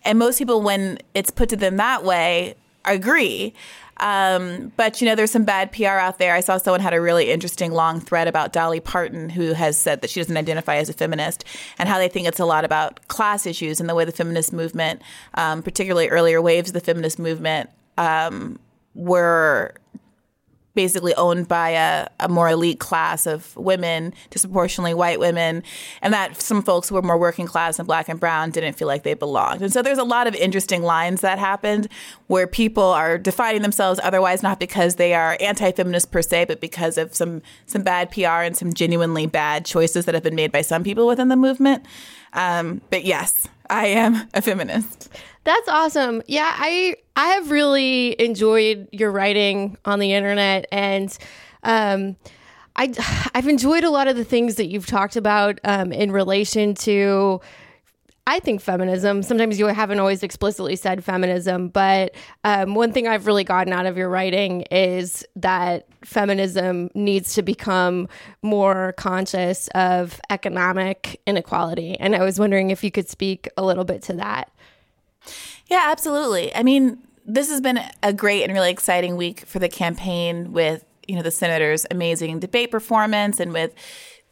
And 0.03 0.19
most 0.19 0.37
people, 0.37 0.61
when 0.61 0.99
it's 1.13 1.31
put 1.31 1.49
to 1.49 1.55
them 1.55 1.77
that 1.77 2.03
way, 2.03 2.55
agree. 2.85 3.53
Um, 3.97 4.71
but 4.75 5.01
you 5.01 5.07
know, 5.07 5.15
there's 5.15 5.31
some 5.31 5.45
bad 5.45 5.71
PR 5.71 5.85
out 5.85 6.17
there. 6.17 6.33
I 6.33 6.41
saw 6.41 6.57
someone 6.57 6.81
had 6.81 6.93
a 6.93 7.01
really 7.01 7.31
interesting 7.31 7.71
long 7.71 7.99
thread 7.99 8.27
about 8.27 8.51
Dolly 8.51 8.79
Parton, 8.79 9.29
who 9.29 9.53
has 9.53 9.77
said 9.77 10.01
that 10.01 10.09
she 10.09 10.19
doesn't 10.19 10.35
identify 10.35 10.75
as 10.75 10.89
a 10.89 10.93
feminist, 10.93 11.45
and 11.77 11.87
how 11.87 11.97
they 11.97 12.09
think 12.09 12.27
it's 12.27 12.39
a 12.39 12.45
lot 12.45 12.65
about 12.65 13.07
class 13.07 13.45
issues 13.45 13.79
and 13.79 13.87
the 13.87 13.95
way 13.95 14.03
the 14.03 14.11
feminist 14.11 14.51
movement, 14.51 15.01
um, 15.35 15.61
particularly 15.61 16.09
earlier 16.09 16.41
waves 16.41 16.71
of 16.71 16.73
the 16.73 16.79
feminist 16.79 17.19
movement, 17.19 17.69
um, 17.97 18.59
were 18.95 19.75
basically 20.75 21.13
owned 21.15 21.47
by 21.47 21.69
a, 21.69 22.07
a, 22.19 22.27
more 22.27 22.49
elite 22.49 22.79
class 22.79 23.27
of 23.27 23.55
women, 23.55 24.13
disproportionately 24.29 24.93
white 24.93 25.19
women, 25.19 25.63
and 26.01 26.13
that 26.13 26.41
some 26.41 26.63
folks 26.63 26.89
who 26.89 26.95
were 26.95 27.01
more 27.01 27.17
working 27.17 27.45
class 27.45 27.77
and 27.77 27.87
black 27.87 28.09
and 28.09 28.19
brown 28.19 28.49
didn't 28.49 28.73
feel 28.73 28.87
like 28.87 29.03
they 29.03 29.13
belonged. 29.13 29.61
And 29.61 29.71
so 29.71 29.81
there's 29.81 29.97
a 29.97 30.03
lot 30.03 30.27
of 30.27 30.35
interesting 30.35 30.81
lines 30.81 31.21
that 31.21 31.37
happened 31.37 31.87
where 32.27 32.47
people 32.47 32.83
are 32.83 33.17
defining 33.17 33.61
themselves 33.61 33.99
otherwise 34.03 34.41
not 34.41 34.59
because 34.59 34.95
they 34.95 35.13
are 35.13 35.37
anti-feminist 35.39 36.11
per 36.11 36.21
se, 36.21 36.45
but 36.45 36.59
because 36.59 36.97
of 36.97 37.13
some 37.13 37.41
some 37.65 37.83
bad 37.83 38.11
PR 38.11 38.41
and 38.41 38.57
some 38.57 38.73
genuinely 38.73 39.27
bad 39.27 39.65
choices 39.65 40.05
that 40.05 40.15
have 40.15 40.23
been 40.23 40.35
made 40.35 40.51
by 40.51 40.61
some 40.61 40.83
people 40.83 41.07
within 41.07 41.27
the 41.27 41.35
movement. 41.35 41.85
Um, 42.33 42.81
but 42.89 43.05
yes, 43.05 43.47
I 43.73 43.87
am 43.87 44.29
a 44.35 44.41
feminist. 44.41 45.09
That's 45.45 45.67
awesome. 45.67 46.21
Yeah, 46.27 46.51
I 46.55 46.95
I 47.15 47.27
have 47.29 47.49
really 47.49 48.15
enjoyed 48.21 48.87
your 48.91 49.11
writing 49.11 49.77
on 49.83 49.97
the 49.97 50.13
internet 50.13 50.67
and 50.71 51.17
um 51.63 52.15
I 52.75 52.93
I've 53.33 53.47
enjoyed 53.47 53.83
a 53.83 53.89
lot 53.89 54.07
of 54.07 54.15
the 54.15 54.23
things 54.23 54.55
that 54.55 54.67
you've 54.67 54.85
talked 54.85 55.15
about 55.15 55.59
um, 55.63 55.91
in 55.91 56.11
relation 56.11 56.75
to 56.75 57.41
I 58.25 58.39
think 58.39 58.61
feminism. 58.61 59.21
Sometimes 59.21 59.59
you 59.59 59.65
haven't 59.65 59.99
always 59.99 60.23
explicitly 60.23 60.77
said 60.77 61.03
feminism, 61.03 61.67
but 61.67 62.15
um, 62.45 62.73
one 62.73 62.93
thing 62.93 63.05
I've 63.05 63.27
really 63.27 63.43
gotten 63.43 63.73
out 63.73 63.85
of 63.85 63.97
your 63.97 64.07
writing 64.07 64.61
is 64.71 65.25
that 65.35 65.87
feminism 66.05 66.89
needs 66.95 67.33
to 67.35 67.41
become 67.41 68.07
more 68.41 68.93
conscious 68.93 69.67
of 69.75 70.21
economic 70.29 71.19
inequality. 71.27 71.99
And 71.99 72.15
I 72.15 72.23
was 72.23 72.39
wondering 72.39 72.69
if 72.69 72.81
you 72.81 72.91
could 72.91 73.09
speak 73.09 73.49
a 73.57 73.63
little 73.63 73.83
bit 73.83 74.01
to 74.03 74.13
that. 74.13 74.49
Yeah, 75.67 75.87
absolutely. 75.89 76.55
I 76.55 76.63
mean, 76.63 76.99
this 77.25 77.49
has 77.49 77.59
been 77.59 77.81
a 78.01 78.13
great 78.13 78.43
and 78.43 78.53
really 78.53 78.71
exciting 78.71 79.17
week 79.17 79.41
for 79.41 79.59
the 79.59 79.69
campaign 79.69 80.53
with, 80.53 80.85
you 81.07 81.17
know, 81.17 81.23
the 81.23 81.31
senator's 81.31 81.85
amazing 81.91 82.39
debate 82.39 82.71
performance 82.71 83.41
and 83.41 83.51
with 83.51 83.73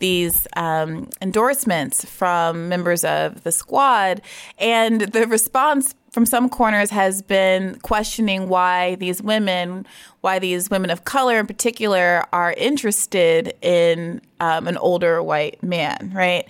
these 0.02 0.48
um, 0.58 1.10
endorsements 1.22 2.04
from 2.04 2.68
members 2.68 3.06
of 3.06 3.44
the 3.44 3.52
squad. 3.52 4.22
And 4.58 5.02
the 5.02 5.26
response 5.28 5.96
from 6.12 6.26
some 6.26 6.50
corners 6.50 6.90
has 6.90 7.22
been 7.22 7.80
questioning 7.80 8.50
why 8.50 8.96
these 8.96 9.22
women, 9.22 9.86
why 10.20 10.40
these 10.40 10.70
women 10.70 10.90
of 10.90 11.06
color 11.06 11.40
in 11.40 11.48
particular, 11.48 12.26
are 12.34 12.52
interested 12.58 13.54
in 13.62 14.20
um, 14.42 14.68
an 14.68 14.76
older 14.78 15.24
white 15.24 15.64
man, 15.64 16.12
right? 16.14 16.46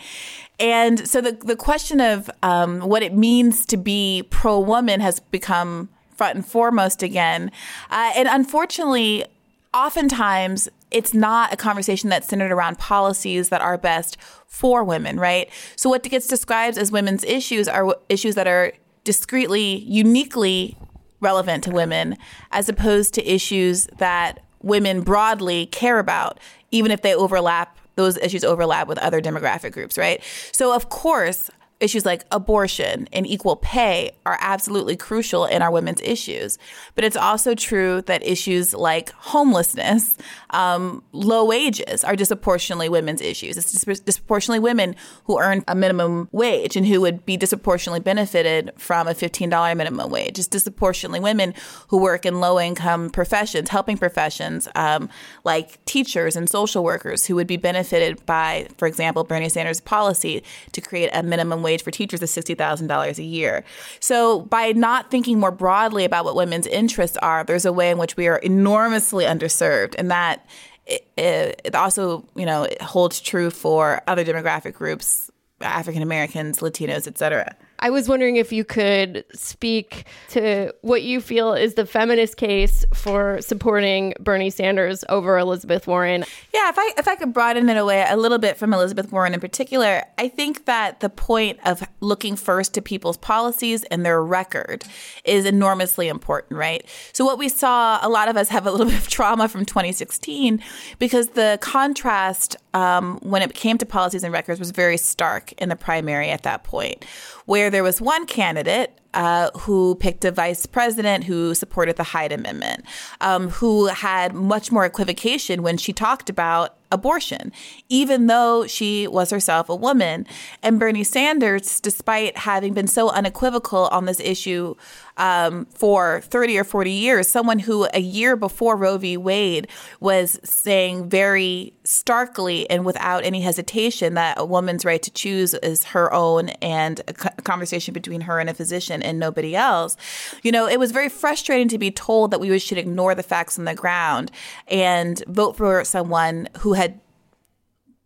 And 0.59 1.07
so 1.07 1.21
the 1.21 1.33
the 1.33 1.55
question 1.55 2.01
of 2.01 2.29
um, 2.41 2.79
what 2.81 3.03
it 3.03 3.13
means 3.13 3.65
to 3.67 3.77
be 3.77 4.23
pro 4.29 4.59
woman 4.59 4.99
has 4.99 5.19
become 5.19 5.89
front 6.15 6.35
and 6.35 6.45
foremost 6.45 7.03
again, 7.03 7.51
uh, 7.89 8.11
and 8.15 8.27
unfortunately, 8.27 9.25
oftentimes 9.73 10.69
it's 10.91 11.13
not 11.13 11.53
a 11.53 11.57
conversation 11.57 12.09
that's 12.09 12.27
centered 12.27 12.51
around 12.51 12.77
policies 12.77 13.49
that 13.49 13.61
are 13.61 13.77
best 13.77 14.17
for 14.47 14.83
women, 14.83 15.19
right? 15.19 15.49
So 15.75 15.89
what 15.89 16.03
gets 16.03 16.27
described 16.27 16.77
as 16.77 16.91
women's 16.91 17.23
issues 17.23 17.67
are 17.67 17.95
issues 18.09 18.35
that 18.35 18.47
are 18.47 18.73
discreetly, 19.03 19.77
uniquely 19.87 20.77
relevant 21.21 21.63
to 21.63 21.71
women, 21.71 22.17
as 22.51 22.67
opposed 22.67 23.13
to 23.13 23.33
issues 23.33 23.87
that 23.97 24.43
women 24.61 25.01
broadly 25.01 25.67
care 25.67 25.99
about, 25.99 26.39
even 26.71 26.91
if 26.91 27.01
they 27.01 27.15
overlap 27.15 27.77
those 27.95 28.17
issues 28.17 28.43
overlap 28.43 28.87
with 28.87 28.97
other 28.99 29.21
demographic 29.21 29.71
groups, 29.71 29.97
right? 29.97 30.23
So, 30.51 30.73
of 30.73 30.89
course, 30.89 31.49
issues 31.81 32.05
like 32.05 32.23
abortion 32.31 33.09
and 33.11 33.27
equal 33.27 33.57
pay 33.57 34.11
are 34.25 34.37
absolutely 34.39 34.95
crucial 34.95 35.45
in 35.45 35.61
our 35.61 35.71
women's 35.71 35.99
issues. 36.01 36.57
But 36.95 37.03
it's 37.03 37.17
also 37.17 37.55
true 37.55 38.01
that 38.03 38.23
issues 38.23 38.73
like 38.73 39.11
homelessness, 39.11 40.17
um, 40.51 41.03
low 41.11 41.45
wages 41.45 42.03
are 42.03 42.15
disproportionately 42.15 42.89
women's 42.89 43.21
issues. 43.21 43.57
It's 43.57 43.71
disproportionately 43.71 44.59
women 44.59 44.95
who 45.25 45.39
earn 45.39 45.63
a 45.67 45.75
minimum 45.75 46.29
wage 46.31 46.75
and 46.75 46.85
who 46.85 47.01
would 47.01 47.25
be 47.25 47.37
disproportionately 47.37 48.01
benefited 48.01 48.71
from 48.77 49.07
a 49.07 49.11
$15 49.11 49.77
minimum 49.77 50.09
wage. 50.09 50.37
It's 50.37 50.47
disproportionately 50.47 51.19
women 51.19 51.53
who 51.87 51.97
work 51.97 52.25
in 52.25 52.39
low 52.39 52.59
income 52.59 53.09
professions, 53.09 53.69
helping 53.69 53.97
professions 53.97 54.67
um, 54.75 55.09
like 55.43 55.83
teachers 55.85 56.35
and 56.35 56.49
social 56.49 56.83
workers 56.83 57.25
who 57.25 57.35
would 57.35 57.47
be 57.47 57.57
benefited 57.57 58.23
by, 58.25 58.67
for 58.77 58.87
example, 58.87 59.23
Bernie 59.23 59.49
Sanders' 59.49 59.81
policy 59.81 60.43
to 60.73 60.81
create 60.81 61.09
a 61.13 61.23
minimum 61.23 61.63
wage 61.63 61.83
for 61.83 61.91
teachers 61.91 62.21
of 62.21 62.29
$60,000 62.29 63.17
a 63.17 63.23
year. 63.23 63.63
So 63.99 64.41
by 64.41 64.73
not 64.73 65.11
thinking 65.11 65.39
more 65.39 65.51
broadly 65.51 66.05
about 66.05 66.25
what 66.25 66.35
women's 66.35 66.67
interests 66.67 67.17
are, 67.17 67.43
there's 67.43 67.65
a 67.65 67.73
way 67.73 67.89
in 67.89 67.97
which 67.97 68.17
we 68.17 68.27
are 68.27 68.37
enormously 68.37 69.25
underserved 69.25 69.95
and 69.97 70.11
that 70.11 70.40
it, 70.85 71.61
it 71.63 71.75
also, 71.75 72.25
you 72.35 72.45
know, 72.45 72.67
holds 72.81 73.21
true 73.21 73.49
for 73.49 74.01
other 74.07 74.25
demographic 74.25 74.73
groups, 74.73 75.29
African 75.61 76.01
Americans, 76.01 76.59
Latinos, 76.59 77.07
et 77.07 77.17
cetera. 77.17 77.55
I 77.81 77.89
was 77.89 78.07
wondering 78.07 78.35
if 78.35 78.51
you 78.51 78.63
could 78.63 79.25
speak 79.33 80.05
to 80.29 80.71
what 80.81 81.01
you 81.01 81.19
feel 81.19 81.53
is 81.53 81.73
the 81.73 81.85
feminist 81.87 82.37
case 82.37 82.85
for 82.93 83.41
supporting 83.41 84.13
Bernie 84.19 84.51
Sanders 84.51 85.03
over 85.09 85.39
Elizabeth 85.39 85.87
Warren. 85.87 86.23
Yeah, 86.53 86.69
if 86.69 86.75
I 86.77 86.93
if 86.99 87.07
I 87.07 87.15
could 87.15 87.33
broaden 87.33 87.69
it 87.69 87.77
away 87.77 88.05
a 88.07 88.17
little 88.17 88.37
bit 88.37 88.57
from 88.57 88.71
Elizabeth 88.71 89.11
Warren 89.11 89.33
in 89.33 89.39
particular, 89.39 90.03
I 90.19 90.27
think 90.27 90.65
that 90.65 90.99
the 90.99 91.09
point 91.09 91.59
of 91.65 91.83
looking 92.01 92.35
first 92.35 92.75
to 92.75 92.81
people's 92.83 93.17
policies 93.17 93.83
and 93.85 94.05
their 94.05 94.23
record 94.23 94.83
is 95.25 95.45
enormously 95.45 96.07
important, 96.07 96.59
right? 96.59 96.85
So 97.13 97.25
what 97.25 97.39
we 97.39 97.49
saw, 97.49 97.99
a 98.03 98.09
lot 98.09 98.27
of 98.27 98.37
us 98.37 98.49
have 98.49 98.67
a 98.67 98.71
little 98.71 98.85
bit 98.91 98.99
of 98.99 99.07
trauma 99.07 99.47
from 99.47 99.65
2016 99.65 100.61
because 100.99 101.29
the 101.29 101.57
contrast 101.61 102.57
um, 102.75 103.19
when 103.23 103.41
it 103.41 103.55
came 103.55 103.79
to 103.79 103.85
policies 103.87 104.23
and 104.23 104.31
records 104.31 104.59
was 104.59 104.69
very 104.69 104.97
stark 104.97 105.51
in 105.53 105.69
the 105.69 105.75
primary 105.75 106.29
at 106.29 106.43
that 106.43 106.63
point, 106.63 107.03
where 107.45 107.70
there 107.71 107.83
was 107.83 108.01
one 108.01 108.25
candidate 108.25 109.00
uh, 109.13 109.51
who 109.59 109.95
picked 109.95 110.25
a 110.25 110.31
vice 110.31 110.65
president 110.65 111.25
who 111.25 111.53
supported 111.53 111.97
the 111.97 112.03
Hyde 112.03 112.31
Amendment, 112.31 112.83
um, 113.19 113.49
who 113.49 113.87
had 113.87 114.33
much 114.33 114.71
more 114.71 114.85
equivocation 114.85 115.63
when 115.63 115.77
she 115.77 115.93
talked 115.93 116.29
about 116.29 116.77
abortion, 116.91 117.51
even 117.89 118.27
though 118.27 118.67
she 118.67 119.07
was 119.07 119.29
herself 119.29 119.69
a 119.69 119.75
woman. 119.75 120.27
And 120.61 120.79
Bernie 120.79 121.03
Sanders, 121.03 121.79
despite 121.79 122.37
having 122.37 122.73
been 122.73 122.87
so 122.87 123.09
unequivocal 123.09 123.87
on 123.87 124.05
this 124.05 124.19
issue 124.19 124.75
um, 125.17 125.65
for 125.67 126.21
30 126.21 126.57
or 126.57 126.63
40 126.63 126.91
years, 126.91 127.27
someone 127.27 127.59
who 127.59 127.87
a 127.93 127.99
year 127.99 128.35
before 128.35 128.75
Roe 128.75 128.97
v. 128.97 129.17
Wade 129.17 129.67
was 129.99 130.39
saying 130.43 131.09
very 131.09 131.73
starkly 131.83 132.69
and 132.69 132.85
without 132.85 133.23
any 133.23 133.41
hesitation 133.41 134.13
that 134.15 134.39
a 134.39 134.45
woman's 134.45 134.85
right 134.85 135.01
to 135.01 135.11
choose 135.11 135.53
is 135.55 135.83
her 135.85 136.13
own 136.13 136.49
and 136.61 137.01
a 137.07 137.13
conversation 137.13 137.93
between 137.93 138.21
her 138.21 138.39
and 138.39 138.49
a 138.49 138.53
physician 138.53 139.00
and 139.01 139.19
nobody 139.19 139.55
else. 139.55 139.97
You 140.43 140.51
know, 140.51 140.67
it 140.67 140.79
was 140.79 140.91
very 140.91 141.09
frustrating 141.09 141.67
to 141.69 141.77
be 141.77 141.91
told 141.91 142.31
that 142.31 142.39
we 142.39 142.57
should 142.59 142.77
ignore 142.77 143.15
the 143.15 143.23
facts 143.23 143.57
on 143.57 143.65
the 143.65 143.75
ground 143.75 144.31
and 144.67 145.23
vote 145.27 145.57
for 145.57 145.83
someone 145.83 146.49
who 146.59 146.73
had, 146.73 146.99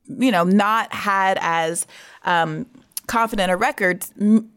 you 0.07 0.31
know, 0.31 0.43
not 0.43 0.93
had 0.93 1.37
as 1.41 1.87
um, 2.23 2.65
confident 3.07 3.51
a 3.51 3.57
record, 3.57 4.05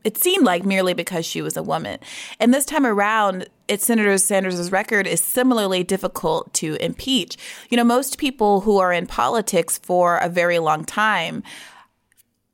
it 0.05 0.17
seemed 0.19 0.45
like 0.45 0.65
merely 0.65 0.95
because 0.95 1.27
she 1.27 1.43
was 1.43 1.57
a 1.57 1.63
woman. 1.63 1.99
And 2.41 2.53
this 2.53 2.65
time 2.65 2.87
around, 2.87 3.49
it's 3.69 3.87
Senator 3.87 4.17
Sanders' 4.19 4.73
record 4.73 5.07
is 5.07 5.21
similarly 5.21 5.85
difficult 5.85 6.53
to 6.55 6.77
impeach. 6.77 7.37
You 7.69 7.77
know, 7.77 7.85
most 7.85 8.19
people 8.19 8.63
who 8.63 8.79
are 8.79 8.93
in 8.93 9.07
politics 9.07 9.79
for 9.79 10.17
a 10.19 10.29
very 10.29 10.59
long 10.59 10.85
time 10.85 11.43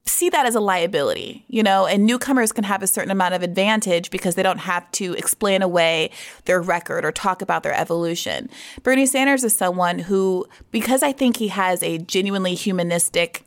see 0.06 0.28
that 0.28 0.46
as 0.46 0.54
a 0.54 0.60
liability, 0.60 1.44
you 1.48 1.62
know, 1.62 1.86
and 1.86 2.04
newcomers 2.04 2.52
can 2.52 2.64
have 2.64 2.82
a 2.82 2.86
certain 2.86 3.10
amount 3.10 3.34
of 3.34 3.42
advantage 3.42 4.10
because 4.10 4.34
they 4.34 4.42
don't 4.42 4.58
have 4.58 4.90
to 4.92 5.14
explain 5.14 5.62
away 5.62 6.10
their 6.44 6.60
record 6.60 7.04
or 7.04 7.12
talk 7.12 7.40
about 7.40 7.62
their 7.62 7.74
evolution. 7.74 8.50
Bernie 8.82 9.06
Sanders 9.06 9.44
is 9.44 9.56
someone 9.56 10.00
who, 10.00 10.46
because 10.70 11.02
I 11.02 11.12
think 11.12 11.38
he 11.38 11.48
has 11.48 11.82
a 11.82 11.98
genuinely 11.98 12.54
humanistic 12.54 13.44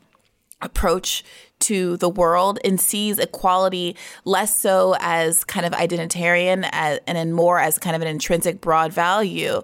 approach 0.62 1.24
to 1.60 1.98
the 1.98 2.10
world 2.10 2.60
and 2.64 2.80
sees 2.80 3.20
equality 3.20 3.96
less 4.26 4.56
so 4.56 4.96
as 5.00 5.44
kind 5.44 5.66
of 5.66 5.74
identitarian 5.74 6.68
as, 6.72 7.00
and 7.08 7.18
in 7.18 7.34
more 7.34 7.60
as 7.60 7.80
kind 7.80 7.96
of 7.96 8.02
an 8.02 8.08
intrinsic 8.08 8.62
broad 8.62 8.94
value 8.94 9.62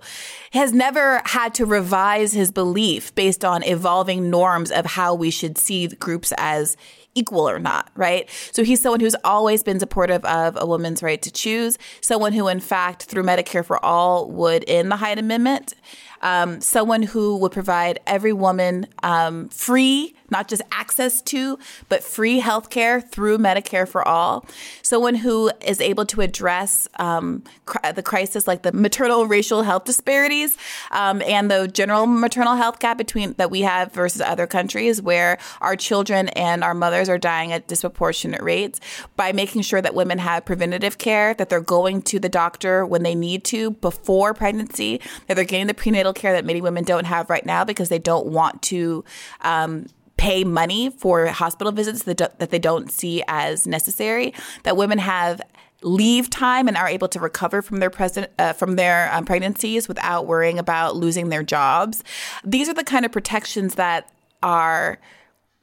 has 0.52 0.74
never 0.74 1.22
had 1.26 1.54
to 1.54 1.66
revise 1.66 2.34
his 2.34 2.52
belief 2.52 3.14
based 3.16 3.46
on 3.46 3.64
evolving 3.64 4.30
norms 4.30 4.72
of 4.72 4.86
how 4.86 5.14
we 5.14 5.30
should 5.30 5.58
see 5.58 5.88
groups 5.88 6.34
as 6.38 6.78
equal 7.16 7.48
or 7.48 7.60
not, 7.60 7.90
right? 7.96 8.30
So 8.52 8.64
he's 8.64 8.82
someone 8.82 9.00
who's 9.00 9.16
always 9.24 9.64
been 9.64 9.80
supportive 9.80 10.24
of 10.26 10.58
a 10.60 10.66
woman's 10.66 11.04
right 11.04 11.22
to 11.22 11.32
choose, 11.32 11.78
someone 12.02 12.34
who, 12.34 12.48
in 12.48 12.60
fact, 12.60 13.04
through 13.04 13.24
Medicare 13.24 13.66
for 13.66 13.84
All, 13.84 14.30
would 14.32 14.64
end 14.68 14.92
the 14.92 14.96
Hyde 14.96 15.20
Amendment, 15.20 15.74
um, 16.22 16.62
someone 16.62 17.04
who 17.04 17.38
would 17.38 17.52
provide 17.52 18.00
every 18.08 18.34
woman 18.34 18.88
um, 19.04 19.50
free 19.50 20.16
not 20.34 20.50
just 20.50 20.62
access 20.74 21.22
to, 21.22 21.58
but 21.88 22.04
free 22.04 22.40
health 22.40 22.70
care 22.70 23.00
through 23.00 23.38
Medicare 23.38 23.88
for 23.88 24.06
All. 24.06 24.46
Someone 24.82 25.16
who 25.16 25.50
is 25.66 25.80
able 25.80 26.06
to 26.08 26.20
address 26.20 26.90
um, 27.00 27.44
cr- 27.66 27.94
the 27.94 28.04
crisis 28.04 28.48
like 28.48 28.64
the 28.64 28.74
maternal 28.74 29.28
racial 29.28 29.64
health 29.64 29.86
disparities 29.86 30.58
um, 30.92 31.22
and 31.22 31.50
the 31.50 31.68
general 31.68 32.06
maternal 32.06 32.56
health 32.56 32.80
gap 32.80 32.98
between 32.98 33.34
that 33.34 33.50
we 33.50 33.62
have 33.62 33.94
versus 33.94 34.20
other 34.20 34.48
countries 34.48 35.02
where 35.02 35.38
our 35.62 35.76
children 35.76 36.30
and 36.30 36.64
our 36.64 36.74
mothers 36.74 37.08
are 37.08 37.20
dying 37.20 37.52
at 37.52 37.68
disproportionate 37.68 38.42
rates 38.42 38.82
by 39.16 39.32
making 39.32 39.62
sure 39.62 39.82
that 39.82 39.94
women 39.94 40.18
have 40.18 40.44
preventative 40.44 40.98
care, 40.98 41.34
that 41.36 41.50
they're 41.50 41.62
going 41.62 42.02
to 42.02 42.20
the 42.20 42.30
doctor 42.30 42.86
when 42.86 43.04
they 43.04 43.16
need 43.16 43.44
to 43.44 43.72
before 43.72 44.34
pregnancy, 44.34 45.00
that 45.28 45.36
they're 45.36 45.46
getting 45.46 45.68
the 45.68 45.74
prenatal 45.74 46.14
care 46.14 46.34
that 46.34 46.44
many 46.44 46.60
women 46.60 46.84
don't 46.84 47.06
have 47.06 47.30
right 47.30 47.46
now 47.46 47.64
because 47.64 47.90
they 47.90 48.00
don't 48.00 48.26
want 48.26 48.62
to 48.64 49.04
um, 49.42 49.86
pay 50.18 50.44
money 50.44 50.90
for 50.90 51.28
hospital 51.28 51.72
visits 51.72 52.04
that, 52.04 52.18
that 52.18 52.50
they 52.50 52.60
don't 52.60 52.92
see 52.92 53.24
as 53.28 53.68
necessary, 53.68 54.34
that 54.64 54.78
women 54.78 55.00
have 55.00 55.42
leave 55.82 56.30
time 56.30 56.68
and 56.68 56.78
are 56.78 56.88
able 56.88 57.08
to 57.10 57.20
recover 57.20 57.62
from 57.62 57.80
their 57.80 57.90
present 57.90 58.32
uh, 58.40 58.54
from 58.54 58.76
their 58.76 59.14
um, 59.14 59.26
pregnancies 59.26 59.88
without 59.88 60.26
worrying 60.26 60.58
about 60.58 60.96
losing 60.96 61.30
their 61.30 61.44
jobs. 61.44 62.04
These 62.44 62.70
are 62.70 62.74
the 62.74 62.84
kind 62.84 63.06
of 63.06 63.12
protections 63.12 63.76
that 63.76 64.10
are 64.42 65.00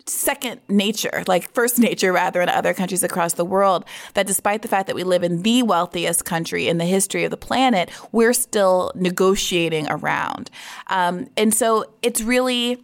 second 0.07 0.61
nature, 0.69 1.23
like 1.27 1.51
first 1.53 1.79
nature 1.89 2.13
rather 2.13 2.41
in 2.41 2.49
other 2.49 2.75
countries 2.75 3.03
across 3.03 3.35
the 3.35 3.45
world, 3.45 3.85
that 4.15 4.27
despite 4.27 4.63
the 4.63 4.69
fact 4.69 4.87
that 4.87 4.97
we 4.97 5.05
live 5.05 5.23
in 5.23 5.43
the 5.43 5.63
wealthiest 5.63 6.25
country 6.25 6.69
in 6.69 6.79
the 6.79 6.85
history 6.85 7.25
of 7.25 7.31
the 7.31 7.37
planet, 7.37 7.91
we're 8.13 8.33
still 8.33 8.93
negotiating 8.95 9.89
around. 9.89 10.51
Um, 10.89 11.29
and 11.37 11.55
so 11.55 11.85
it's 12.03 12.21
really 12.21 12.83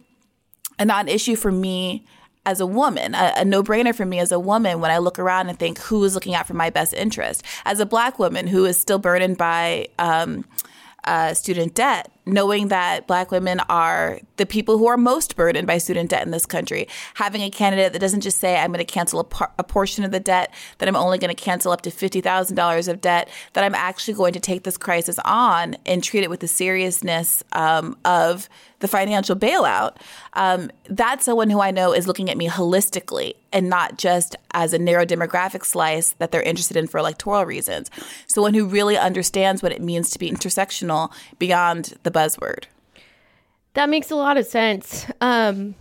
and 0.79 0.87
not 0.87 1.05
an 1.05 1.09
issue 1.09 1.35
for 1.35 1.51
me 1.51 2.05
as 2.45 2.61
a 2.61 2.65
woman, 2.65 3.13
a, 3.13 3.33
a 3.37 3.45
no 3.45 3.61
brainer 3.61 3.93
for 3.93 4.05
me 4.05 4.19
as 4.19 4.31
a 4.31 4.39
woman 4.39 4.79
when 4.79 4.89
I 4.89 4.99
look 4.99 5.19
around 5.19 5.49
and 5.49 5.59
think 5.59 5.79
who 5.79 6.03
is 6.05 6.15
looking 6.15 6.33
out 6.33 6.47
for 6.47 6.53
my 6.53 6.69
best 6.69 6.93
interest. 6.93 7.43
As 7.65 7.81
a 7.81 7.85
black 7.85 8.19
woman 8.19 8.47
who 8.47 8.63
is 8.65 8.77
still 8.77 8.99
burdened 8.99 9.37
by 9.37 9.87
um, 9.99 10.45
uh, 11.03 11.33
student 11.33 11.75
debt, 11.75 12.09
knowing 12.27 12.67
that 12.67 13.07
black 13.07 13.31
women 13.31 13.59
are 13.69 14.19
the 14.35 14.45
people 14.45 14.77
who 14.77 14.87
are 14.87 14.97
most 14.97 15.35
burdened 15.35 15.65
by 15.65 15.77
student 15.77 16.09
debt 16.09 16.25
in 16.25 16.31
this 16.31 16.45
country. 16.45 16.87
Having 17.15 17.41
a 17.41 17.49
candidate 17.49 17.93
that 17.93 17.99
doesn't 17.99 18.21
just 18.21 18.39
say, 18.39 18.57
I'm 18.57 18.71
going 18.71 18.85
to 18.85 18.91
cancel 18.91 19.19
a, 19.19 19.23
par- 19.23 19.51
a 19.57 19.63
portion 19.63 20.03
of 20.03 20.11
the 20.11 20.19
debt, 20.19 20.53
that 20.77 20.87
I'm 20.87 20.95
only 20.95 21.17
going 21.17 21.33
to 21.33 21.41
cancel 21.41 21.71
up 21.71 21.81
to 21.83 21.89
$50,000 21.89 22.87
of 22.87 23.01
debt, 23.01 23.29
that 23.53 23.63
I'm 23.63 23.75
actually 23.75 24.13
going 24.13 24.33
to 24.33 24.39
take 24.39 24.63
this 24.63 24.77
crisis 24.77 25.17
on 25.25 25.77
and 25.85 26.03
treat 26.03 26.23
it 26.23 26.29
with 26.29 26.41
the 26.41 26.47
seriousness 26.47 27.43
um, 27.53 27.97
of 28.05 28.49
the 28.79 28.87
financial 28.87 29.35
bailout. 29.35 29.97
Um, 30.33 30.69
that's 30.89 31.25
someone 31.25 31.49
who 31.49 31.61
I 31.61 31.71
know 31.71 31.93
is 31.93 32.07
looking 32.07 32.29
at 32.29 32.37
me 32.37 32.47
holistically 32.47 33.33
and 33.51 33.69
not 33.69 33.97
just 33.97 34.35
as 34.51 34.73
a 34.73 34.79
narrow 34.79 35.05
demographic 35.05 35.65
slice 35.65 36.11
that 36.19 36.31
they're 36.31 36.41
interested 36.41 36.77
in 36.77 36.87
for 36.87 36.97
electoral 36.97 37.45
reasons. 37.45 37.89
Someone 38.27 38.53
who 38.53 38.67
really 38.67 38.97
understands 38.97 39.63
what 39.63 39.71
it 39.71 39.81
means 39.81 40.09
to 40.11 40.19
be 40.19 40.29
intersectional 40.29 41.11
beyond 41.39 41.93
the 42.03 42.11
buzzword. 42.17 42.65
That 43.73 43.89
makes 43.89 44.09
a 44.09 44.15
lot 44.15 44.37
of 44.37 44.45
sense. 44.45 45.05
Um, 45.21 45.75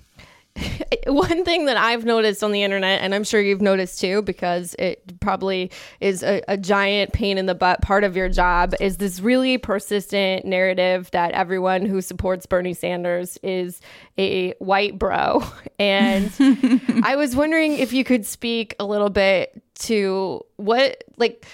one 1.06 1.44
thing 1.44 1.66
that 1.66 1.76
I've 1.76 2.04
noticed 2.04 2.42
on 2.42 2.52
the 2.52 2.62
internet, 2.62 3.02
and 3.02 3.14
I'm 3.14 3.24
sure 3.24 3.40
you've 3.40 3.62
noticed 3.62 4.00
too, 4.00 4.22
because 4.22 4.74
it 4.78 5.20
probably 5.20 5.70
is 6.00 6.22
a, 6.22 6.42
a, 6.48 6.56
giant 6.56 7.12
pain 7.12 7.38
in 7.38 7.46
the 7.46 7.54
butt 7.54 7.82
part 7.82 8.04
of 8.04 8.16
your 8.16 8.28
job, 8.28 8.74
is 8.80 8.96
this 8.98 9.20
really 9.20 9.58
persistent 9.58 10.44
narrative 10.44 11.10
that 11.12 11.32
everyone 11.32 11.86
who 11.86 12.00
supports 12.00 12.46
Bernie 12.46 12.74
Sanders 12.74 13.38
is 13.42 13.80
a 14.18 14.52
white 14.58 14.98
bro. 14.98 15.42
And 15.78 16.32
I 17.04 17.16
was 17.16 17.36
wondering 17.36 17.74
if 17.74 17.92
you 17.92 18.02
could 18.02 18.24
speak 18.24 18.74
a 18.80 18.84
little 18.86 19.10
bit 19.10 19.62
to 19.80 20.42
what, 20.56 21.04
like, 21.18 21.44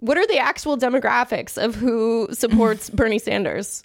what 0.00 0.18
are 0.18 0.26
the 0.26 0.36
actual 0.36 0.76
demographics 0.76 1.56
of 1.56 1.74
who 1.74 2.28
supports 2.30 2.90
Bernie 2.90 3.18
Sanders? 3.18 3.82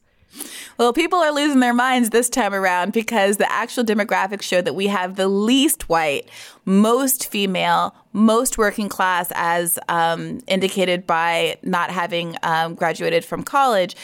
Well, 0.77 0.93
people 0.93 1.19
are 1.19 1.31
losing 1.31 1.59
their 1.59 1.73
minds 1.73 2.11
this 2.11 2.29
time 2.29 2.53
around 2.53 2.93
because 2.93 3.37
the 3.37 3.51
actual 3.51 3.83
demographics 3.83 4.43
show 4.43 4.61
that 4.61 4.75
we 4.75 4.87
have 4.87 5.15
the 5.15 5.27
least 5.27 5.89
white, 5.89 6.29
most 6.65 7.29
female, 7.29 7.95
most 8.13 8.57
working 8.57 8.89
class, 8.89 9.31
as 9.35 9.77
um, 9.89 10.39
indicated 10.47 11.05
by 11.05 11.57
not 11.63 11.91
having 11.91 12.35
um, 12.43 12.75
graduated 12.75 13.25
from 13.25 13.43
college, 13.43 13.95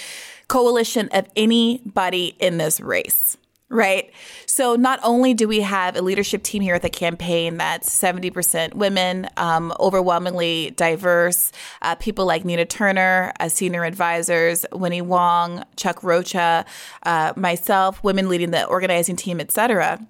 coalition 0.48 1.10
of 1.14 1.28
anybody 1.36 2.36
in 2.40 2.58
this 2.58 2.80
race 2.80 3.38
right? 3.70 4.12
So 4.46 4.76
not 4.76 5.00
only 5.04 5.34
do 5.34 5.48
we 5.48 5.62
have 5.62 5.96
a 5.96 6.02
leadership 6.02 6.44
team 6.44 6.62
here 6.62 6.76
at 6.76 6.82
the 6.82 6.90
campaign 6.90 7.58
that's 7.58 7.90
70% 7.90 8.76
women, 8.76 9.28
um, 9.38 9.74
overwhelmingly 9.80 10.72
diverse, 10.72 11.52
uh, 11.82 11.96
people 11.96 12.26
like 12.26 12.46
Nina 12.46 12.66
Turner 12.66 13.34
as 13.40 13.54
senior 13.54 13.84
advisors, 13.84 14.66
Winnie 14.72 15.02
Wong, 15.02 15.64
Chuck 15.78 16.04
Rocha, 16.04 16.66
uh, 17.04 17.34
myself, 17.36 18.04
women 18.04 18.30
leading 18.30 18.52
the 18.52 18.66
organizing 18.66 19.16
team, 19.16 19.40
et 19.40 19.52
cetera. 19.52 20.06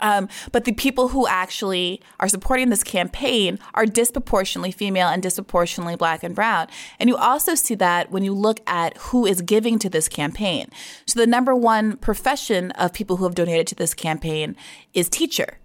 Um, 0.00 0.28
but 0.52 0.64
the 0.64 0.72
people 0.72 1.08
who 1.08 1.26
actually 1.26 2.02
are 2.20 2.28
supporting 2.28 2.68
this 2.68 2.84
campaign 2.84 3.58
are 3.74 3.86
disproportionately 3.86 4.70
female 4.70 5.08
and 5.08 5.22
disproportionately 5.22 5.96
black 5.96 6.22
and 6.22 6.34
brown. 6.34 6.68
And 7.00 7.08
you 7.08 7.16
also 7.16 7.54
see 7.54 7.74
that 7.76 8.10
when 8.10 8.22
you 8.22 8.34
look 8.34 8.60
at 8.66 8.96
who 8.98 9.26
is 9.26 9.42
giving 9.42 9.78
to 9.80 9.88
this 9.88 10.08
campaign. 10.08 10.68
So 11.06 11.18
the 11.18 11.26
number 11.26 11.54
one 11.54 11.96
profession 11.96 12.70
of 12.72 12.92
people 12.92 13.16
who 13.16 13.24
have 13.24 13.34
donated 13.34 13.66
to 13.68 13.74
this 13.74 13.94
campaign 13.94 14.56
is 14.92 15.08
teacher. 15.08 15.58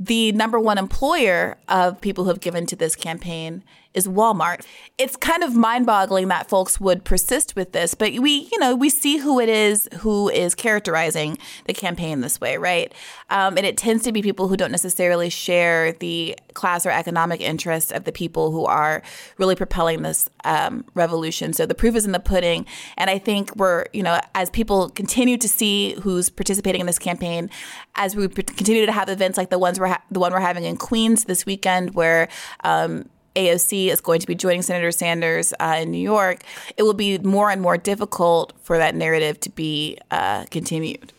The 0.00 0.32
number 0.32 0.60
one 0.60 0.78
employer 0.78 1.58
of 1.68 2.00
people 2.00 2.24
who 2.24 2.30
have 2.30 2.40
given 2.40 2.66
to 2.66 2.76
this 2.76 2.94
campaign 2.94 3.64
is 3.98 4.08
Walmart. 4.08 4.64
It's 4.96 5.16
kind 5.16 5.42
of 5.42 5.54
mind-boggling 5.54 6.28
that 6.28 6.48
folks 6.48 6.80
would 6.80 7.04
persist 7.04 7.54
with 7.54 7.72
this, 7.72 7.94
but 7.94 8.18
we, 8.18 8.48
you 8.50 8.58
know, 8.58 8.74
we 8.74 8.88
see 8.88 9.18
who 9.18 9.38
it 9.38 9.48
is 9.48 9.88
who 9.98 10.28
is 10.30 10.54
characterizing 10.54 11.38
the 11.66 11.74
campaign 11.74 12.20
this 12.20 12.40
way, 12.40 12.56
right? 12.56 12.92
Um, 13.30 13.58
and 13.58 13.66
it 13.66 13.76
tends 13.76 14.02
to 14.04 14.12
be 14.12 14.22
people 14.22 14.48
who 14.48 14.56
don't 14.56 14.70
necessarily 14.72 15.28
share 15.28 15.92
the 15.92 16.36
class 16.54 16.86
or 16.86 16.90
economic 16.90 17.40
interests 17.40 17.92
of 17.92 18.04
the 18.04 18.12
people 18.12 18.50
who 18.50 18.64
are 18.64 19.02
really 19.36 19.54
propelling 19.54 20.02
this 20.02 20.28
um, 20.44 20.84
revolution. 20.94 21.52
So 21.52 21.66
the 21.66 21.74
proof 21.74 21.94
is 21.94 22.06
in 22.06 22.12
the 22.12 22.20
pudding, 22.20 22.64
and 22.96 23.10
I 23.10 23.18
think 23.18 23.54
we're, 23.56 23.84
you 23.92 24.02
know, 24.02 24.20
as 24.34 24.50
people 24.50 24.88
continue 24.88 25.36
to 25.36 25.48
see 25.48 25.94
who's 26.02 26.30
participating 26.30 26.80
in 26.80 26.86
this 26.86 26.98
campaign, 26.98 27.50
as 27.96 28.16
we 28.16 28.28
continue 28.28 28.86
to 28.86 28.92
have 28.92 29.08
events 29.08 29.36
like 29.36 29.50
the 29.50 29.58
ones 29.58 29.78
we're 29.78 29.88
ha- 29.88 30.02
the 30.10 30.20
one 30.20 30.32
we're 30.32 30.40
having 30.40 30.64
in 30.64 30.76
Queens 30.76 31.24
this 31.24 31.44
weekend, 31.44 31.94
where 31.94 32.28
um, 32.64 33.08
AOC 33.38 33.88
is 33.88 34.00
going 34.00 34.20
to 34.20 34.26
be 34.26 34.34
joining 34.34 34.62
Senator 34.62 34.90
Sanders 34.90 35.54
uh, 35.60 35.78
in 35.80 35.90
New 35.92 35.98
York, 35.98 36.42
it 36.76 36.82
will 36.82 36.94
be 36.94 37.18
more 37.18 37.50
and 37.50 37.62
more 37.62 37.78
difficult 37.78 38.52
for 38.62 38.78
that 38.78 38.94
narrative 38.94 39.38
to 39.40 39.50
be 39.50 39.96
uh, 40.10 40.44
continued. 40.46 41.12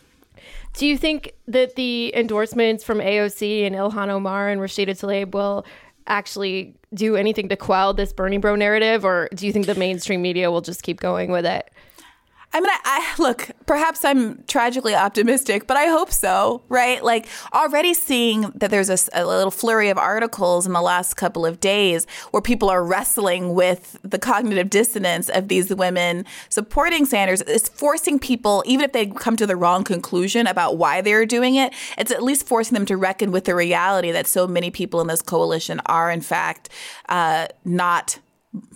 Do 0.74 0.86
you 0.86 0.98
think 0.98 1.34
that 1.48 1.76
the 1.76 2.14
endorsements 2.16 2.84
from 2.84 3.00
AOC 3.00 3.66
and 3.66 3.76
Ilhan 3.76 4.10
Omar 4.10 4.50
and 4.50 4.62
Rashida 4.62 4.90
Tlaib 4.90 5.34
will 5.34 5.66
actually 6.08 6.76
do 6.94 7.16
anything 7.16 7.50
to 7.50 7.56
quell 7.56 7.94
this 7.94 8.12
Bernie 8.14 8.38
bro 8.38 8.56
narrative, 8.56 9.06
or 9.06 9.30
do 9.34 9.46
you 9.46 9.54
think 9.54 9.66
the 9.66 9.76
mainstream 9.76 10.22
media 10.22 10.52
will 10.52 10.62
just 10.62 10.84
keep 10.84 11.00
going 11.00 11.32
with 11.32 11.46
it? 11.46 11.72
I 12.52 12.60
mean, 12.62 12.70
I, 12.70 12.80
I, 12.84 13.22
look. 13.22 13.50
Perhaps 13.68 14.04
I'm 14.04 14.44
tragically 14.48 14.96
optimistic, 14.96 15.68
but 15.68 15.78
I 15.78 15.86
hope 15.86 16.12
so. 16.12 16.64
Right? 16.68 17.04
Like 17.04 17.28
already 17.54 17.94
seeing 17.94 18.52
that 18.56 18.72
there's 18.72 18.90
a, 18.90 18.98
a, 19.14 19.26
little 19.26 19.52
flurry 19.52 19.90
of 19.90 20.00
articles 20.00 20.66
in 20.66 20.74
the 20.74 20.82
last 20.82 21.14
couple 21.14 21.46
of 21.46 21.60
days 21.60 22.08
where 22.32 22.42
people 22.42 22.70
are 22.70 22.84
wrestling 22.84 23.54
with 23.54 24.00
the 24.04 24.18
cognitive 24.18 24.70
dissonance 24.72 25.30
of 25.30 25.48
these 25.48 25.74
women 25.74 26.26
supporting 26.50 27.06
Sanders 27.06 27.44
is 27.44 27.70
forcing 27.70 28.18
people, 28.18 28.64
even 28.66 28.84
if 28.84 28.94
they 28.94 29.06
come 29.06 29.36
to 29.36 29.46
the 29.46 29.56
wrong 29.56 29.84
conclusion 29.84 30.48
about 30.48 30.78
why 30.78 31.02
they're 31.02 31.28
doing 31.28 31.56
it, 31.56 31.72
it's 32.00 32.12
at 32.12 32.24
least 32.24 32.48
forcing 32.48 32.74
them 32.74 32.86
to 32.88 32.98
reckon 32.98 33.32
with 33.32 33.46
the 33.46 33.54
reality 33.54 34.12
that 34.12 34.26
so 34.26 34.48
many 34.48 34.72
people 34.72 35.02
in 35.02 35.08
this 35.08 35.22
coalition 35.22 35.80
are, 35.86 36.10
in 36.10 36.22
fact, 36.22 36.70
uh, 37.10 37.48
not 37.64 38.18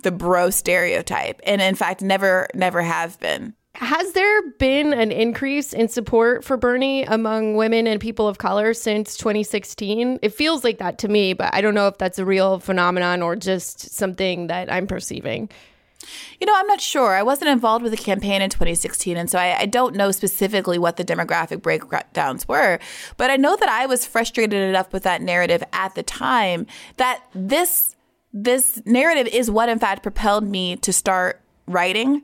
the 0.04 0.12
bro 0.12 0.52
stereotype, 0.52 1.42
and 1.46 1.62
in 1.62 1.74
fact, 1.74 2.02
never, 2.04 2.48
never 2.54 2.84
have 2.84 3.20
been. 3.20 3.56
Has 3.76 4.14
there 4.14 4.52
been 4.60 4.94
an 4.94 5.12
increase 5.12 5.74
in 5.74 5.88
support 5.88 6.44
for 6.44 6.58
Bernie 6.58 7.04
among 7.04 7.56
women 7.56 7.88
and 7.88 8.00
people 8.00 8.28
of 8.28 8.38
color 8.38 8.72
since 8.74 9.18
2016? 9.18 10.20
It 10.22 10.30
feels 10.30 10.64
like 10.64 10.78
that 10.78 11.00
to 11.00 11.08
me, 11.08 11.34
but 11.34 11.50
I 11.54 11.62
don't 11.62 11.74
know 11.74 11.88
if 11.88 11.98
that's 11.98 12.20
a 12.20 12.26
real 12.26 12.60
phenomenon 12.60 13.24
or 13.24 13.36
just 13.36 13.90
something 13.90 14.46
that 14.48 14.72
I'm 14.72 14.86
perceiving. 14.86 15.50
You 16.40 16.46
know, 16.46 16.54
I'm 16.56 16.68
not 16.68 16.82
sure. 16.82 17.16
I 17.16 17.24
wasn't 17.24 17.50
involved 17.50 17.82
with 17.82 17.92
the 17.92 17.98
campaign 17.98 18.44
in 18.44 18.50
2016, 18.52 19.18
and 19.18 19.30
so 19.30 19.40
I, 19.40 19.62
I, 19.62 19.66
don't 19.66 19.96
know 19.96 20.12
specifically 20.12 20.78
what 20.78 20.98
the 20.98 21.06
demographic 21.06 21.62
breakdowns 21.62 22.46
were. 22.48 22.78
But 23.16 23.32
I 23.32 23.38
know 23.38 23.56
that 23.56 23.70
I 23.70 23.86
was 23.86 24.06
frustrated 24.06 24.70
enough 24.70 24.92
with 24.92 25.04
that 25.04 25.22
narrative 25.22 25.64
at 25.72 25.96
the 25.96 26.04
time 26.04 26.68
that 26.98 27.24
this 27.34 27.96
this 28.34 28.82
narrative 28.86 29.28
is 29.28 29.50
what, 29.50 29.70
in 29.70 29.80
fact, 29.80 30.04
propelled 30.04 30.46
me 30.46 30.76
to 30.78 30.92
start 30.92 31.40
writing 31.68 32.24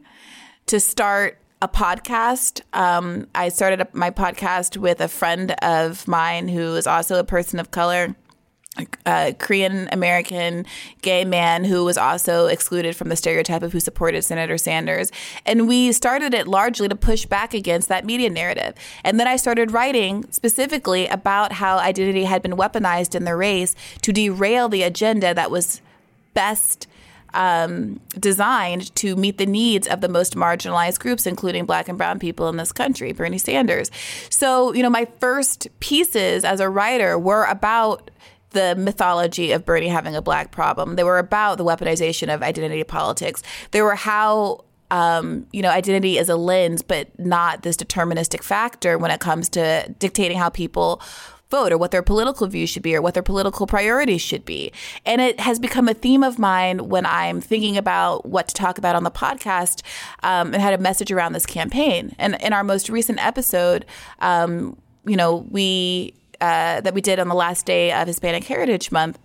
to 0.70 0.80
start 0.80 1.39
a 1.62 1.68
podcast. 1.68 2.62
Um, 2.74 3.28
I 3.36 3.50
started 3.50 3.86
my 3.94 4.12
podcast 4.12 4.78
with 4.78 5.02
a 5.02 5.08
friend 5.08 5.52
of 5.62 6.08
mine 6.08 6.48
who 6.48 6.76
is 6.76 6.88
also 6.88 7.20
a 7.20 7.24
person 7.24 7.60
of 7.60 7.72
color. 7.72 8.16
A 9.06 9.36
Korean 9.38 9.90
American 9.92 10.66
gay 11.02 11.26
man 11.26 11.66
who 11.66 11.84
was 11.84 11.98
also 11.98 12.46
excluded 12.46 12.96
from 12.96 13.10
the 13.10 13.18
stereotype 13.18 13.62
of 13.62 13.74
who 13.74 13.80
supported 13.82 14.22
Senator 14.22 14.58
Sanders. 14.58 15.12
And 15.46 15.68
we 15.68 15.92
started 15.92 16.34
it 16.34 16.48
largely 16.48 16.88
to 16.88 16.96
push 16.96 17.26
back 17.26 17.54
against 17.54 17.90
that 17.90 18.06
media 18.06 18.30
narrative. 18.30 18.76
And 19.04 19.20
then 19.20 19.28
I 19.28 19.36
started 19.36 19.72
writing 19.72 20.32
specifically 20.32 21.08
about 21.08 21.54
how 21.54 21.78
identity 21.78 22.24
had 22.24 22.42
been 22.42 22.54
weaponized 22.54 23.16
in 23.16 23.26
the 23.26 23.36
race 23.36 23.76
to 24.04 24.14
derail 24.14 24.70
the 24.70 24.84
agenda 24.84 25.34
that 25.34 25.52
was 25.52 25.82
best 26.34 26.88
um, 27.34 28.00
designed 28.20 28.94
to 28.96 29.16
meet 29.16 29.38
the 29.38 29.46
needs 29.46 29.88
of 29.88 30.02
the 30.02 30.10
most 30.10 30.36
marginalized 30.36 31.00
groups, 31.00 31.26
including 31.26 31.66
black 31.66 31.88
and 31.88 31.98
brown 31.98 32.20
people 32.20 32.50
in 32.50 32.58
this 32.58 32.72
country, 32.72 33.12
Bernie 33.14 33.38
Sanders. 33.38 33.92
So, 34.30 34.74
you 34.74 34.84
know, 34.84 34.90
my 34.90 35.08
first 35.20 35.68
pieces 35.80 36.44
as 36.44 36.60
a 36.60 36.70
writer 36.70 37.18
were 37.18 37.46
about 37.46 38.12
the 38.52 38.76
mythology 38.76 39.52
of 39.52 39.66
Bernie 39.66 39.88
having 39.88 40.16
a 40.16 40.22
black 40.22 40.52
problem. 40.52 40.96
They 40.96 41.04
were 41.04 41.20
about 41.20 41.58
the 41.58 41.66
weaponization 41.66 42.34
of 42.34 42.42
identity 42.42 42.84
politics. 42.84 43.44
They 43.72 43.82
were 43.82 43.96
how 43.96 44.66
um, 44.92 45.46
you 45.52 45.62
know, 45.62 45.70
identity 45.70 46.18
is 46.18 46.30
a 46.30 46.36
lens, 46.36 46.82
but 46.82 47.08
not 47.20 47.62
this 47.62 47.78
deterministic 47.78 48.44
factor 48.44 48.98
when 48.98 49.12
it 49.12 49.20
comes 49.20 49.50
to 49.50 49.94
dictating 50.00 50.38
how 50.38 50.50
people 50.50 51.02
vote 51.50 51.72
or 51.72 51.78
what 51.78 51.90
their 51.92 52.04
political 52.04 52.46
views 52.48 52.70
should 52.70 52.84
be 52.84 52.96
or 52.96 53.02
what 53.02 53.16
their 53.16 53.24
political 53.24 53.66
priorities 53.66 54.22
should 54.22 54.46
be. 54.46 54.72
And 55.06 55.20
it 55.20 55.40
has 55.40 55.60
become 55.60 55.88
a 55.88 55.94
theme 55.96 56.24
of 56.24 56.38
mine 56.38 56.90
when 56.90 57.06
I'm 57.08 57.42
thinking 57.42 57.76
about 57.76 58.26
what 58.26 58.48
to 58.50 58.54
talk 58.54 58.78
about 58.78 58.96
on 58.96 59.04
the 59.04 59.12
podcast 59.12 59.82
um, 60.22 60.54
and 60.54 60.62
had 60.62 60.74
a 60.74 60.78
message 60.78 61.12
around 61.12 61.34
this 61.34 61.48
campaign. 61.48 62.16
And 62.20 62.38
in 62.42 62.54
our 62.54 62.64
most 62.64 62.88
recent 62.90 63.24
episode, 63.26 63.86
um, 64.20 64.78
you 65.06 65.16
know, 65.16 65.48
we 65.50 66.14
uh, 66.40 66.80
that 66.82 66.94
we 66.94 67.02
did 67.02 67.20
on 67.20 67.28
the 67.28 67.36
last 67.36 67.66
day 67.66 67.92
of 67.92 68.08
Hispanic 68.08 68.46
Heritage 68.46 68.92
Month 68.92 69.20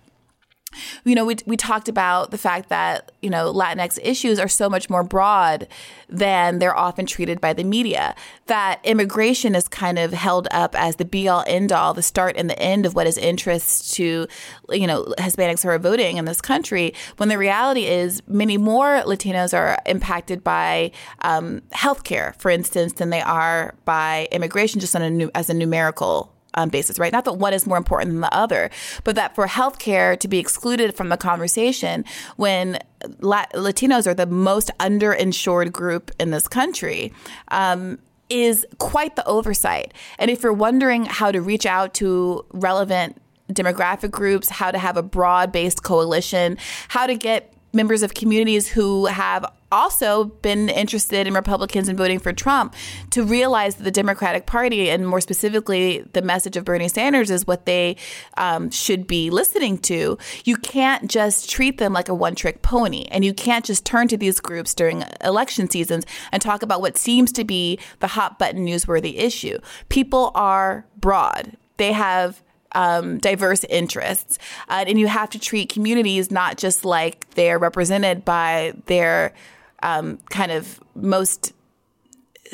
you 1.03 1.15
know, 1.15 1.25
we, 1.25 1.37
we 1.45 1.57
talked 1.57 1.87
about 1.87 2.31
the 2.31 2.37
fact 2.37 2.69
that, 2.69 3.11
you 3.21 3.29
know, 3.29 3.51
Latinx 3.53 3.99
issues 4.03 4.39
are 4.39 4.47
so 4.47 4.69
much 4.69 4.89
more 4.89 5.03
broad 5.03 5.67
than 6.09 6.59
they're 6.59 6.75
often 6.75 7.05
treated 7.05 7.41
by 7.41 7.53
the 7.53 7.63
media. 7.63 8.15
That 8.47 8.79
immigration 8.83 9.55
is 9.55 9.67
kind 9.67 9.97
of 9.97 10.13
held 10.13 10.47
up 10.51 10.75
as 10.75 10.97
the 10.97 11.05
be 11.05 11.27
all 11.27 11.43
end 11.47 11.71
all, 11.71 11.93
the 11.93 12.03
start 12.03 12.35
and 12.37 12.49
the 12.49 12.59
end 12.59 12.85
of 12.85 12.93
what 12.95 13.07
is 13.07 13.17
interest 13.17 13.93
to, 13.95 14.27
you 14.69 14.87
know, 14.87 15.05
Hispanics 15.17 15.63
who 15.63 15.69
are 15.69 15.79
voting 15.79 16.17
in 16.17 16.25
this 16.25 16.41
country. 16.41 16.93
When 17.17 17.29
the 17.29 17.37
reality 17.37 17.85
is 17.85 18.21
many 18.27 18.57
more 18.57 19.01
Latinos 19.05 19.57
are 19.57 19.79
impacted 19.85 20.43
by 20.43 20.91
um, 21.21 21.61
healthcare, 21.73 22.35
for 22.39 22.51
instance, 22.51 22.93
than 22.93 23.09
they 23.09 23.21
are 23.21 23.75
by 23.85 24.27
immigration, 24.31 24.79
just 24.79 24.95
on 24.95 25.01
a 25.01 25.09
new, 25.09 25.31
as 25.33 25.49
a 25.49 25.53
numerical 25.53 26.34
um, 26.55 26.69
basis, 26.69 26.99
right? 26.99 27.11
Not 27.11 27.25
that 27.25 27.33
one 27.33 27.53
is 27.53 27.65
more 27.67 27.77
important 27.77 28.11
than 28.11 28.21
the 28.21 28.33
other, 28.33 28.69
but 29.03 29.15
that 29.15 29.35
for 29.35 29.47
healthcare 29.47 30.19
to 30.19 30.27
be 30.27 30.39
excluded 30.39 30.95
from 30.95 31.09
the 31.09 31.17
conversation 31.17 32.05
when 32.37 32.79
La- 33.19 33.45
Latinos 33.53 34.07
are 34.07 34.13
the 34.13 34.25
most 34.25 34.71
underinsured 34.79 35.71
group 35.71 36.11
in 36.19 36.31
this 36.31 36.47
country. 36.47 37.13
Um, 37.49 37.99
is 38.27 38.65
quite 38.79 39.15
the 39.15 39.23
oversight. 39.27 39.93
And 40.17 40.31
if 40.31 40.41
you're 40.41 40.51
wondering 40.51 41.05
how 41.05 41.31
to 41.31 41.41
reach 41.41 41.67
out 41.67 41.93
to 41.95 42.43
relevant 42.53 43.21
demographic 43.51 44.09
groups, 44.09 44.49
how 44.49 44.71
to 44.71 44.79
have 44.79 44.97
a 44.97 45.03
broad 45.03 45.51
based 45.51 45.83
coalition, 45.83 46.57
how 46.87 47.05
to 47.05 47.15
get 47.15 47.53
members 47.75 48.01
of 48.01 48.13
communities 48.13 48.69
who 48.69 49.05
have 49.05 49.45
also 49.71 50.25
been 50.25 50.69
interested 50.69 51.27
in 51.27 51.33
Republicans 51.33 51.89
and 51.89 51.97
voting 51.97 52.17
for 52.17 52.31
Trump 52.31 52.73
to 53.09 53.23
realize 53.23 53.75
that 53.75 53.83
the 53.83 53.91
Democratic 53.91 54.45
Party, 54.45 54.89
and 54.89 55.07
more 55.07 55.19
specifically, 55.19 56.05
the 56.13 56.21
message 56.21 56.55
of 56.55 56.63
Bernie 56.63 56.87
Sanders, 56.87 57.29
is 57.29 57.45
what 57.45 57.65
they 57.65 57.97
um, 58.37 58.69
should 58.69 59.05
be 59.05 59.29
listening 59.29 59.77
to. 59.79 60.17
You 60.45 60.55
can't 60.57 61.11
just 61.11 61.49
treat 61.49 61.77
them 61.77 61.91
like 61.93 62.07
a 62.07 62.13
one 62.13 62.35
trick 62.35 62.61
pony, 62.61 63.05
and 63.11 63.25
you 63.25 63.33
can't 63.33 63.65
just 63.65 63.85
turn 63.85 64.07
to 64.07 64.17
these 64.17 64.39
groups 64.39 64.73
during 64.73 65.03
election 65.21 65.69
seasons 65.69 66.05
and 66.31 66.41
talk 66.41 66.63
about 66.63 66.79
what 66.81 66.97
seems 66.97 67.31
to 67.33 67.43
be 67.43 67.77
the 67.99 68.07
hot 68.07 68.39
button 68.39 68.65
newsworthy 68.65 69.17
issue. 69.17 69.59
People 69.89 70.31
are 70.35 70.85
broad. 70.97 71.57
They 71.77 71.91
have 71.91 72.41
um, 72.75 73.17
diverse 73.17 73.63
interests. 73.63 74.37
Uh, 74.69 74.85
and 74.87 74.99
you 74.99 75.07
have 75.07 75.31
to 75.31 75.39
treat 75.39 75.69
communities 75.69 76.29
not 76.29 76.57
just 76.57 76.85
like 76.85 77.27
they're 77.31 77.57
represented 77.57 78.23
by 78.23 78.73
their 78.85 79.33
um, 79.81 80.19
kind 80.29 80.51
of 80.51 80.79
most 80.93 81.53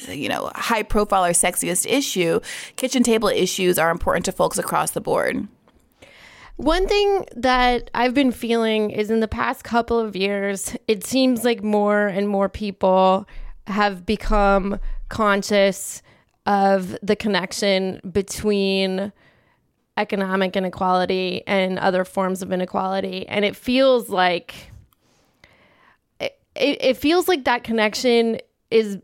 you 0.07 0.29
know 0.29 0.49
high 0.55 0.83
profile 0.83 1.25
or 1.25 1.31
sexiest 1.31 1.85
issue 1.85 2.39
kitchen 2.77 3.03
table 3.03 3.27
issues 3.27 3.77
are 3.77 3.91
important 3.91 4.23
to 4.23 4.31
folks 4.31 4.57
across 4.57 4.91
the 4.91 5.01
board 5.01 5.47
one 6.61 6.87
thing 6.87 7.25
that 7.35 7.89
I've 7.95 8.13
been 8.13 8.31
feeling 8.31 8.91
is 8.91 9.09
in 9.09 9.19
the 9.19 9.27
past 9.27 9.63
couple 9.63 9.97
of 9.99 10.15
years, 10.15 10.75
it 10.87 11.03
seems 11.03 11.43
like 11.43 11.63
more 11.63 12.05
and 12.05 12.29
more 12.29 12.49
people 12.49 13.27
have 13.65 14.05
become 14.05 14.79
conscious 15.09 16.03
of 16.45 16.95
the 17.01 17.15
connection 17.15 17.99
between 18.11 19.11
economic 20.01 20.55
inequality 20.55 21.43
and 21.47 21.79
other 21.79 22.03
forms 22.03 22.41
of 22.41 22.51
inequality. 22.51 23.27
And 23.27 23.45
it 23.45 23.55
feels 23.55 24.09
like 24.09 24.71
it, 26.19 26.33
it 26.55 26.97
feels 26.97 27.27
like 27.27 27.45
that 27.45 27.63
connection 27.63 28.39
is 28.69 28.97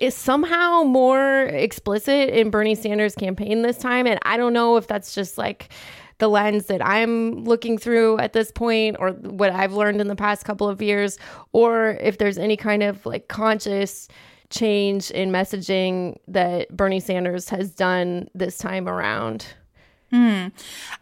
is 0.00 0.14
somehow 0.14 0.82
more 0.82 1.44
explicit 1.44 2.30
in 2.30 2.50
Bernie 2.50 2.74
Sanders' 2.74 3.14
campaign 3.14 3.62
this 3.62 3.78
time. 3.78 4.06
And 4.06 4.18
I 4.22 4.36
don't 4.36 4.52
know 4.52 4.76
if 4.76 4.86
that's 4.86 5.14
just 5.14 5.38
like 5.38 5.72
the 6.18 6.28
lens 6.28 6.66
that 6.66 6.84
I'm 6.84 7.44
looking 7.44 7.78
through 7.78 8.18
at 8.18 8.32
this 8.32 8.50
point 8.50 8.96
or 8.98 9.10
what 9.10 9.50
I've 9.50 9.72
learned 9.72 10.00
in 10.00 10.08
the 10.08 10.16
past 10.16 10.44
couple 10.44 10.68
of 10.68 10.82
years 10.82 11.18
or 11.52 11.98
if 12.00 12.18
there's 12.18 12.38
any 12.38 12.56
kind 12.56 12.82
of 12.82 13.04
like 13.06 13.28
conscious 13.28 14.08
change 14.50 15.10
in 15.10 15.30
messaging 15.30 16.16
that 16.28 16.74
Bernie 16.74 17.00
Sanders 17.00 17.48
has 17.48 17.70
done 17.70 18.28
this 18.34 18.58
time 18.58 18.88
around. 18.88 19.46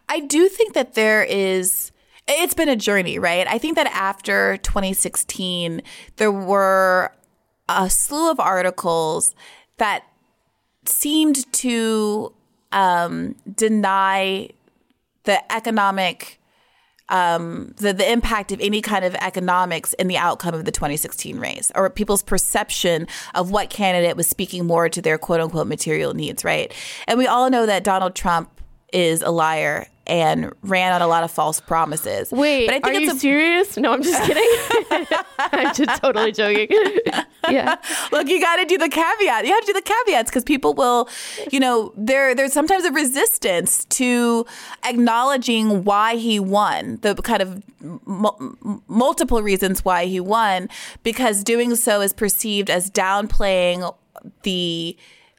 I 0.09 0.19
do 0.19 0.49
think 0.49 0.73
that 0.73 0.95
there 0.95 1.23
is 1.23 1.91
it's 2.27 2.55
been 2.55 2.69
a 2.69 2.75
journey, 2.75 3.19
right? 3.19 3.47
I 3.47 3.59
think 3.59 3.75
that 3.75 3.87
after 3.87 4.57
2016 4.57 5.81
there 6.17 6.31
were 6.31 7.11
a 7.69 7.89
slew 7.89 8.31
of 8.31 8.39
articles 8.39 9.33
that 9.77 10.03
seemed 10.85 11.51
to 11.53 12.33
um, 12.71 13.35
deny 13.55 14.49
the 15.23 15.51
economic 15.53 16.39
um, 17.09 17.75
the, 17.77 17.93
the 17.93 18.11
impact 18.11 18.51
of 18.51 18.59
any 18.59 18.81
kind 18.81 19.05
of 19.05 19.13
economics 19.15 19.93
in 19.93 20.07
the 20.07 20.17
outcome 20.17 20.55
of 20.55 20.65
the 20.65 20.71
2016 20.71 21.37
race 21.37 21.71
or 21.75 21.87
people's 21.89 22.23
perception 22.23 23.07
of 23.35 23.51
what 23.51 23.69
candidate 23.69 24.17
was 24.17 24.27
speaking 24.27 24.65
more 24.65 24.89
to 24.89 25.03
their 25.03 25.19
quote 25.19 25.39
unquote 25.39 25.67
material 25.67 26.15
needs, 26.15 26.43
right? 26.43 26.73
And 27.07 27.19
we 27.19 27.27
all 27.27 27.51
know 27.51 27.67
that 27.67 27.83
Donald 27.83 28.15
Trump 28.15 28.54
is 28.95 29.21
a 29.21 29.29
liar 29.29 29.87
and 30.07 30.53
ran 30.61 30.93
on 30.93 31.01
a 31.01 31.07
lot 31.07 31.23
of 31.23 31.31
false 31.31 31.59
promises. 31.59 32.31
Wait, 32.31 32.67
but 32.67 32.75
I 32.75 32.79
think 32.79 32.85
are 32.85 33.01
it's 33.01 33.05
you 33.05 33.11
a, 33.11 33.19
serious? 33.19 33.77
No, 33.77 33.91
I'm 33.91 34.01
just 34.01 34.23
kidding. 34.23 35.07
I'm 35.39 35.73
just 35.73 36.01
totally 36.01 36.31
joking. 36.31 36.69
yeah. 37.49 37.75
Look, 38.11 38.29
you 38.29 38.39
got 38.39 38.57
to 38.57 38.65
do 38.65 38.77
the 38.77 38.87
caveat. 38.87 39.45
You 39.45 39.53
have 39.53 39.61
to 39.61 39.67
do 39.67 39.73
the 39.73 39.81
caveats 39.81 40.29
because 40.29 40.43
people 40.43 40.73
will, 40.73 41.09
you 41.51 41.59
know, 41.59 41.91
there 41.97 42.33
there's 42.35 42.53
sometimes 42.53 42.85
a 42.85 42.91
resistance 42.91 43.85
to 43.85 44.45
acknowledging 44.83 45.83
why 45.83 46.15
he 46.15 46.39
won, 46.39 46.99
the 47.01 47.15
kind 47.15 47.41
of 47.41 47.63
m- 47.81 48.81
multiple 48.87 49.41
reasons 49.41 49.83
why 49.83 50.05
he 50.05 50.19
won, 50.19 50.69
because 51.03 51.43
doing 51.43 51.75
so 51.75 52.01
is 52.01 52.13
perceived 52.13 52.69
as 52.69 52.89
downplaying 52.91 53.93
the 54.43 54.95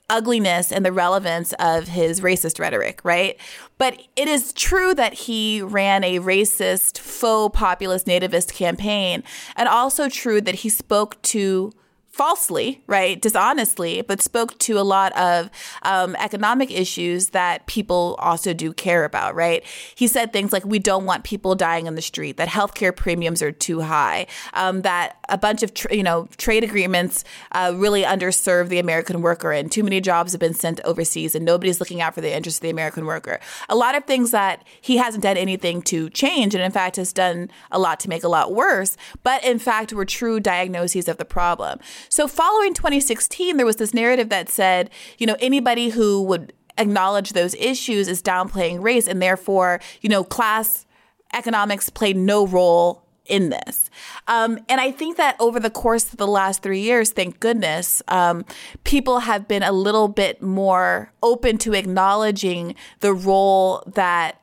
ugliness 0.09 0.71
and 0.71 0.85
the 0.85 0.93
relevance 0.93 1.53
of 1.59 1.89
his 1.89 2.21
racist 2.21 2.59
rhetoric, 2.61 3.01
right? 3.05 3.39
But 3.79 4.01
it 4.15 4.29
is 4.29 4.53
true 4.53 4.95
that 4.95 5.15
he 5.15 5.63
ran 5.63 6.05
a 6.05 6.21
racist, 6.21 6.99
faux 6.99 7.57
populist 7.57 8.07
nativist 8.07 8.53
campaign, 8.55 9.23
and 9.57 9.69
also 9.69 10.09
true 10.09 10.41
that 10.41 10.57
he 10.57 10.69
spoke 10.69 11.21
to 11.23 11.73
falsely, 12.17 12.83
right, 12.87 13.21
dishonestly, 13.21 14.01
but 14.01 14.23
spoke 14.23 14.59
to 14.59 14.79
a 14.79 14.81
lot 14.81 15.15
of 15.19 15.51
um, 15.83 16.17
economic 16.17 16.71
issues 16.71 17.29
that 17.29 17.67
people 17.67 18.17
also 18.19 18.55
do 18.55 18.73
care 18.73 19.05
about, 19.05 19.35
right? 19.35 19.63
He 19.95 20.07
said 20.07 20.33
things 20.33 20.51
like, 20.51 20.65
we 20.65 20.79
don't 20.79 21.05
want 21.05 21.25
people 21.25 21.55
dying 21.55 21.85
in 21.85 21.95
the 21.95 22.01
street, 22.01 22.39
that 22.39 22.49
healthcare 22.49 22.97
premiums 22.97 23.43
are 23.43 23.53
too 23.53 23.83
high, 23.83 24.29
um, 24.55 24.81
that 24.81 25.19
a 25.29 25.37
bunch 25.37 25.63
of, 25.63 25.71
you 25.91 26.03
know, 26.03 26.27
trade 26.39 26.65
agreements 26.65 27.23
uh, 27.53 27.75
really 27.77 28.03
underserve 28.03 28.71
the 28.71 28.79
American 28.79 29.21
worker 29.21 29.53
and 29.53 29.71
too 29.71 29.85
many 29.85 30.01
jobs 30.01 30.33
have 30.33 30.41
been 30.41 30.55
sent 30.55 30.81
overseas 30.85 31.35
and 31.35 31.45
nobody's 31.45 31.81
looking 31.81 32.01
out 32.01 32.15
for 32.15 32.23
the 32.23 32.35
interests 32.35 32.61
of 32.61 32.63
the 32.63 32.71
American 32.71 33.05
worker. 33.05 33.39
A 33.69 33.77
lot 33.77 33.95
of 33.95 34.05
things 34.05 34.31
that 34.31 34.65
he 34.81 34.97
hasn't 34.97 35.23
done 35.23 35.37
anything 35.37 35.83
to 35.83 36.09
change 36.09 36.55
and 36.55 36.65
in 36.65 36.73
fact 36.73 36.97
has 36.97 37.13
done 37.13 37.51
a 37.71 37.79
lot 37.79 38.01
to 38.01 38.09
make 38.09 38.25
a 38.25 38.29
lot 38.29 38.55
worse, 38.55 38.97
but 39.23 39.45
in 39.45 39.59
fact 39.59 39.93
were 39.93 40.07
true 40.07 40.41
diagnoses 40.41 41.09
of 41.09 41.19
the 41.19 41.27
problem. 41.27 41.79
So 42.09 42.29
following 42.29 42.75
2016, 42.75 43.57
there 43.57 43.67
was 43.67 43.77
this 43.77 43.95
narrative 43.95 44.29
that 44.29 44.49
said, 44.49 44.91
you 45.19 45.27
know, 45.27 45.37
anybody 45.41 45.91
who 45.91 46.23
would 46.23 46.53
acknowledge 46.79 47.33
those 47.33 47.55
issues 47.55 48.09
is 48.09 48.23
downplaying 48.23 48.83
race 48.83 49.09
and 49.09 49.21
therefore, 49.21 49.81
you 50.01 50.09
know, 50.09 50.25
class 50.25 50.87
economics 51.33 51.91
played 51.91 52.17
no 52.17 52.47
role 52.47 53.03
in 53.25 53.51
this. 53.51 53.91
Um, 54.29 54.61
and 54.69 54.81
I 54.81 54.91
think 54.91 55.17
that 55.17 55.37
over 55.41 55.59
the 55.59 55.71
course 55.71 56.13
of 56.13 56.19
the 56.19 56.27
last 56.27 56.63
three 56.63 56.81
years, 56.81 57.11
thank 57.11 57.41
goodness, 57.41 58.03
um, 58.09 58.45
people 58.85 59.21
have 59.21 59.49
been 59.49 59.63
a 59.63 59.73
little 59.73 60.09
bit 60.09 60.41
more 60.41 61.13
open 61.23 61.59
to 61.59 61.75
acknowledging 61.75 62.75
the 63.01 63.13
role 63.13 63.83
that 63.95 64.41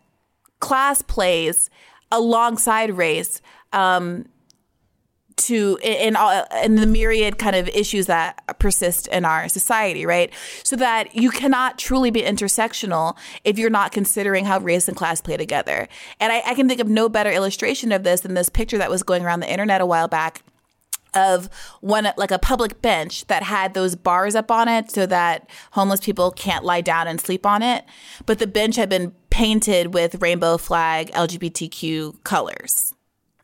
class 0.60 1.02
plays 1.02 1.70
alongside 2.12 2.92
race. 2.92 3.42
Um, 3.72 4.26
to 5.36 5.78
in 5.82 6.16
all 6.16 6.46
in 6.64 6.76
the 6.76 6.88
myriad 6.88 7.38
kind 7.38 7.56
of 7.56 7.68
issues 7.70 8.08
that 8.08 8.60
persist 8.60 9.08
in 9.08 9.26
our 9.26 9.48
society, 9.50 10.06
right? 10.06 10.32
So 10.64 10.76
that 10.76 11.16
you 11.16 11.30
cannot 11.30 11.78
truly 11.78 12.12
be 12.12 12.22
intersectional 12.22 13.18
if 13.44 13.58
you're 13.58 13.70
not 13.70 13.92
considering 13.92 14.46
how 14.46 14.60
race 14.60 14.88
and 14.88 14.98
class 14.98 15.22
play 15.22 15.38
together. 15.38 15.88
And 16.20 16.32
I, 16.32 16.42
I 16.46 16.56
can 16.56 16.68
think 16.68 16.80
of 16.80 16.88
no 16.88 17.10
better 17.10 17.32
illustration 17.32 17.92
of 17.92 18.04
this 18.04 18.22
than 18.22 18.34
this 18.34 18.50
picture 18.50 18.78
that 18.78 18.90
was 18.90 19.04
going 19.04 19.24
around 19.24 19.42
the 19.42 19.52
internet 19.52 19.82
a 19.82 19.86
while 19.86 20.08
back 20.08 20.44
of 21.14 21.50
one 21.82 22.08
like 22.18 22.32
a 22.32 22.40
public 22.40 22.82
bench 22.82 23.26
that 23.28 23.44
had 23.44 23.74
those 23.74 23.96
bars 23.96 24.36
up 24.36 24.50
on 24.52 24.68
it 24.68 24.92
so 24.92 25.06
that 25.06 25.50
homeless 25.72 26.00
people 26.00 26.32
can't 26.32 26.66
lie 26.66 26.82
down 26.82 27.08
and 27.08 27.22
sleep 27.22 27.46
on 27.46 27.62
it 27.62 27.86
but 28.26 28.40
the 28.40 28.48
bench 28.48 28.76
had 28.76 28.90
been 28.90 29.14
painted 29.30 29.94
with 29.94 30.22
rainbow 30.22 30.58
flag 30.58 31.12
lgbtq 31.12 32.24
colors 32.24 32.94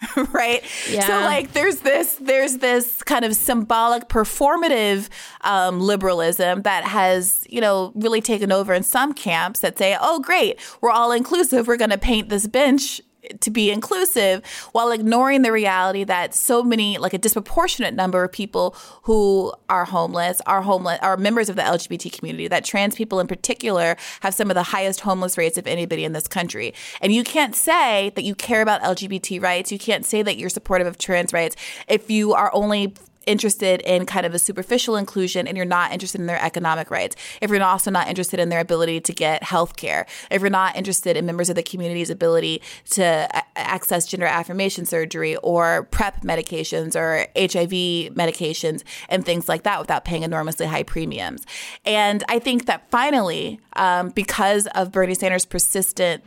right 0.32 0.64
Yeah. 0.90 1.06
so 1.06 1.14
like 1.26 1.52
there's 1.54 1.78
this 1.80 2.16
there's 2.16 2.58
this 2.60 3.04
kind 3.04 3.26
of 3.26 3.36
symbolic 3.36 4.08
performative 4.08 5.10
um, 5.42 5.80
liberalism 5.82 6.62
that 6.62 6.84
has 6.86 7.44
you 7.50 7.60
know 7.60 7.92
really 7.96 8.22
taken 8.22 8.52
over 8.52 8.74
in 8.74 8.84
some 8.84 9.14
camps 9.14 9.60
that 9.60 9.78
say 9.78 9.98
oh 10.00 10.20
great 10.20 10.58
we're 10.82 10.92
all 10.92 11.12
inclusive 11.12 11.68
we're 11.68 11.78
going 11.78 11.90
to 11.90 11.98
paint 11.98 12.30
this 12.30 12.48
bench 12.48 13.02
to 13.42 13.52
be 13.52 13.72
inclusive 13.72 14.46
while 14.72 14.92
ignoring 14.92 15.42
the 15.42 15.52
reality 15.52 16.04
that 16.04 16.34
so 16.34 16.64
many 16.64 16.98
like 16.98 17.14
a 17.14 17.18
disproportionate 17.18 17.94
number 17.94 18.24
of 18.24 18.32
people 18.32 18.76
who 19.04 19.54
are 19.70 19.86
homeless 19.86 20.42
are 20.46 20.62
homeless 20.62 21.00
are 21.02 21.18
members 21.18 21.50
of 21.50 21.56
the 21.56 21.62
LGBT 21.62 22.12
community 22.12 22.48
that 22.48 22.66
trans 22.66 22.96
people 22.96 23.20
in 23.20 23.28
particular 23.28 23.96
have 24.22 24.34
some 24.34 24.50
of 24.50 24.56
the 24.56 24.64
highest 24.64 25.02
homeless 25.02 25.38
rates 25.38 25.58
of 25.58 25.68
anybody 25.68 26.04
in 26.04 26.14
this 26.14 26.28
country. 26.28 26.74
And 27.02 27.14
you 27.14 27.24
can't 27.24 27.56
say 27.56 28.12
that 28.16 28.24
you 28.24 28.36
care 28.36 28.62
about 28.62 28.82
LGBT 28.82 29.42
rights. 29.42 29.72
You 29.72 29.80
can't 29.80 30.06
say 30.06 30.22
that 30.22 30.38
you're 30.38 30.50
supportive 30.50 30.88
of 30.88 30.98
trans 30.98 31.34
rights 31.34 31.56
if 31.88 32.10
you 32.10 32.34
are 32.34 32.52
only 32.54 32.94
interested 33.30 33.82
in 33.82 34.08
kind 34.08 34.26
of 34.26 34.34
a 34.34 34.40
superficial 34.40 34.96
inclusion 34.96 35.48
and 35.48 35.56
you're 35.56 35.66
not 35.66 35.92
interested 35.94 36.20
in 36.20 36.26
their 36.26 36.42
economic 36.44 36.90
rights, 36.90 37.16
if 37.42 37.52
you're 37.52 37.62
also 37.64 37.92
not 37.92 38.08
interested 38.08 38.40
in 38.40 38.50
their 38.50 38.60
ability 38.60 39.00
to 39.02 39.14
get 39.14 39.44
health 39.44 39.76
care, 39.76 40.08
if 40.32 40.42
you're 40.42 40.50
not 40.50 40.76
interested 40.76 41.16
in 41.16 41.26
members 41.28 41.48
of 41.50 41.56
the 41.56 41.62
community's 41.62 42.10
ability 42.10 42.62
to 42.90 43.30
access 43.56 44.08
gender 44.08 44.26
affirmation 44.26 44.84
surgery 44.84 45.36
or 45.38 45.84
PrEP 45.92 46.24
medications 46.24 46.96
or 46.96 47.28
HIV 47.38 48.16
medications 48.16 48.84
and 49.08 49.24
things 49.24 49.48
like 49.48 49.62
that 49.64 49.80
without 49.80 50.06
paying 50.06 50.24
enormously 50.24 50.66
high 50.66 50.84
premiums. 50.84 51.46
And 51.86 52.24
I 52.28 52.40
think 52.40 52.66
that 52.66 52.90
finally, 52.90 53.60
um, 53.74 54.10
because 54.10 54.68
of 54.74 54.92
Bernie 54.92 55.14
Sanders' 55.14 55.46
persistent 55.46 56.24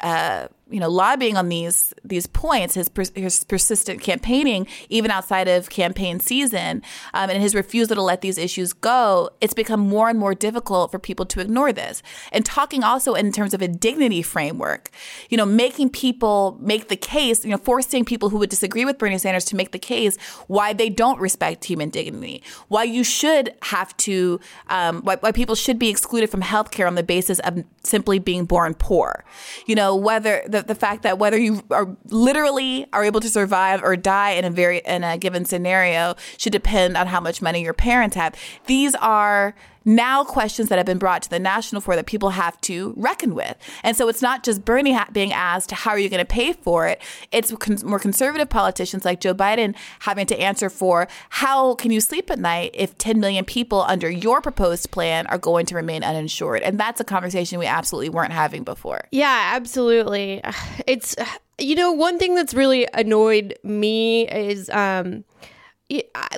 uh, 0.00 0.48
you 0.70 0.80
know, 0.80 0.88
lobbying 0.88 1.36
on 1.36 1.50
these 1.50 1.92
these 2.02 2.26
points, 2.26 2.74
his, 2.74 2.90
his 3.14 3.44
persistent 3.44 4.00
campaigning, 4.00 4.66
even 4.88 5.10
outside 5.10 5.46
of 5.46 5.68
campaign 5.68 6.20
season, 6.20 6.82
um, 7.12 7.28
and 7.28 7.42
his 7.42 7.54
refusal 7.54 7.94
to 7.94 8.02
let 8.02 8.22
these 8.22 8.38
issues 8.38 8.72
go, 8.72 9.30
it's 9.40 9.52
become 9.52 9.80
more 9.80 10.08
and 10.08 10.18
more 10.18 10.34
difficult 10.34 10.90
for 10.90 10.98
people 10.98 11.26
to 11.26 11.40
ignore 11.40 11.72
this. 11.72 12.02
And 12.32 12.46
talking 12.46 12.82
also 12.82 13.14
in 13.14 13.30
terms 13.30 13.52
of 13.52 13.60
a 13.60 13.68
dignity 13.68 14.22
framework, 14.22 14.90
you 15.28 15.36
know, 15.36 15.44
making 15.44 15.90
people 15.90 16.56
make 16.60 16.88
the 16.88 16.96
case, 16.96 17.44
you 17.44 17.50
know, 17.50 17.58
forcing 17.58 18.04
people 18.04 18.30
who 18.30 18.38
would 18.38 18.50
disagree 18.50 18.86
with 18.86 18.96
Bernie 18.96 19.18
Sanders 19.18 19.44
to 19.46 19.56
make 19.56 19.72
the 19.72 19.78
case 19.78 20.16
why 20.46 20.72
they 20.72 20.88
don't 20.88 21.20
respect 21.20 21.64
human 21.64 21.90
dignity, 21.90 22.42
why 22.68 22.84
you 22.84 23.04
should 23.04 23.54
have 23.62 23.94
to, 23.98 24.40
um, 24.68 25.02
why, 25.02 25.16
why 25.16 25.30
people 25.30 25.54
should 25.54 25.78
be 25.78 25.90
excluded 25.90 26.30
from 26.30 26.40
healthcare 26.40 26.86
on 26.86 26.94
the 26.94 27.02
basis 27.02 27.38
of 27.40 27.64
simply 27.82 28.18
being 28.18 28.46
born 28.46 28.72
poor. 28.72 29.24
You 29.66 29.74
know, 29.74 29.94
whether 29.94 30.42
the, 30.54 30.62
the 30.62 30.74
fact 30.74 31.02
that 31.02 31.18
whether 31.18 31.36
you 31.36 31.62
are 31.70 31.96
literally 32.06 32.86
are 32.92 33.04
able 33.04 33.20
to 33.20 33.28
survive 33.28 33.82
or 33.82 33.96
die 33.96 34.30
in 34.30 34.44
a 34.44 34.50
very 34.50 34.78
in 34.86 35.02
a 35.02 35.18
given 35.18 35.44
scenario 35.44 36.14
should 36.38 36.52
depend 36.52 36.96
on 36.96 37.08
how 37.08 37.20
much 37.20 37.42
money 37.42 37.60
your 37.60 37.74
parents 37.74 38.14
have. 38.14 38.36
These 38.66 38.94
are 38.96 39.56
now 39.84 40.24
questions 40.24 40.68
that 40.68 40.78
have 40.78 40.86
been 40.86 40.98
brought 40.98 41.22
to 41.22 41.30
the 41.30 41.38
national 41.38 41.80
floor 41.80 41.96
that 41.96 42.06
people 42.06 42.30
have 42.30 42.60
to 42.62 42.94
reckon 42.96 43.34
with. 43.34 43.56
And 43.82 43.96
so 43.96 44.08
it's 44.08 44.22
not 44.22 44.44
just 44.44 44.64
Bernie 44.64 44.98
being 45.12 45.32
asked, 45.32 45.70
how 45.70 45.90
are 45.90 45.98
you 45.98 46.08
going 46.08 46.20
to 46.20 46.24
pay 46.24 46.52
for 46.52 46.86
it? 46.86 47.00
It's 47.32 47.52
con- 47.56 47.78
more 47.84 47.98
conservative 47.98 48.48
politicians 48.48 49.04
like 49.04 49.20
Joe 49.20 49.34
Biden 49.34 49.74
having 50.00 50.26
to 50.26 50.38
answer 50.38 50.70
for 50.70 51.08
how 51.30 51.74
can 51.74 51.90
you 51.90 52.00
sleep 52.00 52.30
at 52.30 52.38
night 52.38 52.70
if 52.74 52.96
10 52.98 53.20
million 53.20 53.44
people 53.44 53.82
under 53.82 54.10
your 54.10 54.40
proposed 54.40 54.90
plan 54.90 55.26
are 55.26 55.38
going 55.38 55.66
to 55.66 55.74
remain 55.74 56.02
uninsured? 56.02 56.62
And 56.62 56.78
that's 56.78 57.00
a 57.00 57.04
conversation 57.04 57.58
we 57.58 57.66
absolutely 57.66 58.08
weren't 58.08 58.32
having 58.32 58.64
before. 58.64 59.06
Yeah, 59.10 59.52
absolutely. 59.54 60.42
It's 60.86 61.16
you 61.58 61.76
know 61.76 61.92
one 61.92 62.18
thing 62.18 62.34
that's 62.34 62.52
really 62.52 62.86
annoyed 62.94 63.56
me 63.62 64.28
is 64.28 64.68
um 64.70 65.24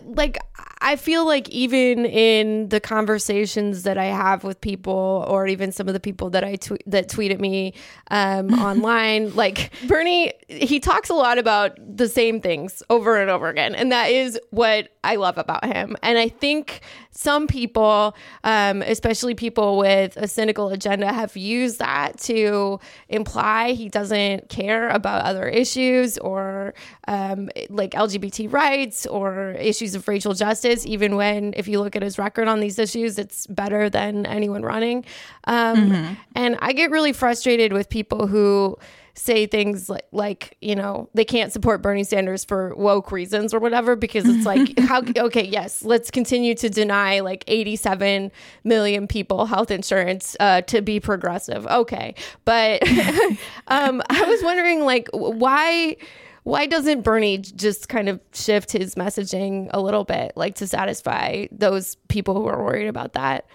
like 0.04 0.38
I 0.80 0.96
feel 0.96 1.26
like 1.26 1.48
even 1.48 2.04
in 2.04 2.68
the 2.68 2.80
conversations 2.80 3.84
that 3.84 3.96
I 3.98 4.06
have 4.06 4.44
with 4.44 4.60
people, 4.60 5.24
or 5.28 5.46
even 5.46 5.72
some 5.72 5.88
of 5.88 5.94
the 5.94 6.00
people 6.00 6.30
that 6.30 6.44
I 6.44 6.56
tweet 6.56 6.82
that 6.86 7.08
tweet 7.08 7.32
at 7.32 7.40
me 7.40 7.74
um, 8.10 8.52
online, 8.60 9.34
like 9.34 9.72
Bernie, 9.88 10.32
he 10.48 10.80
talks 10.80 11.08
a 11.08 11.14
lot 11.14 11.38
about 11.38 11.78
the 11.96 12.08
same 12.08 12.40
things 12.40 12.82
over 12.90 13.16
and 13.20 13.30
over 13.30 13.48
again, 13.48 13.74
and 13.74 13.90
that 13.92 14.10
is 14.10 14.38
what 14.50 14.88
I 15.06 15.16
love 15.16 15.38
about 15.38 15.64
him. 15.64 15.96
And 16.02 16.18
I 16.18 16.28
think 16.28 16.80
some 17.10 17.46
people, 17.46 18.16
um, 18.44 18.82
especially 18.82 19.34
people 19.34 19.78
with 19.78 20.16
a 20.16 20.28
cynical 20.28 20.68
agenda, 20.70 21.12
have 21.12 21.36
used 21.36 21.78
that 21.78 22.18
to 22.20 22.80
imply 23.08 23.72
he 23.72 23.88
doesn't 23.88 24.48
care 24.48 24.88
about 24.88 25.22
other 25.22 25.46
issues 25.48 26.18
or 26.18 26.74
um, 27.08 27.48
like 27.70 27.92
LGBT 27.92 28.52
rights 28.52 29.06
or 29.06 29.52
issues 29.52 29.94
of 29.94 30.06
racial 30.08 30.34
justice, 30.34 30.84
even 30.84 31.16
when, 31.16 31.54
if 31.56 31.68
you 31.68 31.80
look 31.80 31.96
at 31.96 32.02
his 32.02 32.18
record 32.18 32.48
on 32.48 32.60
these 32.60 32.78
issues, 32.78 33.18
it's 33.18 33.46
better 33.46 33.88
than 33.88 34.26
anyone 34.26 34.62
running. 34.62 35.04
Um, 35.44 36.16
And 36.34 36.58
I 36.60 36.72
get 36.72 36.90
really 36.90 37.12
frustrated 37.12 37.72
with 37.72 37.88
people 37.88 38.26
who 38.26 38.76
say 39.16 39.46
things 39.46 39.88
like, 39.88 40.06
like 40.12 40.56
you 40.60 40.74
know 40.74 41.08
they 41.14 41.24
can't 41.24 41.52
support 41.52 41.82
Bernie 41.82 42.04
Sanders 42.04 42.44
for 42.44 42.74
woke 42.76 43.10
reasons 43.10 43.54
or 43.54 43.58
whatever 43.58 43.96
because 43.96 44.28
it's 44.28 44.44
like 44.44 44.78
how 44.80 45.02
okay 45.16 45.44
yes 45.44 45.82
let's 45.82 46.10
continue 46.10 46.54
to 46.54 46.68
deny 46.68 47.20
like 47.20 47.42
87 47.46 48.30
million 48.62 49.08
people 49.08 49.46
health 49.46 49.70
insurance 49.70 50.36
uh, 50.38 50.60
to 50.62 50.82
be 50.82 51.00
progressive. 51.00 51.66
Okay. 51.66 52.14
But 52.44 52.82
um, 53.68 54.02
I 54.10 54.24
was 54.24 54.42
wondering 54.42 54.80
like 54.84 55.08
why 55.12 55.96
why 56.44 56.66
doesn't 56.66 57.00
Bernie 57.02 57.38
just 57.38 57.88
kind 57.88 58.08
of 58.08 58.20
shift 58.32 58.70
his 58.70 58.94
messaging 58.94 59.68
a 59.72 59.80
little 59.80 60.04
bit 60.04 60.32
like 60.36 60.54
to 60.56 60.66
satisfy 60.66 61.46
those 61.50 61.96
people 62.08 62.34
who 62.34 62.46
are 62.46 62.62
worried 62.62 62.86
about 62.86 63.14
that? 63.14 63.46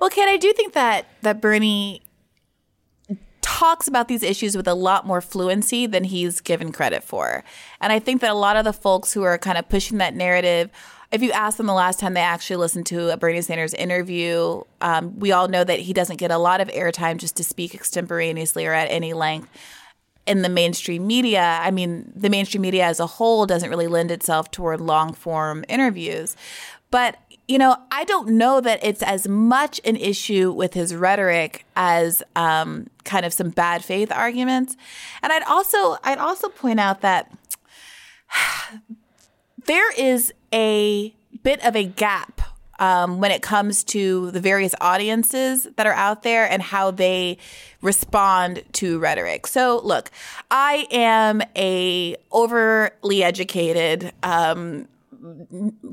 Well, 0.00 0.10
Kate, 0.10 0.28
I 0.28 0.36
do 0.36 0.52
think 0.52 0.74
that 0.74 1.06
that 1.22 1.40
Bernie 1.40 2.02
talks 3.44 3.86
about 3.86 4.08
these 4.08 4.22
issues 4.22 4.56
with 4.56 4.66
a 4.66 4.72
lot 4.72 5.06
more 5.06 5.20
fluency 5.20 5.86
than 5.86 6.04
he's 6.04 6.40
given 6.40 6.72
credit 6.72 7.04
for. 7.04 7.44
And 7.78 7.92
I 7.92 7.98
think 7.98 8.22
that 8.22 8.30
a 8.30 8.34
lot 8.34 8.56
of 8.56 8.64
the 8.64 8.72
folks 8.72 9.12
who 9.12 9.22
are 9.22 9.36
kind 9.36 9.58
of 9.58 9.68
pushing 9.68 9.98
that 9.98 10.14
narrative, 10.14 10.70
if 11.12 11.22
you 11.22 11.30
ask 11.30 11.58
them 11.58 11.66
the 11.66 11.74
last 11.74 12.00
time 12.00 12.14
they 12.14 12.20
actually 12.20 12.56
listened 12.56 12.86
to 12.86 13.12
a 13.12 13.18
Bernie 13.18 13.42
Sanders 13.42 13.74
interview, 13.74 14.62
um, 14.80 15.18
we 15.18 15.30
all 15.30 15.48
know 15.48 15.62
that 15.62 15.78
he 15.80 15.92
doesn't 15.92 16.16
get 16.16 16.30
a 16.30 16.38
lot 16.38 16.62
of 16.62 16.68
airtime 16.68 17.18
just 17.18 17.36
to 17.36 17.44
speak 17.44 17.74
extemporaneously 17.74 18.64
or 18.64 18.72
at 18.72 18.90
any 18.90 19.12
length 19.12 19.50
in 20.26 20.40
the 20.40 20.48
mainstream 20.48 21.06
media, 21.06 21.58
I 21.60 21.70
mean, 21.70 22.10
the 22.16 22.30
mainstream 22.30 22.62
media 22.62 22.86
as 22.86 22.98
a 22.98 23.06
whole 23.06 23.44
doesn't 23.44 23.68
really 23.68 23.88
lend 23.88 24.10
itself 24.10 24.50
toward 24.50 24.80
long 24.80 25.12
form 25.12 25.66
interviews. 25.68 26.34
But, 26.90 27.18
you 27.46 27.58
know, 27.58 27.76
I 27.90 28.04
don't 28.04 28.30
know 28.30 28.60
that 28.60 28.80
it's 28.82 29.02
as 29.02 29.28
much 29.28 29.80
an 29.84 29.96
issue 29.96 30.50
with 30.50 30.74
his 30.74 30.94
rhetoric 30.94 31.66
as 31.76 32.22
um, 32.34 32.86
kind 33.04 33.26
of 33.26 33.32
some 33.32 33.50
bad 33.50 33.84
faith 33.84 34.10
arguments. 34.10 34.76
And 35.22 35.32
I'd 35.32 35.42
also 35.42 35.98
I'd 36.02 36.18
also 36.18 36.48
point 36.48 36.80
out 36.80 37.02
that 37.02 37.30
there 39.66 39.92
is 39.92 40.32
a 40.52 41.14
bit 41.42 41.64
of 41.64 41.76
a 41.76 41.84
gap 41.84 42.40
um, 42.78 43.20
when 43.20 43.30
it 43.30 43.42
comes 43.42 43.84
to 43.84 44.30
the 44.32 44.40
various 44.40 44.74
audiences 44.80 45.68
that 45.76 45.86
are 45.86 45.92
out 45.92 46.22
there 46.22 46.50
and 46.50 46.62
how 46.62 46.90
they 46.90 47.38
respond 47.82 48.62
to 48.72 48.98
rhetoric. 48.98 49.46
So, 49.46 49.80
look, 49.84 50.10
I 50.50 50.86
am 50.90 51.42
a 51.54 52.16
overly 52.32 53.22
educated 53.22 54.12
um, 54.22 54.88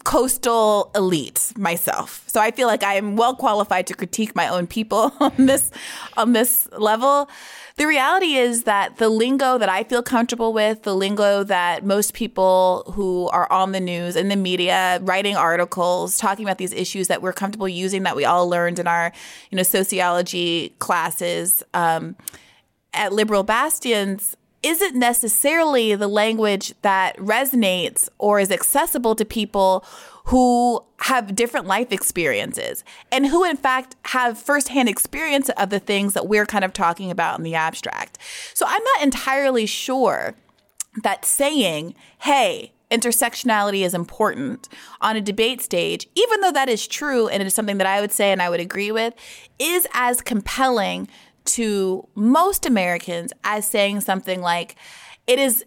coastal 0.03 0.91
elite 0.95 1.53
myself. 1.57 2.23
So 2.27 2.41
I 2.41 2.51
feel 2.51 2.67
like 2.67 2.83
I 2.83 2.95
am 2.95 3.15
well 3.15 3.35
qualified 3.35 3.87
to 3.87 3.93
critique 3.93 4.35
my 4.35 4.47
own 4.47 4.67
people 4.67 5.13
on 5.19 5.33
this 5.37 5.71
on 6.17 6.33
this 6.33 6.67
level. 6.77 7.29
The 7.77 7.87
reality 7.87 8.33
is 8.33 8.63
that 8.63 8.97
the 8.97 9.09
lingo 9.09 9.57
that 9.57 9.69
I 9.69 9.83
feel 9.83 10.03
comfortable 10.03 10.51
with, 10.51 10.83
the 10.83 10.95
lingo 10.95 11.43
that 11.45 11.85
most 11.85 12.13
people 12.13 12.83
who 12.93 13.29
are 13.29 13.51
on 13.51 13.71
the 13.71 13.79
news 13.79 14.15
and 14.15 14.29
the 14.29 14.35
media, 14.35 14.99
writing 15.01 15.35
articles, 15.35 16.17
talking 16.17 16.45
about 16.45 16.57
these 16.57 16.73
issues 16.73 17.07
that 17.07 17.21
we're 17.21 17.33
comfortable 17.33 17.69
using, 17.69 18.03
that 18.03 18.15
we 18.15 18.25
all 18.25 18.49
learned 18.49 18.77
in 18.77 18.87
our, 18.87 19.13
you 19.49 19.55
know, 19.55 19.63
sociology 19.63 20.75
classes 20.79 21.63
um, 21.73 22.15
at 22.93 23.13
liberal 23.13 23.43
bastions, 23.43 24.35
isn't 24.63 24.95
necessarily 24.95 25.95
the 25.95 26.07
language 26.07 26.73
that 26.81 27.17
resonates 27.17 28.09
or 28.17 28.39
is 28.39 28.51
accessible 28.51 29.15
to 29.15 29.25
people 29.25 29.83
who 30.25 30.83
have 30.99 31.35
different 31.35 31.65
life 31.65 31.91
experiences 31.91 32.83
and 33.11 33.27
who, 33.27 33.43
in 33.43 33.57
fact, 33.57 33.95
have 34.05 34.37
firsthand 34.37 34.87
experience 34.87 35.49
of 35.49 35.69
the 35.71 35.79
things 35.79 36.13
that 36.13 36.27
we're 36.27 36.45
kind 36.45 36.63
of 36.63 36.73
talking 36.73 37.09
about 37.09 37.37
in 37.39 37.43
the 37.43 37.55
abstract. 37.55 38.19
So 38.53 38.65
I'm 38.67 38.83
not 38.95 39.01
entirely 39.01 39.65
sure 39.65 40.35
that 41.03 41.25
saying, 41.25 41.95
hey, 42.19 42.71
intersectionality 42.91 43.83
is 43.85 43.93
important 43.93 44.67
on 44.99 45.15
a 45.15 45.21
debate 45.21 45.61
stage, 45.61 46.07
even 46.13 46.41
though 46.41 46.51
that 46.51 46.69
is 46.69 46.85
true 46.85 47.27
and 47.29 47.41
it 47.41 47.47
is 47.47 47.53
something 47.53 47.77
that 47.77 47.87
I 47.87 48.01
would 48.01 48.11
say 48.11 48.31
and 48.31 48.41
I 48.41 48.49
would 48.49 48.59
agree 48.59 48.91
with, 48.91 49.13
is 49.57 49.87
as 49.93 50.21
compelling 50.21 51.07
to 51.45 52.07
most 52.15 52.65
Americans 52.65 53.33
as 53.43 53.67
saying 53.67 54.01
something 54.01 54.41
like, 54.41 54.75
it 55.27 55.39
is, 55.39 55.65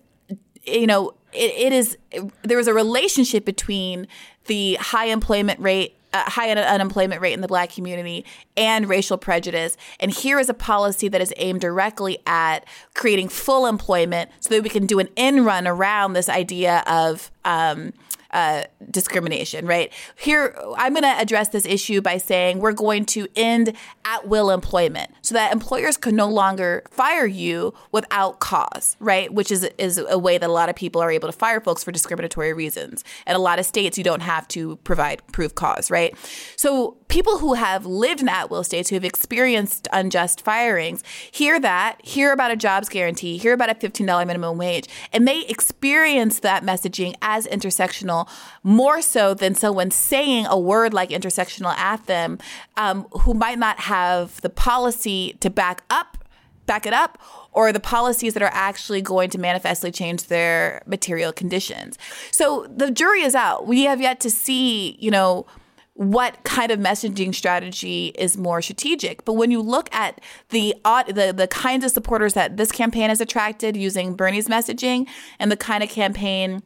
you 0.65 0.87
know, 0.87 1.15
it, 1.33 1.53
it 1.53 1.73
is, 1.73 1.99
there 2.43 2.59
is 2.59 2.69
a 2.69 2.75
relationship 2.75 3.45
between 3.45 4.07
the 4.47 4.75
high 4.75 5.07
employment 5.07 5.61
rate 5.61 5.97
uh, 6.15 6.31
high 6.31 6.51
un- 6.51 6.59
unemployment 6.59 7.21
rate 7.21 7.33
in 7.33 7.41
the 7.41 7.49
black 7.49 7.71
community 7.71 8.25
and 8.57 8.89
racial 8.89 9.19
prejudice. 9.19 9.77
And 9.99 10.13
here 10.13 10.39
is 10.39 10.49
a 10.49 10.55
policy 10.55 11.09
that 11.09 11.21
is 11.21 11.35
aimed 11.37 11.61
directly 11.61 12.19
at 12.25 12.65
creating 12.95 13.29
full 13.29 13.67
employment 13.67 14.31
so 14.39 14.55
that 14.55 14.63
we 14.63 14.69
can 14.69 14.87
do 14.87 15.01
an 15.01 15.09
in 15.17 15.45
run 15.45 15.67
around 15.67 16.13
this 16.13 16.29
idea 16.29 16.85
of. 16.87 17.31
Um, 17.45 17.93
uh, 18.35 18.65
discrimination, 18.91 19.65
right? 19.65 19.93
Here, 20.17 20.59
I'm 20.77 20.93
going 20.93 21.05
to 21.05 21.21
address 21.21 21.49
this 21.49 21.65
issue 21.65 22.01
by 22.01 22.19
saying 22.19 22.59
we're 22.59 22.73
going 22.73 23.07
to 23.07 23.29
end 23.37 23.75
at 24.05 24.27
will 24.27 24.51
employment 24.51 25.13
so 25.23 25.35
that 25.35 25.53
employers 25.53 25.97
can 25.97 26.17
no 26.17 26.29
longer 26.29 26.83
fire 26.91 27.27
you 27.27 27.73
without 27.93 28.41
cause, 28.41 28.97
right? 28.99 29.33
Which 29.33 29.53
is, 29.53 29.63
is 29.79 29.99
a 29.99 30.19
way 30.19 30.37
that 30.37 30.51
a 30.51 30.53
lot 30.53 30.69
of 30.69 30.75
people 30.75 31.01
are 31.01 31.13
able 31.13 31.29
to 31.29 31.33
fire 31.33 31.61
folks 31.61 31.85
for 31.85 31.93
discriminatory 31.93 32.53
reasons. 32.53 33.05
And 33.25 33.37
a 33.37 33.41
lot 33.41 33.61
of 33.61 33.67
states, 33.67 33.97
you 33.97 34.05
don't 34.05 34.23
have 34.23 34.49
to 34.49 34.77
provide 34.79 35.25
proof 35.29 35.55
cause, 35.55 35.89
right? 35.89 36.15
So 36.57 36.97
people 37.07 37.39
who 37.39 37.55
have 37.55 37.87
lived 37.87 38.21
in 38.21 38.29
at 38.29 38.51
will 38.51 38.65
states, 38.65 38.91
who 38.91 38.97
have 38.97 39.05
experienced 39.05 39.87
unjust 39.93 40.41
firings, 40.41 41.05
hear 41.31 41.61
that, 41.61 42.05
hear 42.05 42.33
about 42.33 42.51
a 42.51 42.57
jobs 42.57 42.89
guarantee, 42.89 43.39
hear 43.39 43.53
about 43.53 43.71
a 43.71 43.75
$15 43.75 44.27
minimum 44.27 44.59
wage, 44.59 44.89
and 45.13 45.29
they 45.29 45.47
experience 45.47 46.41
that 46.41 46.65
messaging 46.65 47.15
as 47.23 47.47
intersectional 47.47 48.24
more 48.63 49.03
so 49.03 49.35
than 49.35 49.55
someone 49.55 49.91
saying 49.91 50.47
a 50.47 50.59
word 50.59 50.95
like 50.95 51.11
intersectional 51.11 51.75
at 51.77 52.07
them 52.07 52.39
um, 52.77 53.07
who 53.21 53.35
might 53.35 53.59
not 53.59 53.81
have 53.81 54.41
the 54.41 54.51
policy 54.51 55.37
to 55.41 55.51
back 55.51 55.83
up 55.91 56.19
back 56.67 56.87
it 56.87 56.93
up 56.93 57.19
or 57.53 57.73
the 57.73 57.81
policies 57.81 58.35
that 58.35 58.43
are 58.43 58.51
actually 58.53 59.03
going 59.03 59.31
to 59.31 59.39
manifestly 59.39 59.91
change 59.91 60.29
their 60.29 60.83
material 60.87 61.33
conditions. 61.33 61.99
So 62.31 62.67
the 62.75 62.91
jury 62.91 63.23
is 63.23 63.35
out. 63.35 63.67
We 63.67 63.85
have 63.85 64.01
yet 64.01 64.21
to 64.21 64.31
see, 64.31 64.97
you 64.99 65.11
know, 65.11 65.47
what 65.95 66.43
kind 66.43 66.73
of 66.73 66.81
messaging 66.81 67.33
strategy 67.33 68.13
is 68.19 68.37
more 68.37 68.61
strategic. 68.61 69.25
But 69.25 69.35
when 69.35 69.53
you 69.53 69.61
look 69.61 69.93
at 69.95 70.21
the 70.49 70.75
the 70.85 71.33
the 71.35 71.47
kinds 71.49 71.85
of 71.85 71.93
supporters 71.93 72.35
that 72.35 72.57
this 72.57 72.73
campaign 72.73 73.11
has 73.11 73.21
attracted 73.21 73.77
using 73.77 74.17
Bernie's 74.17 74.49
messaging 74.49 75.07
and 75.39 75.53
the 75.53 75.57
kind 75.57 75.85
of 75.85 75.91
campaign 75.91 76.63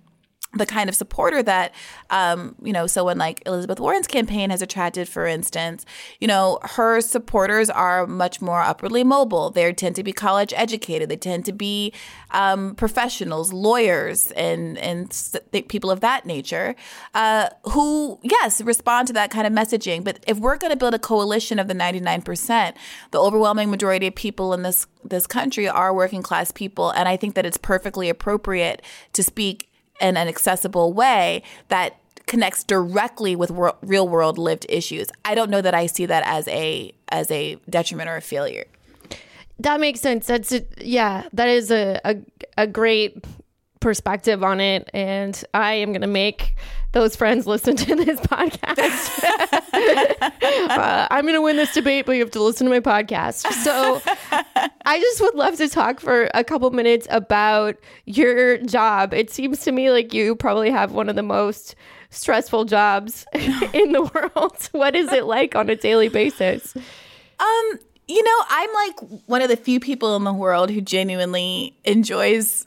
the 0.58 0.66
kind 0.66 0.88
of 0.88 0.94
supporter 0.94 1.42
that 1.42 1.74
um, 2.10 2.54
you 2.62 2.72
know 2.72 2.86
someone 2.86 3.18
like 3.18 3.42
Elizabeth 3.46 3.80
Warren's 3.80 4.06
campaign 4.06 4.50
has 4.50 4.62
attracted 4.62 5.08
for 5.08 5.26
instance 5.26 5.84
you 6.20 6.28
know 6.28 6.58
her 6.62 7.00
supporters 7.00 7.70
are 7.70 8.06
much 8.06 8.40
more 8.40 8.60
upwardly 8.60 9.04
mobile. 9.04 9.50
They 9.50 9.72
tend 9.72 9.96
to 9.96 10.04
be 10.04 10.12
college 10.12 10.52
educated. 10.56 11.08
They 11.08 11.16
tend 11.16 11.44
to 11.46 11.52
be 11.52 11.92
um, 12.30 12.74
professionals 12.74 13.52
lawyers 13.52 14.30
and 14.32 14.78
and 14.78 15.10
th- 15.52 15.68
people 15.68 15.90
of 15.90 16.00
that 16.00 16.26
nature 16.26 16.74
uh, 17.14 17.48
who 17.64 18.18
yes 18.22 18.60
respond 18.60 19.06
to 19.08 19.12
that 19.14 19.30
kind 19.30 19.46
of 19.46 19.52
messaging. 19.52 20.04
But 20.04 20.24
if 20.26 20.38
we're 20.38 20.56
going 20.56 20.72
to 20.72 20.76
build 20.76 20.94
a 20.94 20.98
coalition 20.98 21.58
of 21.58 21.68
the 21.68 21.74
99% 21.74 22.74
the 23.10 23.18
overwhelming 23.18 23.70
majority 23.70 24.06
of 24.06 24.14
people 24.14 24.52
in 24.52 24.62
this 24.62 24.86
this 25.04 25.26
country 25.26 25.68
are 25.68 25.94
working 25.94 26.22
class 26.22 26.50
people 26.52 26.90
and 26.90 27.08
I 27.08 27.16
think 27.16 27.34
that 27.34 27.46
it's 27.46 27.56
perfectly 27.56 28.08
appropriate 28.08 28.82
to 29.12 29.22
speak 29.22 29.67
in 30.00 30.16
an 30.16 30.28
accessible 30.28 30.92
way 30.92 31.42
that 31.68 31.96
connects 32.26 32.62
directly 32.62 33.34
with 33.34 33.50
wor- 33.50 33.76
real 33.82 34.08
world 34.08 34.38
lived 34.38 34.66
issues. 34.68 35.08
I 35.24 35.34
don't 35.34 35.50
know 35.50 35.62
that 35.62 35.74
I 35.74 35.86
see 35.86 36.06
that 36.06 36.22
as 36.26 36.46
a 36.48 36.92
as 37.08 37.30
a 37.30 37.56
detriment 37.68 38.08
or 38.08 38.16
a 38.16 38.20
failure. 38.20 38.64
That 39.60 39.80
makes 39.80 40.00
sense. 40.00 40.26
That's 40.26 40.52
a, 40.52 40.64
yeah, 40.78 41.26
that 41.32 41.48
is 41.48 41.70
a, 41.70 42.00
a 42.04 42.16
a 42.56 42.66
great 42.66 43.24
perspective 43.80 44.42
on 44.42 44.60
it 44.60 44.90
and 44.92 45.42
I 45.54 45.74
am 45.74 45.90
going 45.92 46.00
to 46.00 46.08
make 46.08 46.56
those 46.98 47.14
friends 47.14 47.46
listen 47.46 47.76
to 47.76 47.94
this 47.94 48.18
podcast. 48.22 49.22
uh, 50.68 51.06
I'm 51.10 51.24
going 51.24 51.34
to 51.34 51.42
win 51.42 51.56
this 51.56 51.72
debate, 51.72 52.06
but 52.06 52.12
you 52.12 52.20
have 52.20 52.32
to 52.32 52.42
listen 52.42 52.66
to 52.66 52.70
my 52.70 52.80
podcast. 52.80 53.50
So 53.52 54.02
I 54.84 54.98
just 54.98 55.20
would 55.20 55.36
love 55.36 55.56
to 55.58 55.68
talk 55.68 56.00
for 56.00 56.28
a 56.34 56.42
couple 56.42 56.68
minutes 56.72 57.06
about 57.10 57.76
your 58.04 58.58
job. 58.58 59.14
It 59.14 59.30
seems 59.30 59.60
to 59.60 59.72
me 59.72 59.90
like 59.90 60.12
you 60.12 60.34
probably 60.34 60.70
have 60.70 60.92
one 60.92 61.08
of 61.08 61.14
the 61.14 61.22
most 61.22 61.76
stressful 62.10 62.64
jobs 62.64 63.24
in 63.32 63.92
the 63.92 64.02
world. 64.02 64.68
What 64.72 64.96
is 64.96 65.12
it 65.12 65.24
like 65.24 65.54
on 65.54 65.70
a 65.70 65.76
daily 65.76 66.08
basis? 66.08 66.74
Um, 66.76 67.78
you 68.08 68.22
know, 68.24 68.44
I'm 68.48 68.70
like 68.74 69.22
one 69.26 69.42
of 69.42 69.48
the 69.48 69.56
few 69.56 69.78
people 69.78 70.16
in 70.16 70.24
the 70.24 70.32
world 70.32 70.70
who 70.70 70.80
genuinely 70.80 71.76
enjoys 71.84 72.66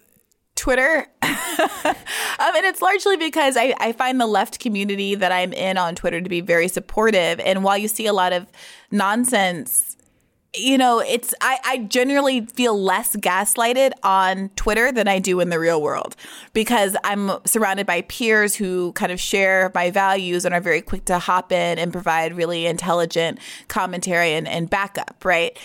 Twitter. 0.61 1.07
um, 1.23 1.95
and 2.39 2.65
it's 2.67 2.83
largely 2.83 3.17
because 3.17 3.57
I, 3.57 3.73
I 3.79 3.93
find 3.93 4.21
the 4.21 4.27
left 4.27 4.59
community 4.59 5.15
that 5.15 5.31
I'm 5.31 5.53
in 5.53 5.75
on 5.75 5.95
Twitter 5.95 6.21
to 6.21 6.29
be 6.29 6.39
very 6.39 6.67
supportive. 6.67 7.39
And 7.39 7.63
while 7.63 7.79
you 7.79 7.87
see 7.87 8.05
a 8.05 8.13
lot 8.13 8.31
of 8.31 8.45
nonsense 8.91 9.97
you 10.53 10.77
know, 10.77 10.99
it's 10.99 11.33
I, 11.39 11.59
I 11.63 11.77
generally 11.77 12.41
feel 12.41 12.77
less 12.77 13.15
gaslighted 13.15 13.93
on 14.03 14.49
Twitter 14.57 14.91
than 14.91 15.07
I 15.07 15.17
do 15.17 15.39
in 15.39 15.47
the 15.47 15.57
real 15.57 15.81
world 15.81 16.17
because 16.51 16.97
I'm 17.05 17.31
surrounded 17.45 17.87
by 17.87 18.01
peers 18.01 18.53
who 18.53 18.91
kind 18.91 19.13
of 19.13 19.19
share 19.21 19.71
my 19.73 19.91
values 19.91 20.43
and 20.43 20.53
are 20.53 20.59
very 20.59 20.81
quick 20.81 21.05
to 21.05 21.19
hop 21.19 21.53
in 21.53 21.79
and 21.79 21.93
provide 21.93 22.35
really 22.35 22.65
intelligent 22.65 23.39
commentary 23.69 24.33
and, 24.33 24.45
and 24.45 24.69
backup, 24.69 25.23
right? 25.23 25.57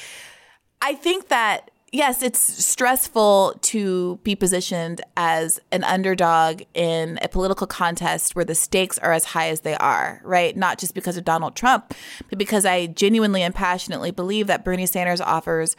I 0.80 0.94
think 0.94 1.26
that 1.30 1.72
yes, 1.96 2.22
it's 2.22 2.38
stressful 2.38 3.58
to 3.62 4.16
be 4.22 4.36
positioned 4.36 5.00
as 5.16 5.58
an 5.72 5.82
underdog 5.82 6.62
in 6.74 7.18
a 7.22 7.28
political 7.28 7.66
contest 7.66 8.36
where 8.36 8.44
the 8.44 8.54
stakes 8.54 8.98
are 8.98 9.12
as 9.12 9.24
high 9.24 9.48
as 9.48 9.62
they 9.62 9.74
are, 9.76 10.20
right? 10.22 10.56
Not 10.56 10.78
just 10.78 10.94
because 10.94 11.16
of 11.16 11.24
Donald 11.24 11.56
Trump, 11.56 11.94
but 12.28 12.38
because 12.38 12.66
I 12.66 12.86
genuinely 12.88 13.42
and 13.42 13.54
passionately 13.54 14.10
believe 14.10 14.46
that 14.46 14.62
Bernie 14.62 14.84
Sanders 14.84 15.22
offers 15.22 15.74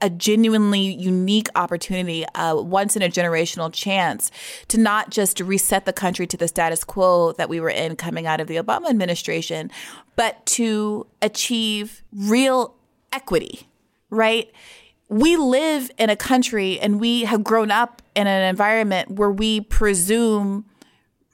a 0.00 0.10
genuinely 0.10 0.80
unique 0.80 1.48
opportunity, 1.54 2.24
a 2.34 2.60
once 2.60 2.96
in 2.96 3.02
a 3.02 3.08
generational 3.08 3.72
chance 3.72 4.32
to 4.68 4.78
not 4.78 5.10
just 5.10 5.40
reset 5.40 5.84
the 5.84 5.92
country 5.92 6.26
to 6.26 6.36
the 6.36 6.48
status 6.48 6.82
quo 6.82 7.32
that 7.32 7.48
we 7.48 7.60
were 7.60 7.70
in 7.70 7.94
coming 7.94 8.26
out 8.26 8.40
of 8.40 8.48
the 8.48 8.56
Obama 8.56 8.88
administration, 8.88 9.70
but 10.16 10.44
to 10.46 11.06
achieve 11.22 12.02
real 12.12 12.74
equity, 13.12 13.68
right? 14.08 14.50
We 15.10 15.36
live 15.36 15.90
in 15.98 16.08
a 16.08 16.16
country 16.16 16.78
and 16.78 17.00
we 17.00 17.22
have 17.24 17.42
grown 17.42 17.72
up 17.72 18.00
in 18.14 18.28
an 18.28 18.48
environment 18.48 19.10
where 19.10 19.30
we 19.30 19.60
presume 19.60 20.64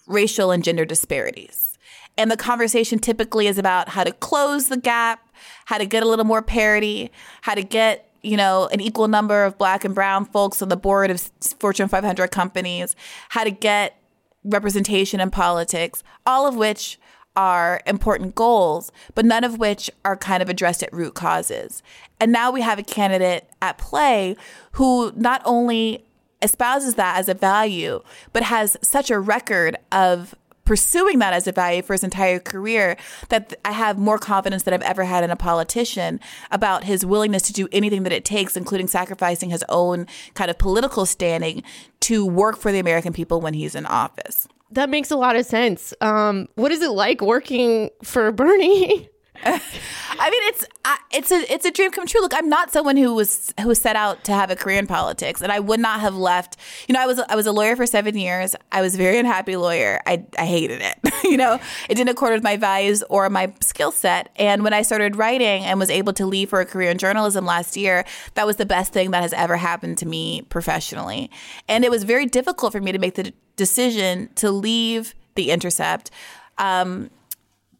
racial 0.06 0.50
and 0.50 0.64
gender 0.64 0.86
disparities. 0.86 1.78
And 2.16 2.30
the 2.30 2.38
conversation 2.38 2.98
typically 2.98 3.46
is 3.46 3.58
about 3.58 3.90
how 3.90 4.02
to 4.02 4.12
close 4.12 4.70
the 4.70 4.78
gap, 4.78 5.28
how 5.66 5.76
to 5.76 5.84
get 5.84 6.02
a 6.02 6.06
little 6.06 6.24
more 6.24 6.40
parity, 6.40 7.10
how 7.42 7.54
to 7.54 7.62
get, 7.62 8.10
you 8.22 8.38
know, 8.38 8.66
an 8.72 8.80
equal 8.80 9.08
number 9.08 9.44
of 9.44 9.58
black 9.58 9.84
and 9.84 9.94
brown 9.94 10.24
folks 10.24 10.62
on 10.62 10.70
the 10.70 10.76
board 10.76 11.10
of 11.10 11.20
Fortune 11.60 11.86
500 11.86 12.30
companies, 12.30 12.96
how 13.28 13.44
to 13.44 13.50
get 13.50 14.00
representation 14.42 15.20
in 15.20 15.30
politics, 15.30 16.02
all 16.24 16.46
of 16.46 16.56
which 16.56 16.98
are 17.36 17.80
important 17.86 18.34
goals, 18.34 18.90
but 19.14 19.24
none 19.24 19.44
of 19.44 19.58
which 19.58 19.90
are 20.04 20.16
kind 20.16 20.42
of 20.42 20.48
addressed 20.48 20.82
at 20.82 20.92
root 20.92 21.14
causes. 21.14 21.82
And 22.18 22.32
now 22.32 22.50
we 22.50 22.62
have 22.62 22.78
a 22.78 22.82
candidate 22.82 23.48
at 23.60 23.78
play 23.78 24.36
who 24.72 25.12
not 25.14 25.42
only 25.44 26.04
espouses 26.42 26.94
that 26.94 27.18
as 27.18 27.28
a 27.28 27.34
value, 27.34 28.00
but 28.32 28.42
has 28.42 28.76
such 28.82 29.10
a 29.10 29.18
record 29.18 29.76
of 29.92 30.34
pursuing 30.64 31.20
that 31.20 31.32
as 31.32 31.46
a 31.46 31.52
value 31.52 31.80
for 31.80 31.94
his 31.94 32.04
entire 32.04 32.40
career 32.40 32.96
that 33.28 33.54
I 33.64 33.70
have 33.72 33.98
more 33.98 34.18
confidence 34.18 34.64
than 34.64 34.74
I've 34.74 34.82
ever 34.82 35.04
had 35.04 35.24
in 35.24 35.30
a 35.30 35.36
politician 35.36 36.20
about 36.50 36.84
his 36.84 37.06
willingness 37.06 37.42
to 37.42 37.52
do 37.52 37.68
anything 37.72 38.02
that 38.02 38.12
it 38.12 38.24
takes, 38.24 38.56
including 38.56 38.88
sacrificing 38.88 39.50
his 39.50 39.64
own 39.68 40.06
kind 40.34 40.50
of 40.50 40.58
political 40.58 41.06
standing 41.06 41.62
to 42.00 42.26
work 42.26 42.58
for 42.58 42.72
the 42.72 42.80
American 42.80 43.12
people 43.12 43.40
when 43.40 43.54
he's 43.54 43.74
in 43.74 43.86
office. 43.86 44.48
That 44.70 44.90
makes 44.90 45.10
a 45.10 45.16
lot 45.16 45.36
of 45.36 45.46
sense. 45.46 45.94
Um, 46.00 46.48
what 46.56 46.72
is 46.72 46.82
it 46.82 46.90
like 46.90 47.20
working 47.20 47.90
for 48.02 48.32
Bernie? 48.32 49.08
I 49.44 50.30
mean, 50.30 50.42
it's 50.44 50.66
it's 51.12 51.30
a 51.30 51.52
it's 51.52 51.64
a 51.64 51.70
dream 51.70 51.90
come 51.90 52.06
true. 52.06 52.20
Look, 52.20 52.32
I'm 52.34 52.48
not 52.48 52.72
someone 52.72 52.96
who 52.96 53.14
was 53.14 53.52
who 53.60 53.74
set 53.74 53.96
out 53.96 54.24
to 54.24 54.32
have 54.32 54.50
a 54.50 54.56
career 54.56 54.78
in 54.78 54.86
politics, 54.86 55.40
and 55.40 55.52
I 55.52 55.60
would 55.60 55.80
not 55.80 56.00
have 56.00 56.16
left. 56.16 56.56
You 56.88 56.94
know, 56.94 57.00
I 57.00 57.06
was 57.06 57.18
I 57.18 57.34
was 57.34 57.46
a 57.46 57.52
lawyer 57.52 57.76
for 57.76 57.86
seven 57.86 58.16
years. 58.16 58.56
I 58.72 58.80
was 58.80 58.94
a 58.94 58.98
very 58.98 59.18
unhappy 59.18 59.56
lawyer. 59.56 60.00
I 60.06 60.24
I 60.38 60.46
hated 60.46 60.80
it. 60.82 61.12
you 61.24 61.36
know, 61.36 61.58
it 61.88 61.94
didn't 61.94 62.10
accord 62.10 62.32
with 62.32 62.42
my 62.42 62.56
values 62.56 63.02
or 63.10 63.28
my 63.28 63.52
skill 63.60 63.92
set. 63.92 64.30
And 64.36 64.64
when 64.64 64.72
I 64.72 64.82
started 64.82 65.16
writing 65.16 65.64
and 65.64 65.78
was 65.78 65.90
able 65.90 66.12
to 66.14 66.26
leave 66.26 66.50
for 66.50 66.60
a 66.60 66.66
career 66.66 66.90
in 66.90 66.98
journalism 66.98 67.44
last 67.44 67.76
year, 67.76 68.04
that 68.34 68.46
was 68.46 68.56
the 68.56 68.66
best 68.66 68.92
thing 68.92 69.10
that 69.10 69.22
has 69.22 69.32
ever 69.32 69.56
happened 69.56 69.98
to 69.98 70.06
me 70.06 70.42
professionally. 70.42 71.30
And 71.68 71.84
it 71.84 71.90
was 71.90 72.04
very 72.04 72.26
difficult 72.26 72.72
for 72.72 72.80
me 72.80 72.92
to 72.92 72.98
make 72.98 73.14
the 73.14 73.32
decision 73.56 74.28
to 74.36 74.50
leave 74.50 75.14
the 75.34 75.50
Intercept. 75.50 76.10
Um, 76.58 77.10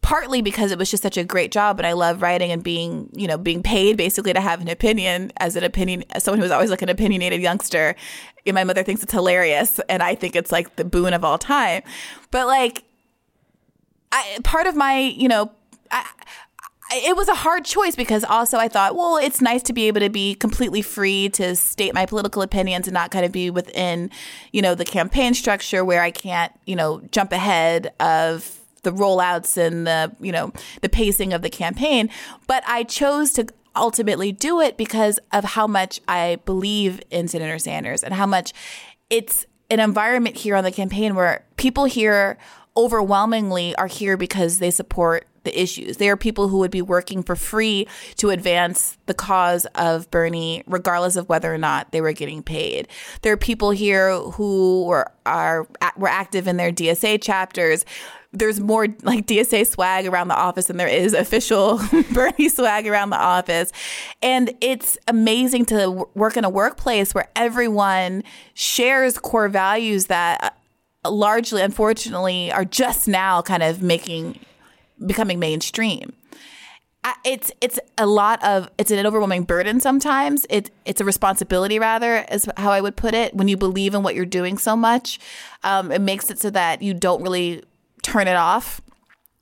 partly 0.07 0.41
because 0.41 0.71
it 0.71 0.79
was 0.79 0.89
just 0.89 1.03
such 1.03 1.17
a 1.17 1.25
great 1.25 1.51
job 1.51 1.81
and 1.81 1.87
I 1.87 1.93
love 1.93 2.23
writing 2.23 2.53
and 2.53 2.63
being, 2.63 3.11
you 3.13 3.27
know, 3.27 3.37
being 3.37 3.61
paid 3.61 3.97
basically 3.97 4.33
to 4.33 4.41
have 4.41 4.61
an 4.61 4.69
opinion 4.69 5.33
as 5.39 5.57
an 5.57 5.65
opinion 5.65 6.05
as 6.11 6.23
someone 6.23 6.39
who 6.39 6.45
was 6.45 6.53
always 6.53 6.71
like 6.71 6.83
an 6.83 6.89
opinionated 6.89 7.41
youngster. 7.41 7.97
And 8.47 8.55
my 8.55 8.63
mother 8.63 8.85
thinks 8.85 9.03
it's 9.03 9.13
hilarious 9.13 9.81
and 9.89 10.05
I 10.05 10.15
think 10.15 10.37
it's 10.37 10.53
like 10.53 10.77
the 10.77 10.85
boon 10.85 11.13
of 11.13 11.25
all 11.25 11.39
time. 11.39 11.83
But 12.31 12.47
like 12.47 12.85
I, 14.13 14.39
part 14.45 14.69
of 14.69 14.77
my, 14.77 14.97
you 14.97 15.27
know, 15.27 15.51
I, 15.91 16.09
it 16.93 17.17
was 17.17 17.29
a 17.29 17.35
hard 17.35 17.65
choice 17.65 17.97
because 17.97 18.25
also 18.25 18.59
I 18.59 18.69
thought, 18.69 18.95
well, 18.95 19.17
it's 19.17 19.41
nice 19.41 19.63
to 19.65 19.73
be 19.73 19.89
able 19.89 20.01
to 20.01 20.11
be 20.11 20.35
completely 20.35 20.83
free 20.83 21.29
to 21.31 21.57
state 21.57 21.95
my 21.95 22.07
political 22.07 22.43
opinions 22.43 22.87
and 22.87 22.95
not 22.95 23.11
kind 23.11 23.25
of 23.25 23.33
be 23.33 23.51
within, 23.51 24.11
you 24.53 24.63
know, 24.63 24.75
the 24.75 24.85
campaign 24.85 25.35
structure 25.35 25.85
where 25.85 26.03
I 26.03 26.11
can't, 26.11 26.53
you 26.65 26.77
know, 26.77 27.01
jump 27.11 27.33
ahead 27.33 27.93
of 27.99 28.61
the 28.83 28.93
rollouts 28.93 29.57
and 29.57 29.87
the, 29.87 30.15
you 30.21 30.31
know, 30.31 30.53
the 30.81 30.89
pacing 30.89 31.33
of 31.33 31.43
the 31.43 31.51
campaign. 31.51 32.09
But 32.47 32.63
I 32.67 32.85
chose 32.85 33.33
to 33.33 33.49
ultimately 33.75 34.33
do 34.33 34.61
it 34.61 34.77
because 34.77 35.19
of 35.33 35.45
how 35.45 35.67
much 35.67 36.01
I 36.07 36.39
believe 36.45 37.01
in 37.11 37.29
Senator 37.29 37.59
Sanders 37.59 38.03
and 38.03 38.15
how 38.15 38.27
much 38.27 38.53
it's 39.11 39.45
an 39.71 39.81
environment 39.81 40.37
here 40.37 40.57
on 40.57 40.65
the 40.65 40.73
campaign 40.73 41.15
where 41.15 41.45
people 41.57 41.85
here 41.85 42.39
overwhelmingly 42.77 43.75
are 43.77 43.87
here 43.87 44.17
because 44.17 44.59
they 44.59 44.71
support 44.71 45.27
the 45.47 45.61
issues. 45.61 45.97
They 45.97 46.11
are 46.11 46.17
people 46.17 46.49
who 46.49 46.59
would 46.59 46.71
be 46.71 46.83
working 46.83 47.23
for 47.23 47.37
free 47.37 47.87
to 48.17 48.29
advance 48.29 48.99
the 49.07 49.15
cause 49.15 49.65
of 49.75 50.11
Bernie, 50.11 50.63
regardless 50.67 51.17
of 51.17 51.29
whether 51.29 51.53
or 51.53 51.59
not 51.59 51.93
they 51.93 52.03
were 52.03 52.13
getting 52.13 52.43
paid. 52.43 52.89
There 53.23 53.33
are 53.33 53.39
people 53.39 53.71
here 53.71 54.15
who 54.19 54.85
were 54.85 55.11
are 55.25 55.67
were 55.97 56.09
active 56.09 56.47
in 56.47 56.57
their 56.57 56.73
DSA 56.73 57.23
chapters. 57.23 57.85
There's 58.33 58.61
more 58.61 58.89
like 59.03 59.27
DSA 59.27 59.67
swag 59.67 60.07
around 60.07 60.29
the 60.29 60.37
office 60.37 60.67
than 60.67 60.77
there 60.77 60.89
is 60.89 61.15
official 61.15 61.81
Bernie 62.13 62.49
swag 62.51 62.87
around 62.87 63.11
the 63.11 63.19
office. 63.19 63.73
And 64.21 64.53
it's 64.61 64.99
amazing 65.09 65.65
to 65.67 66.07
work 66.15 66.37
in 66.37 66.45
a 66.45 66.51
workplace 66.51 67.15
where 67.15 67.31
everyone 67.35 68.25
shares 68.53 69.17
core 69.17 69.49
values 69.49 70.07
that 70.07 70.55
uh, 71.05 71.11
largely, 71.11 71.63
unfortunately, 71.63 72.53
are 72.53 72.65
just 72.65 73.09
now 73.09 73.41
kind 73.41 73.63
of 73.63 73.83
making 73.83 74.39
becoming 75.05 75.39
mainstream. 75.39 76.13
It's 77.25 77.53
it's 77.61 77.79
a 77.97 78.07
lot 78.07 78.43
of 78.43 78.69
it's 78.79 78.91
an 78.91 79.07
overwhelming 79.07 79.45
burden 79.45 79.79
sometimes. 79.79 80.45
It 80.51 80.73
it's 80.85 81.01
a 81.01 81.05
responsibility 81.05 81.79
rather 81.79 82.27
is 82.33 82.49
how 82.57 82.73
I 82.73 82.81
would 82.81 82.97
put 82.97 83.15
it. 83.15 83.33
When 83.33 83.47
you 83.47 83.57
believe 83.57 83.95
in 83.95 84.03
what 84.03 84.17
you're 84.17 84.27
doing 84.27 84.59
so 84.59 84.75
much, 84.75 85.21
um, 85.63 85.93
it 85.93 86.01
makes 86.01 86.31
it 86.31 86.41
so 86.41 86.51
that 86.51 86.83
you 86.83 86.95
don't 86.95 87.23
really 87.23 87.63
turn 88.03 88.27
it 88.27 88.35
off 88.35 88.81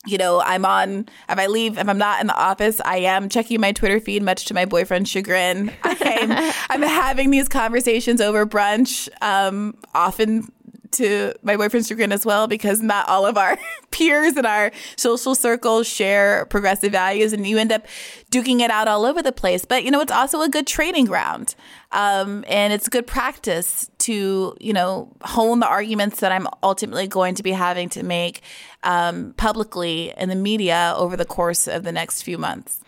you 0.06 0.18
know, 0.18 0.40
I'm 0.40 0.64
on, 0.64 1.08
if 1.28 1.38
I 1.38 1.46
leave, 1.46 1.78
if 1.78 1.88
I'm 1.88 1.98
not 1.98 2.20
in 2.20 2.26
the 2.26 2.36
office, 2.36 2.80
I 2.84 2.98
am 2.98 3.28
checking 3.28 3.60
my 3.60 3.72
Twitter 3.72 4.00
feed, 4.00 4.22
much 4.22 4.44
to 4.46 4.54
my 4.54 4.64
boyfriend's 4.64 5.10
chagrin. 5.10 5.70
I'm, 5.82 6.52
I'm 6.70 6.82
having 6.82 7.30
these 7.30 7.48
conversations 7.48 8.20
over 8.20 8.44
brunch, 8.46 9.08
um, 9.22 9.76
often 9.94 10.52
to 10.94 11.34
my 11.42 11.56
boyfriend's 11.56 11.88
chagrin 11.88 12.12
as 12.12 12.24
well 12.24 12.46
because 12.46 12.80
not 12.80 13.08
all 13.08 13.26
of 13.26 13.36
our 13.36 13.58
peers 13.90 14.36
in 14.36 14.46
our 14.46 14.72
social 14.96 15.34
circles 15.34 15.86
share 15.86 16.46
progressive 16.46 16.92
values 16.92 17.32
and 17.32 17.46
you 17.46 17.58
end 17.58 17.72
up 17.72 17.86
duking 18.30 18.60
it 18.60 18.70
out 18.70 18.88
all 18.88 19.04
over 19.04 19.22
the 19.22 19.32
place. 19.32 19.64
But 19.64 19.84
you 19.84 19.90
know 19.90 20.00
it's 20.00 20.12
also 20.12 20.40
a 20.42 20.48
good 20.48 20.66
training 20.66 21.06
ground 21.06 21.54
um, 21.92 22.44
and 22.48 22.72
it's 22.72 22.88
good 22.88 23.06
practice 23.06 23.90
to 23.98 24.56
you 24.60 24.72
know 24.72 25.12
hone 25.22 25.60
the 25.60 25.66
arguments 25.66 26.20
that 26.20 26.32
i'm 26.32 26.46
ultimately 26.62 27.06
going 27.06 27.34
to 27.36 27.42
be 27.42 27.52
having 27.52 27.88
to 27.88 28.02
make 28.02 28.42
um, 28.82 29.32
publicly 29.36 30.12
in 30.18 30.28
the 30.28 30.34
media 30.34 30.94
over 30.96 31.16
the 31.16 31.24
course 31.24 31.66
of 31.66 31.84
the 31.84 31.92
next 31.92 32.22
few 32.22 32.36
months. 32.36 32.80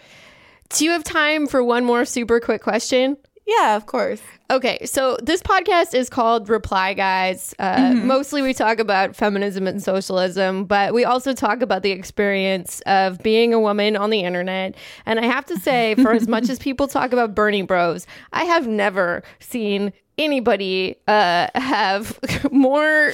Do 0.69 0.85
you 0.85 0.91
have 0.91 1.05
time 1.05 1.47
for 1.47 1.63
one 1.63 1.85
more 1.85 2.05
super 2.05 2.41
quick 2.41 2.63
question 2.63 3.17
Yeah, 3.47 3.77
of 3.77 3.87
course. 3.87 4.21
Okay, 4.51 4.85
so 4.85 5.17
this 5.23 5.41
podcast 5.41 5.95
is 5.95 6.11
called 6.11 6.49
Reply 6.49 6.95
Guys. 6.95 7.55
Uh, 7.61 7.95
Mostly 7.95 8.43
we 8.43 8.53
talk 8.53 8.81
about 8.81 9.15
feminism 9.15 9.67
and 9.69 9.81
socialism, 9.81 10.65
but 10.65 10.93
we 10.93 11.05
also 11.05 11.33
talk 11.33 11.63
about 11.63 11.83
the 11.83 11.93
experience 11.93 12.81
of 12.87 13.19
being 13.23 13.55
a 13.55 13.61
woman 13.61 13.97
on 13.97 14.11
the 14.11 14.21
internet. 14.21 14.75
And 15.05 15.21
I 15.21 15.27
have 15.27 15.47
to 15.47 15.59
say, 15.61 15.95
for 15.97 16.13
as 16.13 16.27
much 16.27 16.49
as 16.49 16.59
people 16.59 16.89
talk 16.89 17.13
about 17.13 17.35
Bernie 17.37 17.63
Bros, 17.63 18.07
I 18.33 18.45
have 18.45 18.67
never 18.67 19.23
seen 19.39 19.93
anybody 20.19 20.97
uh, 21.07 21.49
have 21.55 22.19
more 22.53 23.13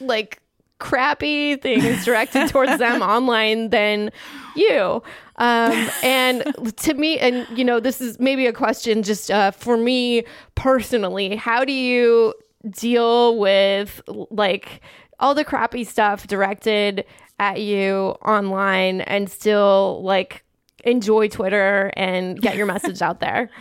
like 0.00 0.40
crappy 0.78 1.56
things 1.56 2.04
directed 2.04 2.48
towards 2.48 2.78
them 2.78 3.00
online 3.14 3.70
than 3.70 4.10
you. 4.56 5.02
Um, 5.36 5.88
and 6.02 6.44
to 6.76 6.94
me, 6.94 7.18
and 7.18 7.46
you 7.56 7.64
know, 7.64 7.80
this 7.80 8.00
is 8.00 8.18
maybe 8.20 8.46
a 8.46 8.52
question 8.52 9.02
just 9.02 9.30
uh, 9.30 9.50
for 9.50 9.76
me 9.76 10.24
personally. 10.54 11.36
How 11.36 11.64
do 11.64 11.72
you 11.72 12.34
deal 12.70 13.38
with 13.38 14.00
like 14.06 14.80
all 15.18 15.34
the 15.34 15.44
crappy 15.44 15.84
stuff 15.84 16.26
directed 16.26 17.04
at 17.38 17.60
you 17.60 18.14
online 18.24 19.00
and 19.02 19.28
still 19.28 20.02
like 20.04 20.44
enjoy 20.84 21.28
Twitter 21.28 21.90
and 21.96 22.40
get 22.40 22.56
your 22.56 22.66
message 22.66 23.02
out 23.02 23.20
there? 23.20 23.50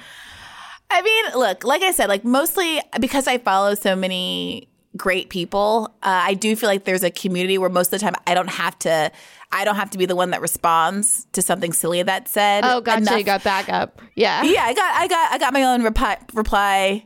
I 0.92 1.02
mean, 1.02 1.26
look, 1.40 1.64
like 1.64 1.82
I 1.82 1.92
said, 1.92 2.08
like 2.08 2.24
mostly 2.24 2.80
because 3.00 3.26
I 3.28 3.40
follow 3.40 3.74
so 3.74 3.96
many 3.96 4.70
great 4.98 5.30
people, 5.30 5.88
uh, 6.04 6.22
I 6.26 6.34
do 6.34 6.56
feel 6.56 6.70
like 6.70 6.84
there's 6.86 7.04
a 7.04 7.12
community 7.12 7.58
where 7.58 7.70
most 7.70 7.88
of 7.88 8.00
the 8.00 8.00
time 8.00 8.16
I 8.28 8.34
don't 8.34 8.50
have 8.50 8.78
to. 8.80 9.12
I 9.56 9.66
don't 9.66 9.76
have 9.76 9.92
to 9.92 10.00
be 10.00 10.08
the 10.08 10.16
one 10.16 10.32
that 10.32 10.42
responds 10.42 11.28
to 11.34 11.42
something 11.44 11.74
silly 11.74 12.02
that's 12.02 12.32
said. 12.32 12.64
Oh, 12.66 12.82
gotcha. 12.82 13.02
Enough- 13.04 13.18
You 13.20 13.24
got 13.24 13.44
backup. 13.44 14.02
Yeah. 14.16 14.42
yeah, 14.44 14.64
I 14.64 14.74
got, 14.74 14.96
I 14.96 15.08
got, 15.08 15.32
I 15.32 15.38
got 15.38 15.54
my 15.54 15.62
own 15.64 15.84
reply, 15.84 16.18
reply 16.34 17.06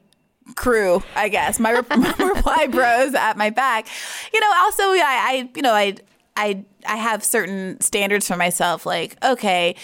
crew, 0.55 1.03
I 1.13 1.27
guess. 1.27 1.59
My, 1.59 1.73
rep- 1.73 1.89
my 1.97 2.13
reply 2.17 2.67
bros 2.67 3.13
at 3.15 3.35
my 3.35 3.49
back. 3.49 3.87
You 4.33 4.39
know, 4.39 4.49
also, 4.59 4.93
yeah, 4.93 5.03
I, 5.05 5.31
I, 5.33 5.49
you 5.55 5.61
know, 5.61 5.73
I, 5.73 5.95
I, 6.37 6.63
I 6.87 6.95
have 6.95 7.21
certain 7.21 7.81
standards 7.81 8.25
for 8.27 8.37
myself. 8.37 8.85
Like, 8.85 9.17
okay, 9.25 9.75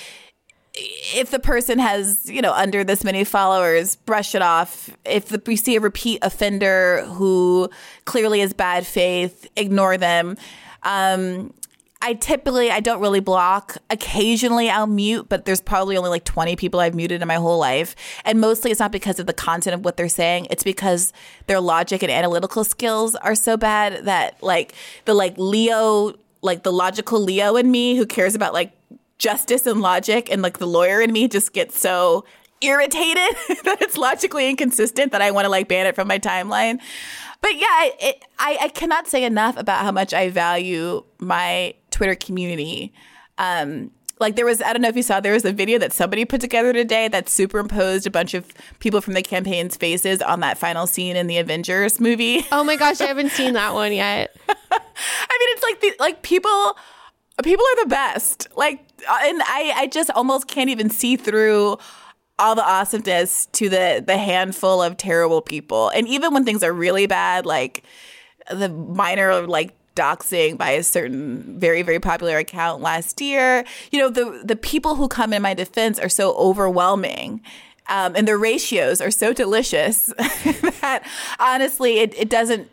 if 0.76 1.30
the 1.30 1.39
person 1.39 1.78
has, 1.80 2.30
you 2.30 2.41
know, 2.41 2.53
under 2.53 2.84
this 2.84 3.03
many 3.03 3.24
followers, 3.24 3.95
brush 3.95 4.34
it 4.34 4.41
off. 4.41 4.89
If 5.05 5.28
the, 5.28 5.41
we 5.45 5.55
see 5.55 5.76
a 5.76 5.80
repeat 5.80 6.19
offender 6.21 7.05
who 7.05 7.69
clearly 8.05 8.41
is 8.41 8.53
bad 8.53 8.88
faith, 8.88 9.47
ignore 9.55 9.97
them. 9.97 10.36
Um, 10.82 11.53
I 12.01 12.15
typically 12.15 12.69
I 12.69 12.82
don't 12.82 12.99
really 12.99 13.21
block. 13.21 13.78
Occasionally 13.89 14.69
I'll 14.69 14.88
mute, 14.88 15.28
but 15.30 15.45
there's 15.45 15.61
probably 15.61 15.95
only 15.95 16.09
like 16.09 16.26
20 16.26 16.57
people 16.57 16.82
I've 16.82 16.95
muted 16.95 17.21
in 17.21 17.28
my 17.28 17.36
whole 17.36 17.59
life. 17.59 17.95
And 18.26 18.41
mostly 18.41 18.71
it's 18.71 18.82
not 18.82 18.91
because 18.91 19.19
of 19.19 19.26
the 19.26 19.34
content 19.34 19.74
of 19.74 19.86
what 19.86 19.95
they're 19.95 20.09
saying. 20.09 20.47
It's 20.49 20.63
because 20.63 21.13
their 21.47 21.61
logic 21.61 22.03
and 22.03 22.11
analytical 22.11 22.65
skills 22.65 23.15
are 23.15 23.36
so 23.36 23.55
bad 23.55 24.03
that 24.05 24.41
like 24.43 24.74
the 25.05 25.13
like 25.13 25.36
Leo, 25.38 26.15
like 26.41 26.63
the 26.63 26.74
logical 26.74 27.21
Leo 27.21 27.55
in 27.55 27.71
me 27.71 27.95
who 27.95 28.05
cares 28.05 28.36
about 28.36 28.53
like 28.53 28.74
justice 29.24 29.65
and 29.65 29.80
logic 29.80 30.30
and 30.30 30.41
like 30.41 30.57
the 30.57 30.67
lawyer 30.67 30.99
in 30.99 31.13
me 31.13 31.30
just 31.30 31.53
gets 31.53 31.80
so 31.80 32.26
irritated 32.59 33.36
that 33.63 33.78
it's 33.82 33.97
logically 33.97 34.49
inconsistent 34.49 35.13
that 35.13 35.21
I 35.21 35.32
want 35.32 35.45
to 35.45 35.49
like 35.49 35.69
ban 35.69 35.88
it 35.88 35.95
from 35.95 36.09
my 36.09 36.19
timeline. 36.19 36.82
But 37.39 37.55
yeah, 37.55 37.89
it, 38.01 38.26
I, 38.38 38.57
I 38.63 38.67
cannot 38.67 39.07
say 39.07 39.24
enough 39.24 39.55
about 39.55 39.84
how 39.84 39.93
much 39.93 40.13
I 40.13 40.30
value 40.30 41.05
my 41.19 41.74
Twitter 41.89 42.15
community. 42.15 42.93
Um, 43.38 43.91
like 44.19 44.36
there 44.36 44.45
was, 44.45 44.61
I 44.61 44.74
don't 44.74 44.82
know 44.82 44.89
if 44.89 44.97
you 44.97 45.03
saw, 45.03 45.21
there 45.21 45.34
was 45.34 45.45
a 45.45 45.53
video 45.53 45.80
that 45.80 45.93
somebody 45.93 46.26
put 46.26 46.41
together 46.41 46.74
today 46.74 47.07
that 47.07 47.30
superimposed 47.30 48.05
a 48.05 48.11
bunch 48.11 48.34
of 48.34 48.53
people 48.80 48.99
from 48.99 49.13
the 49.13 49.21
campaign's 49.21 49.78
faces 49.78 50.21
on 50.21 50.41
that 50.41 50.57
final 50.57 50.86
scene 50.86 51.15
in 51.15 51.28
the 51.28 51.38
Avengers 51.38 52.01
movie. 52.01 52.45
Oh 52.51 52.65
my 52.65 52.76
gosh, 52.76 52.99
I 52.99 53.05
haven't 53.05 53.32
seen 53.32 53.53
that 53.53 53.74
one 53.74 53.93
yet. 53.93 54.36
I 54.49 54.51
mean, 54.51 55.49
it's 55.51 55.63
like 55.63 55.82
the 55.82 55.93
like 55.99 56.24
people 56.24 56.76
people 57.41 57.65
are 57.65 57.84
the 57.84 57.89
best. 57.89 58.47
Like, 58.55 58.86
and 59.08 59.41
I 59.43 59.74
I 59.76 59.88
just 59.88 60.10
almost 60.12 60.47
can't 60.47 60.70
even 60.70 60.89
see 60.89 61.16
through 61.16 61.78
all 62.39 62.56
the 62.56 62.64
awesomeness 62.64 63.45
to 63.47 63.70
the 63.70 64.04
the 64.06 64.18
handful 64.18 64.82
of 64.82 64.97
terrible 64.97 65.41
people. 65.41 65.89
And 65.89 66.08
even 66.08 66.34
when 66.34 66.45
things 66.45 66.64
are 66.64 66.74
really 66.74 67.08
bad, 67.08 67.45
like 67.45 67.84
the 68.51 68.70
minor 68.70 69.45
like 69.47 69.74
doxing 69.95 70.58
by 70.58 70.72
a 70.72 70.84
certain 70.84 71.60
very 71.60 71.84
very 71.84 71.99
popular 71.99 72.38
account 72.38 72.82
last 72.82 73.22
year, 73.22 73.64
you 73.91 73.99
know, 73.99 74.10
the 74.10 74.41
the 74.43 74.56
people 74.56 74.95
who 74.95 75.08
come 75.08 75.34
in 75.34 75.41
my 75.41 75.54
defense 75.54 75.99
are 75.99 76.10
so 76.10 76.34
overwhelming. 76.36 77.41
Um, 77.89 78.16
and 78.16 78.26
the 78.26 78.38
ratios 78.38 79.01
are 79.01 79.12
so 79.12 79.34
delicious 79.34 80.06
that 80.80 81.06
honestly, 81.38 81.99
it, 81.99 82.18
it 82.18 82.30
doesn't 82.30 82.70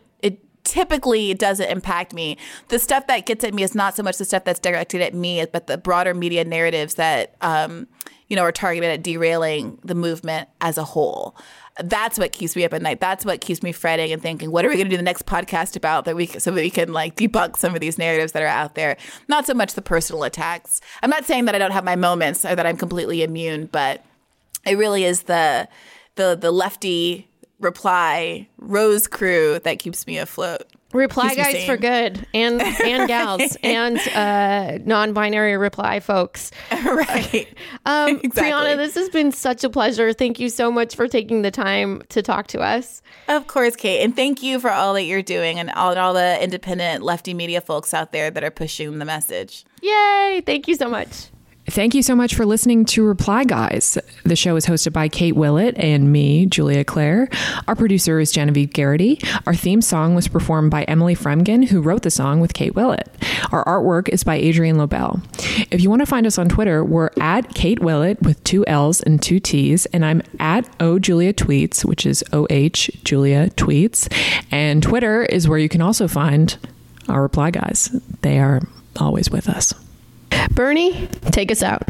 typically 0.63 1.31
it 1.31 1.39
doesn't 1.39 1.69
impact 1.69 2.13
me. 2.13 2.37
The 2.69 2.79
stuff 2.79 3.07
that 3.07 3.25
gets 3.25 3.43
at 3.43 3.53
me 3.53 3.63
is 3.63 3.75
not 3.75 3.95
so 3.95 4.03
much 4.03 4.17
the 4.17 4.25
stuff 4.25 4.43
that's 4.43 4.59
directed 4.59 5.01
at 5.01 5.13
me, 5.13 5.45
but 5.51 5.67
the 5.67 5.77
broader 5.77 6.13
media 6.13 6.43
narratives 6.45 6.95
that 6.95 7.35
um, 7.41 7.87
you 8.27 8.35
know 8.35 8.43
are 8.43 8.51
targeted 8.51 8.89
at 8.89 9.03
derailing 9.03 9.79
the 9.83 9.95
movement 9.95 10.49
as 10.61 10.77
a 10.77 10.83
whole. 10.83 11.35
That's 11.81 12.19
what 12.19 12.33
keeps 12.33 12.55
me 12.55 12.65
up 12.65 12.73
at 12.73 12.81
night. 12.81 12.99
That's 12.99 13.25
what 13.25 13.41
keeps 13.41 13.63
me 13.63 13.71
fretting 13.71 14.11
and 14.11 14.21
thinking, 14.21 14.51
what 14.51 14.65
are 14.65 14.69
we 14.69 14.75
going 14.75 14.87
to 14.87 14.91
do 14.91 14.97
the 14.97 15.03
next 15.03 15.25
podcast 15.25 15.75
about 15.75 16.05
that 16.05 16.15
we 16.15 16.27
so 16.27 16.51
that 16.51 16.61
we 16.61 16.69
can 16.69 16.93
like 16.93 17.15
debunk 17.15 17.57
some 17.57 17.73
of 17.73 17.81
these 17.81 17.97
narratives 17.97 18.33
that 18.33 18.43
are 18.43 18.47
out 18.47 18.75
there. 18.75 18.97
Not 19.27 19.45
so 19.45 19.53
much 19.53 19.73
the 19.73 19.81
personal 19.81 20.23
attacks. 20.23 20.81
I'm 21.01 21.09
not 21.09 21.25
saying 21.25 21.45
that 21.45 21.55
I 21.55 21.57
don't 21.57 21.71
have 21.71 21.85
my 21.85 21.95
moments 21.95 22.45
or 22.45 22.55
that 22.55 22.65
I'm 22.65 22.77
completely 22.77 23.23
immune, 23.23 23.67
but 23.71 24.03
it 24.65 24.77
really 24.77 25.05
is 25.05 25.23
the 25.23 25.67
the 26.15 26.37
the 26.39 26.51
lefty 26.51 27.30
reply 27.61 28.47
rose 28.57 29.07
crew 29.07 29.59
that 29.63 29.79
keeps 29.79 30.05
me 30.07 30.17
afloat. 30.17 30.63
Reply 30.93 31.35
Keeps 31.35 31.53
guys 31.53 31.65
for 31.65 31.77
good 31.77 32.27
and 32.33 32.61
and 32.61 33.07
gals 33.07 33.55
and 33.63 33.97
uh, 34.09 34.77
non-binary 34.83 35.55
reply 35.55 35.99
folks. 36.01 36.51
right. 36.71 37.47
Um, 37.83 38.19
Exactly. 38.23 38.51
Briahna, 38.51 38.77
this 38.77 38.93
has 38.95 39.09
been 39.09 39.31
such 39.31 39.63
a 39.63 39.69
pleasure. 39.69 40.13
Thank 40.13 40.39
you 40.39 40.49
so 40.49 40.71
much 40.71 40.95
for 40.95 41.07
taking 41.07 41.41
the 41.41 41.49
time 41.49 42.03
to 42.09 42.21
talk 42.21 42.47
to 42.47 42.59
us. 42.59 43.01
Of 43.27 43.47
course, 43.47 43.75
Kate. 43.75 44.03
And 44.03 44.15
thank 44.15 44.43
you 44.43 44.59
for 44.59 44.69
all 44.69 44.93
that 44.93 45.03
you're 45.03 45.23
doing 45.23 45.57
and 45.59 45.71
all, 45.71 45.91
and 45.91 45.99
all 45.99 46.13
the 46.13 46.41
independent 46.43 47.03
lefty 47.03 47.33
media 47.33 47.59
folks 47.59 47.93
out 47.93 48.11
there 48.11 48.29
that 48.29 48.43
are 48.43 48.51
pushing 48.51 48.99
the 48.99 49.05
message. 49.05 49.65
Yay! 49.81 50.43
Thank 50.45 50.67
you 50.67 50.75
so 50.75 50.89
much. 50.89 51.29
Thank 51.71 51.95
you 51.95 52.03
so 52.03 52.17
much 52.17 52.35
for 52.35 52.45
listening 52.45 52.83
to 52.83 53.05
Reply 53.05 53.45
Guys. 53.45 53.97
The 54.25 54.35
show 54.35 54.57
is 54.57 54.65
hosted 54.65 54.91
by 54.91 55.07
Kate 55.07 55.37
Willett 55.37 55.77
and 55.77 56.11
me, 56.11 56.45
Julia 56.45 56.83
Clare. 56.83 57.29
Our 57.65 57.77
producer 57.77 58.19
is 58.19 58.33
Genevieve 58.33 58.73
Garrity. 58.73 59.21
Our 59.47 59.55
theme 59.55 59.81
song 59.81 60.13
was 60.13 60.27
performed 60.27 60.69
by 60.69 60.83
Emily 60.83 61.15
Fremgen, 61.15 61.69
who 61.69 61.81
wrote 61.81 62.01
the 62.01 62.11
song 62.11 62.41
with 62.41 62.53
Kate 62.53 62.75
Willett. 62.75 63.07
Our 63.53 63.63
artwork 63.63 64.09
is 64.09 64.25
by 64.25 64.35
Adrian 64.35 64.75
Lobel. 64.75 65.21
If 65.71 65.79
you 65.79 65.89
want 65.89 66.01
to 66.01 66.05
find 66.05 66.27
us 66.27 66.37
on 66.37 66.49
Twitter, 66.49 66.83
we're 66.83 67.11
at 67.21 67.53
Kate 67.53 67.79
Willett 67.79 68.21
with 68.21 68.43
two 68.43 68.65
L's 68.67 68.99
and 68.99 69.21
two 69.21 69.39
T's, 69.39 69.85
and 69.87 70.03
I'm 70.03 70.23
at 70.41 70.67
O 70.81 70.99
Julia 70.99 71.31
Tweets, 71.31 71.85
which 71.85 72.05
is 72.05 72.21
O 72.33 72.47
H 72.49 72.91
Julia 73.05 73.49
Tweets. 73.51 74.11
And 74.51 74.83
Twitter 74.83 75.23
is 75.23 75.47
where 75.47 75.57
you 75.57 75.69
can 75.69 75.81
also 75.81 76.09
find 76.09 76.57
our 77.07 77.21
Reply 77.21 77.49
Guys. 77.49 77.97
They 78.23 78.39
are 78.39 78.59
always 78.99 79.29
with 79.31 79.47
us. 79.47 79.73
Bernie, 80.51 81.07
take 81.31 81.51
us 81.51 81.63
out. 81.63 81.83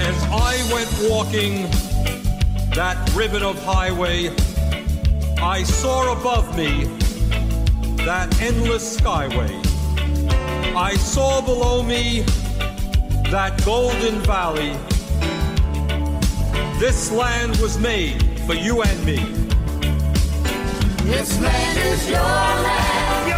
As 0.00 0.24
I 0.32 0.56
went 0.72 0.90
walking 1.10 1.70
that 2.74 2.96
ribbon 3.14 3.42
of 3.42 3.62
highway, 3.64 4.30
I 5.42 5.62
saw 5.62 6.12
above 6.12 6.56
me 6.56 6.84
that 8.04 8.40
endless 8.40 8.98
skyway. 8.98 9.50
I 10.74 10.94
saw 10.96 11.40
below 11.40 11.82
me 11.82 12.20
that 13.30 13.62
golden 13.64 14.20
valley. 14.20 14.76
This 16.78 17.12
land 17.12 17.56
was 17.56 17.78
made 17.78 18.22
for 18.46 18.54
you 18.54 18.82
and 18.82 19.04
me. 19.04 19.16
This 21.04 21.40
land 21.40 21.78
is 21.78 22.08
your 22.08 22.20
land. 22.20 23.29